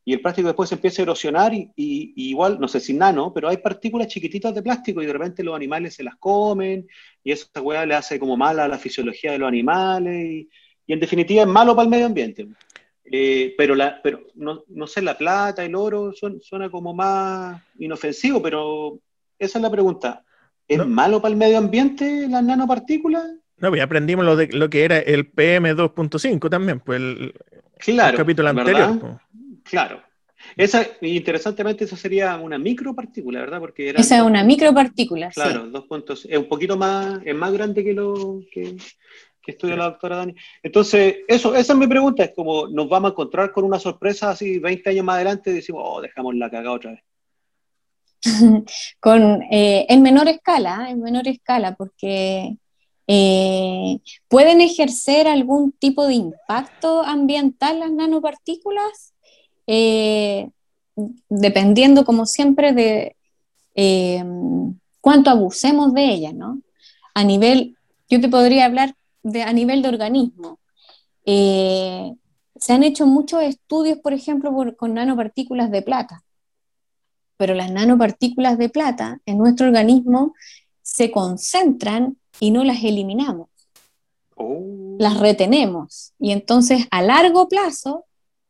[0.04, 3.58] y el plástico después empieza a erosionar y, igual, no sé si nano, pero hay
[3.58, 6.88] partículas chiquititas de plástico y de repente los animales se las comen
[7.22, 10.48] y esa weá le hace como mal a la fisiología de los animales y,
[10.88, 12.48] y en definitiva es malo para el medio ambiente.
[13.04, 18.42] Eh, pero la, pero no, no, sé, la plata, el oro, suena como más inofensivo,
[18.42, 18.98] pero
[19.38, 20.24] esa es la pregunta.
[20.66, 23.24] ¿Es malo para el medio ambiente las nanopartículas?
[23.58, 27.34] No, pues aprendimos lo, de, lo que era el PM2.5 también, pues el,
[27.78, 28.98] claro, capítulo anterior.
[28.98, 29.12] Pues.
[29.64, 30.02] Claro.
[30.56, 33.60] Esa, interesantemente, eso sería una micropartícula, ¿verdad?
[33.60, 35.30] Porque era Esa es una micropartícula.
[35.30, 36.26] Claro, dos puntos.
[36.28, 38.76] Es un poquito más, es más grande que lo que,
[39.48, 40.34] que estudia la doctora Dani.
[40.62, 44.32] Entonces, eso, esa es mi pregunta, es como nos vamos a encontrar con una sorpresa
[44.32, 47.00] así 20 años más adelante y decimos, oh, dejamos la cagada otra vez.
[49.00, 52.58] con, eh, en menor escala, en menor escala, porque
[53.06, 53.98] eh,
[54.28, 59.14] pueden ejercer algún tipo de impacto ambiental las nanopartículas,
[59.66, 60.50] eh,
[61.30, 63.16] dependiendo, como siempre, de
[65.00, 66.60] cuánto abusemos de ellas, ¿no?
[67.14, 67.76] A nivel
[68.10, 68.94] yo te podría hablar
[69.32, 70.58] de, a nivel de organismo.
[71.24, 72.12] Eh,
[72.58, 76.24] se han hecho muchos estudios, por ejemplo, por- con nanopartículas de plata,
[77.36, 80.34] pero las nanopartículas de plata en nuestro organismo
[80.82, 83.48] se concentran y no las eliminamos,
[84.36, 84.96] Oh.
[84.98, 86.12] las retenemos.
[86.18, 88.04] Y entonces a largo plazo,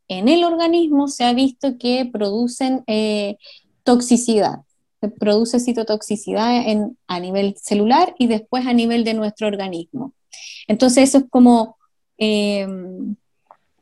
[0.07, 3.37] en el organismo se ha visto que producen eh,
[3.85, 4.61] toxicidad,
[5.01, 10.13] se produce citotoxicidad en, a nivel celular y después a nivel de nuestro organismo.
[10.67, 11.77] Entonces eso es como,
[12.19, 12.67] eh,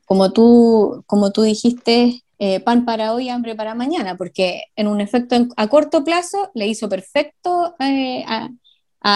[0.04, 5.00] como, tú, como tú dijiste, eh, pan para hoy, hambre para mañana, porque en un
[5.00, 8.50] efecto a corto plazo le hizo perfecto eh, a,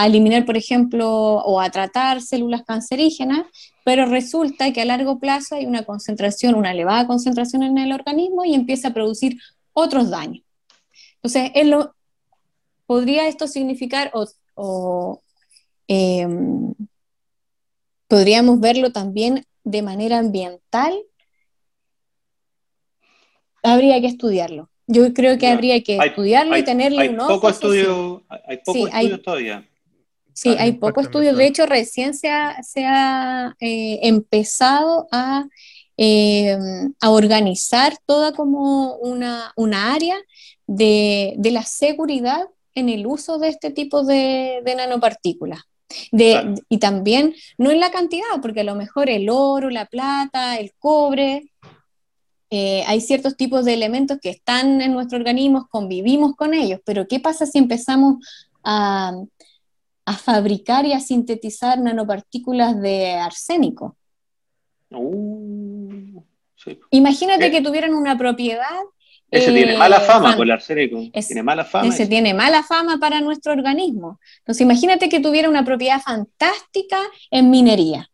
[0.07, 3.45] eliminar, por ejemplo, o a tratar células cancerígenas,
[3.83, 8.45] pero resulta que a largo plazo hay una concentración, una elevada concentración en el organismo
[8.45, 9.37] y empieza a producir
[9.73, 10.43] otros daños.
[11.15, 11.51] Entonces,
[12.85, 15.21] ¿podría esto significar o, o,
[15.87, 16.73] em,
[18.11, 20.93] podríamos verlo también de manera ambiental?
[23.63, 24.69] Habría que estudiarlo.
[24.87, 25.53] Yo creo que Ya.
[25.53, 27.35] habría que Hay- estudiarlo hay, y tenerle hay un ojo.
[27.35, 29.69] poco estudio, hay- Sí, hay- estudios todavía.
[30.33, 31.37] Sí, Ah, hay impacto pocos estudios.
[31.37, 35.45] De hecho, recién se ha, se ha, eh, empezado a,
[35.95, 36.57] eh,
[36.99, 40.17] a organizar toda como una, una área
[40.67, 42.43] de, de la seguridad
[42.75, 45.61] en el uso de este tipo de, de nanopartículas.
[46.11, 46.55] De, Claro.
[46.69, 50.73] Y también, no en la cantidad, porque a lo mejor el oro, la plata, el
[50.79, 51.51] cobre,
[52.49, 57.07] eh, hay ciertos tipos de elementos que están en nuestro organismo, convivimos con ellos, pero
[57.07, 58.17] ¿qué pasa si empezamos
[58.63, 59.13] a,
[60.05, 63.95] a fabricar y a sintetizar nanopartículas de arsénico?
[64.89, 66.21] Uh,
[66.57, 66.77] sí.
[66.89, 68.81] Imagínate Eh, que tuvieran una propiedad.
[69.31, 70.99] Ese eh, tiene mala fama fan- por el arsénico.
[71.13, 71.87] es- tiene mala fama.
[71.87, 74.19] Ese tiene mala fama para nuestro organismo.
[74.39, 76.99] Entonces, imagínate que tuviera una propiedad fantástica
[77.31, 78.09] en minería.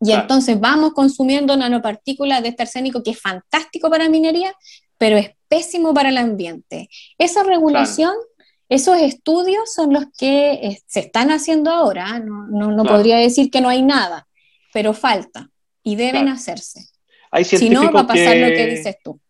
[0.00, 0.22] Y Claro.
[0.22, 4.52] entonces vamos consumiendo nanopartículas de este arsénico que es fantástico para minería,
[4.98, 6.88] pero es pésimo para el ambiente.
[7.16, 8.12] Esa regulación,
[8.68, 12.18] esos estudios son los que eh, se están haciendo ahora.
[12.18, 12.96] No, no- no Claro.
[12.98, 14.26] podría decir que no hay nada,
[14.72, 15.48] pero falta
[15.84, 16.80] y deben hacerse.
[17.30, 19.20] Hay Si no, va a pasar que, lo que dices tú.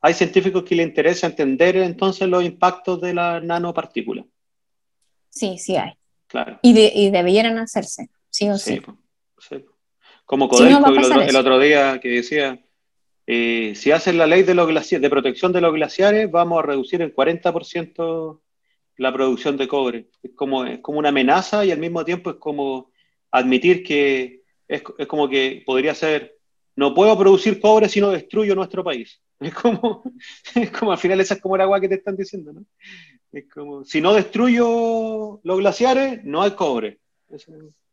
[0.00, 4.24] Hay científicos que le interesa entender entonces los impactos de las nanopartículas.
[5.28, 5.92] Sí, sí hay.
[6.26, 6.58] Claro.
[6.62, 8.74] Y, de- y debieran hacerse, sí o sí.
[8.74, 8.96] Sí, po,
[9.38, 9.72] sí, po.
[10.24, 11.38] Como Codelco el, otro, el eso.
[11.40, 12.64] otro día que decía,
[13.26, 16.66] eh, si hacen la ley de, los glaci- de protección de los glaciares, vamos a
[16.66, 18.40] reducir en 40%
[18.96, 20.06] la producción de cobre.
[20.22, 22.92] Es como, es como una amenaza y al mismo tiempo es como
[23.32, 26.36] admitir que es, es como que podría ser,
[26.80, 29.20] no puedo producir cobre si no destruyo nuestro país.
[29.40, 30.02] Es como,
[30.54, 32.64] es como al final esa es como el agua que te están diciendo, ¿no?
[33.32, 37.00] Es como, si no destruyo los glaciares, no hay cobre.
[37.28, 37.52] Ese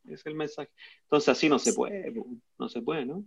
[0.10, 0.70] es el mensaje.
[1.04, 2.14] Entonces así no se puede,
[2.58, 3.24] no se puede, ¿no?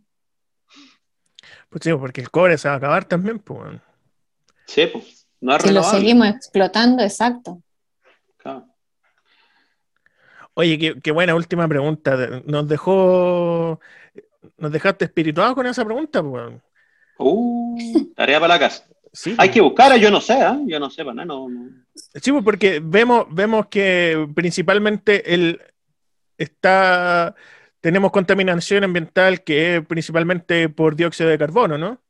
[1.70, 3.80] Pues sí, porque el cobre se va a acabar también, pues.
[4.66, 7.62] Sí, pues, no es Si lo seguimos explotando, exacto.
[8.36, 8.66] Claro.
[10.54, 12.42] Oye, qué, qué buena última pregunta.
[12.44, 13.80] Nos dejó.
[14.56, 16.54] Nos dejaste espirituados con esa pregunta, pues.
[17.18, 18.84] Uh, tarea para la casa.
[19.12, 19.50] Sí, Hay pues.
[19.50, 20.58] que buscar, yo no sé, ¿ah?
[20.66, 21.26] yo no sé para nada.
[21.26, 21.68] No, no.
[21.94, 25.60] Sí, pues, porque vemos, vemos que principalmente el
[26.38, 27.34] está
[27.80, 32.00] tenemos contaminación ambiental que es principalmente por dióxido de carbono, ¿no?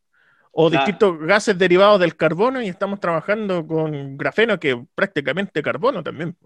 [0.52, 0.84] O Claro.
[0.84, 6.36] distintos gases derivados del carbono y estamos trabajando con grafeno que es prácticamente carbono también.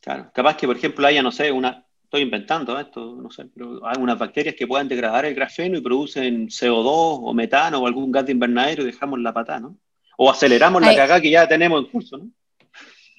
[0.00, 0.30] Claro.
[0.34, 3.94] Capaz que, por ejemplo, haya, no sé, una, estoy inventando esto, no sé, pero hay
[4.02, 8.26] unas bacterias que puedan degradar el grafeno y producen CO2 o metano o algún gas
[8.26, 9.76] de invernadero y dejamos la patada, ¿no?
[10.18, 12.28] O aceleramos la cagada que ya tenemos en curso, ¿no?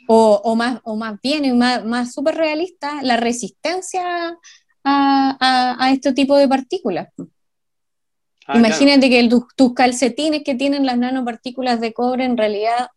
[0.10, 4.04] O, o más, o más bien, y más, más súper realista, la resistencia
[4.84, 7.08] a, a- a este tipo de partículas.
[8.46, 12.90] Ah, Imagínate que el- tus, tus calcetines que tienen las nanopartículas de cobre, en realidad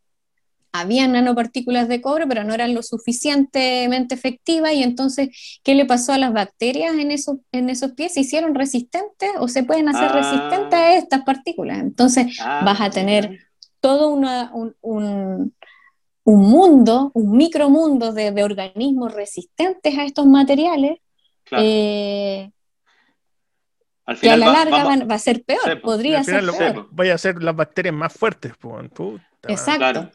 [0.76, 4.72] habían nanopartículas de cobre, pero no eran lo suficientemente efectivas.
[4.72, 8.14] Y entonces, ¿qué le pasó a las bacterias en esos, en esos pies?
[8.14, 10.12] ¿Se hicieron resistentes o se pueden hacer Ah.
[10.12, 11.78] resistentes a estas partículas?
[11.78, 12.36] Entonces.
[12.40, 13.44] Ah, vas a tener mira.
[13.80, 15.54] todo una- un, un-
[16.24, 20.98] un mundo, un micromundo de, de organismos resistentes a estos materiales,
[21.44, 21.64] Claro.
[21.66, 22.50] eh,
[24.06, 26.44] Al que a la va- larga va a ser peor, Y podría al final ser
[26.52, 26.88] lo- peor.
[26.90, 28.52] vaya a ser las bacterias más fuertes.
[28.56, 29.22] Puta.
[29.48, 29.78] Exacto.
[29.78, 30.10] Claro.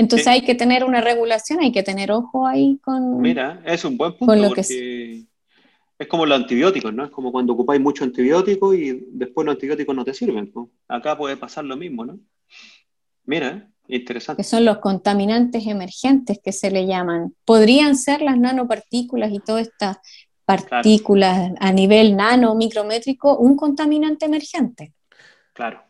[0.00, 0.30] Entonces Sí.
[0.30, 3.20] hay que tener una regulación, hay que tener ojo ahí con...
[3.20, 5.24] Mira, es un buen Con punto lo que porque
[5.98, 7.04] es como los antibióticos, ¿no?
[7.04, 10.50] Es como cuando ocupáis mucho antibiótico y después los antibióticos no te sirven.
[10.54, 10.70] ¿no?
[10.88, 12.18] Acá puede pasar lo mismo, ¿no?
[13.26, 14.40] Mira, Interesante.
[14.40, 17.34] que son los contaminantes emergentes que se le llaman.
[17.44, 19.98] Podrían ser las nanopartículas y todas estas
[20.46, 24.94] partículas a nivel nano, micrométrico, un contaminante emergente.
[25.52, 25.82] Claro.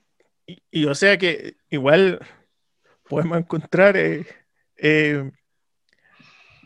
[0.46, 2.18] Y, y o sea que igual
[3.10, 4.26] podemos encontrar eh,
[4.78, 5.30] eh,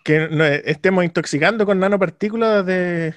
[0.05, 3.15] que nos estemos intoxicando con nanopartículas de,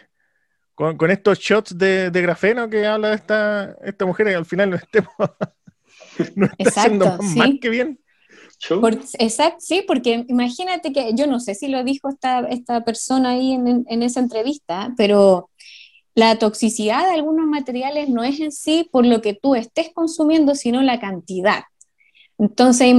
[0.75, 4.71] con, con estos shots de, de grafeno que habla esta, esta mujer y al final
[4.71, 5.11] no estemos
[6.35, 7.39] no está Exacto, haciendo más sí.
[7.39, 7.99] mal que bien.
[8.81, 13.31] Por- exacto, sí, porque imagínate que yo no sé si lo dijo esta, esta persona
[13.31, 15.49] ahí en, en- en esa entrevista, pero
[16.15, 20.55] la toxicidad de algunos materiales no es en sí por lo que tú estés consumiendo,
[20.55, 21.63] sino la cantidad.
[22.37, 22.93] Entonces,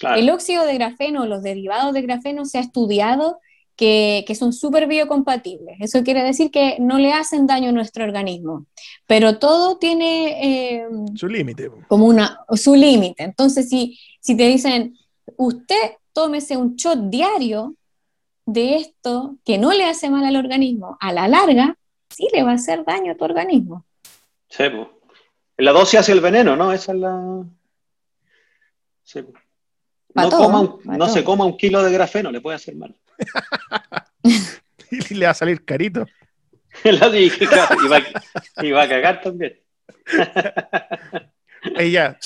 [0.00, 0.20] Claro.
[0.20, 3.38] el óxido de grafeno, los derivados de grafeno, se ha estudiado
[3.76, 5.76] que, que son súper biocompatibles.
[5.80, 8.66] Eso quiere decir que no le hacen daño a nuestro organismo,
[9.06, 10.76] pero todo tiene...
[10.80, 11.70] eh, Su límite.
[11.86, 13.22] como una, su límite.
[13.22, 14.96] Entonces, si, si te dicen,
[15.36, 17.74] usted tómese un shot diario
[18.46, 21.76] de esto que no le hace mal al organismo, a la larga,
[22.10, 23.84] sí le va a hacer daño a tu organismo.
[24.48, 24.90] Sí, po.
[25.58, 26.72] La dosis hace el veneno, ¿no?
[26.72, 27.44] Esa es la.
[29.08, 29.24] Sí,
[30.14, 31.08] No, todo, coma un- no todo.
[31.08, 32.94] se coma un kilo de grafeno, le puede hacer mal.
[35.10, 36.06] Y le va a salir carito.
[36.84, 37.06] Y, va,
[37.96, 39.58] a- y va a cagar también.
[41.76, 42.18] Oye, ya.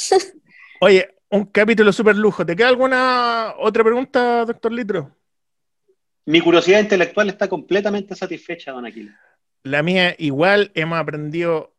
[0.81, 2.45] Oye, un capítulo súper lujo.
[2.45, 5.17] ¿Te queda alguna otra pregunta, doctor Litro?
[6.27, 9.19] Mi curiosidad intelectual está completamente satisfecha, don Aquila.
[9.65, 11.72] La mía igual hemos aprendido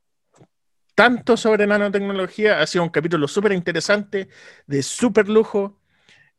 [0.96, 2.62] tanto sobre nanotecnología.
[2.62, 4.30] Ha sido un capítulo súper interesante,
[4.68, 5.78] de súper lujo.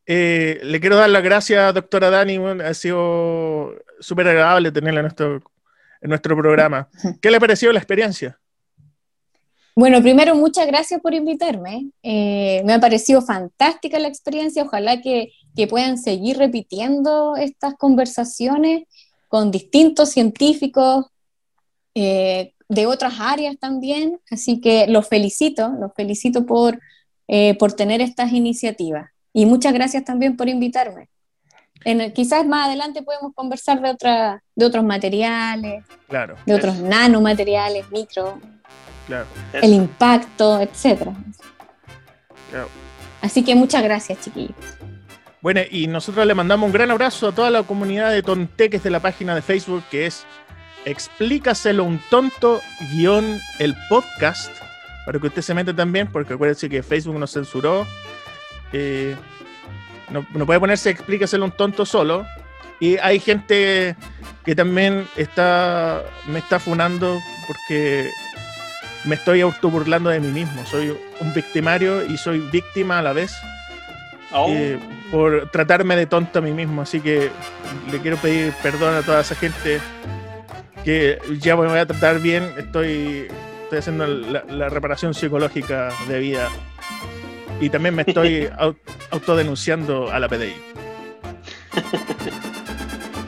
[0.07, 2.39] Eh, le quiero dar las gracias, doctora Dani.
[2.39, 5.43] bueno, ha sido súper agradable tenerla en nuestro,
[6.01, 6.89] en nuestro programa.
[7.21, 8.39] ¿Qué le pareció la experiencia?
[9.77, 11.91] Bueno, primero, muchas gracias por invitarme.
[12.03, 14.63] Eh, me ha parecido fantástica la experiencia.
[14.63, 18.85] Ojalá que, que puedan seguir repitiendo estas conversaciones
[19.27, 21.07] con distintos científicos
[21.97, 24.19] eh, de otras áreas también.
[24.31, 26.79] Así que los felicito, los felicito por,
[27.29, 29.11] eh, por tener estas iniciativas.
[29.33, 31.09] Y muchas gracias también por invitarme.
[31.85, 36.77] En el- quizás más adelante podemos conversar de, otra, de otros materiales, Claro, de otros
[36.79, 38.39] nanomateriales, micro,
[39.07, 39.27] claro.
[39.53, 41.13] el impacto, etcétera.
[42.51, 42.69] Claro.
[43.21, 44.55] Así que muchas gracias, chiquillos.
[45.43, 48.91] Bueno, y nosotros le mandamos un gran abrazo a toda la comunidad de tonteques de
[48.91, 50.25] la página de Facebook que es
[50.85, 52.61] Explícaselo un tonto
[52.93, 54.53] guion el podcast
[55.07, 57.87] para que usted se meta también, porque acuérdense que Facebook nos censuró.
[58.73, 59.17] Eh,
[60.11, 62.27] no, no puede ponerse Explícaselo un tonto solo.
[62.81, 63.97] Y hay gente
[64.45, 68.11] que también está me está funando porque
[69.05, 70.67] me estoy autoburlando de mí mismo.
[70.67, 73.33] Soy un victimario y soy víctima a la vez
[74.37, 74.81] Oh, eh,
[75.13, 76.83] por tratarme de tonto a mí mismo.
[76.83, 77.31] Así que
[77.91, 79.81] le quiero pedir perdón a toda esa gente
[80.85, 82.53] que ya me voy a tratar bien.
[82.59, 83.29] Estoy,
[83.65, 86.49] estoy haciendo la, la reparación psicológica de vida.
[87.61, 88.77] Y también me estoy au-
[89.11, 90.55] autodenunciando a la PDI.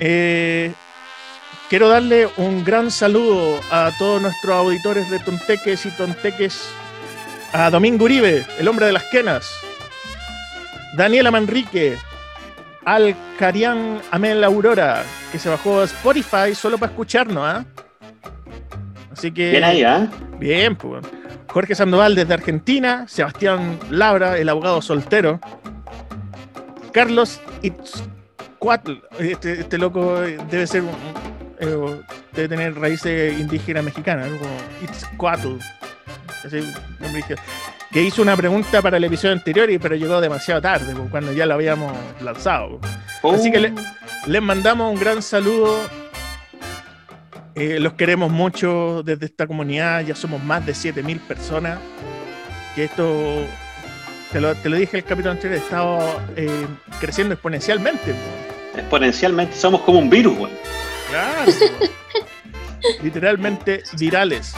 [0.01, 0.73] Eh,
[1.71, 6.69] quiero darle un gran saludo a todos nuestros auditores de Tonteques y Tonteques.
[7.53, 9.49] A Domingo Uribe, el hombre de las quenas.
[10.95, 11.97] Daniela Manrique,
[12.87, 15.03] al Carián Amel Aurora,
[15.33, 17.65] que se bajó a Spotify solo para escucharnos, ¿ah?
[19.13, 19.51] Así que.
[19.51, 20.09] bien ahí, ¿ah?
[20.39, 21.05] Bien, pues.
[21.49, 25.41] Jorge Sandoval desde Argentina, Sebastián Labra, el abogado soltero,
[26.93, 30.91] Carlos Itzcuatl, este, este loco debe ser, un-
[31.59, 32.01] eh,
[32.35, 35.57] debe tener raíces indígenas mexicanas, algo como Itzcuatl,
[36.45, 36.59] así,
[37.93, 41.33] que hizo una pregunta para el episodio anterior, y, pero llegó demasiado tarde, pues, cuando
[41.33, 42.81] ya lo habíamos lanzado.
[43.33, 43.73] Así que le-
[44.27, 45.79] les mandamos un gran saludo.
[47.55, 50.03] Eh, los queremos mucho desde esta comunidad.
[50.03, 51.79] Ya somos más de 7000 personas.
[52.75, 53.45] Que esto,
[54.31, 56.67] te lo, te lo dije el capítulo anterior, ha estado eh,
[57.01, 58.13] creciendo exponencialmente.
[58.13, 58.79] po.
[58.79, 60.53] Exponencialmente somos como un virus, güey.
[61.11, 61.51] Claro.
[63.03, 64.55] Literalmente virales.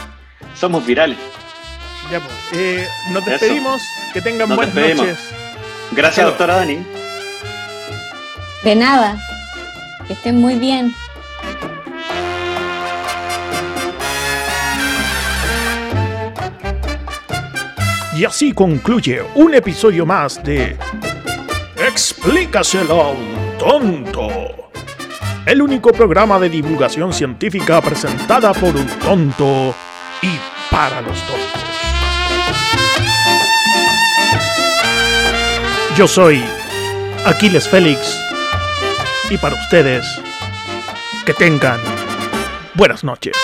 [0.57, 1.19] Somos virales.
[2.11, 2.27] Ya, po.
[2.53, 3.31] Eh, nos Eso.
[3.31, 3.83] despedimos.
[4.13, 5.07] Que tengan Nos buenas despedimos.
[5.07, 5.25] noches.
[5.93, 6.29] Gracias, Chao.
[6.31, 6.79] doctora Dani.
[8.65, 9.17] De nada.
[10.07, 10.95] Que estén muy bien.
[18.17, 20.77] Y así concluye un episodio más de
[21.77, 24.29] Explícaselo a un tonto.
[25.47, 29.75] El único programa de divulgación científica presentada por un tonto
[30.21, 30.31] y
[30.71, 31.48] para los tontos.
[35.99, 36.41] Yo soy
[37.27, 38.17] Aquiles Félix
[39.31, 40.07] y para ustedes,
[41.27, 41.81] que tengan
[42.75, 43.37] buenas noches.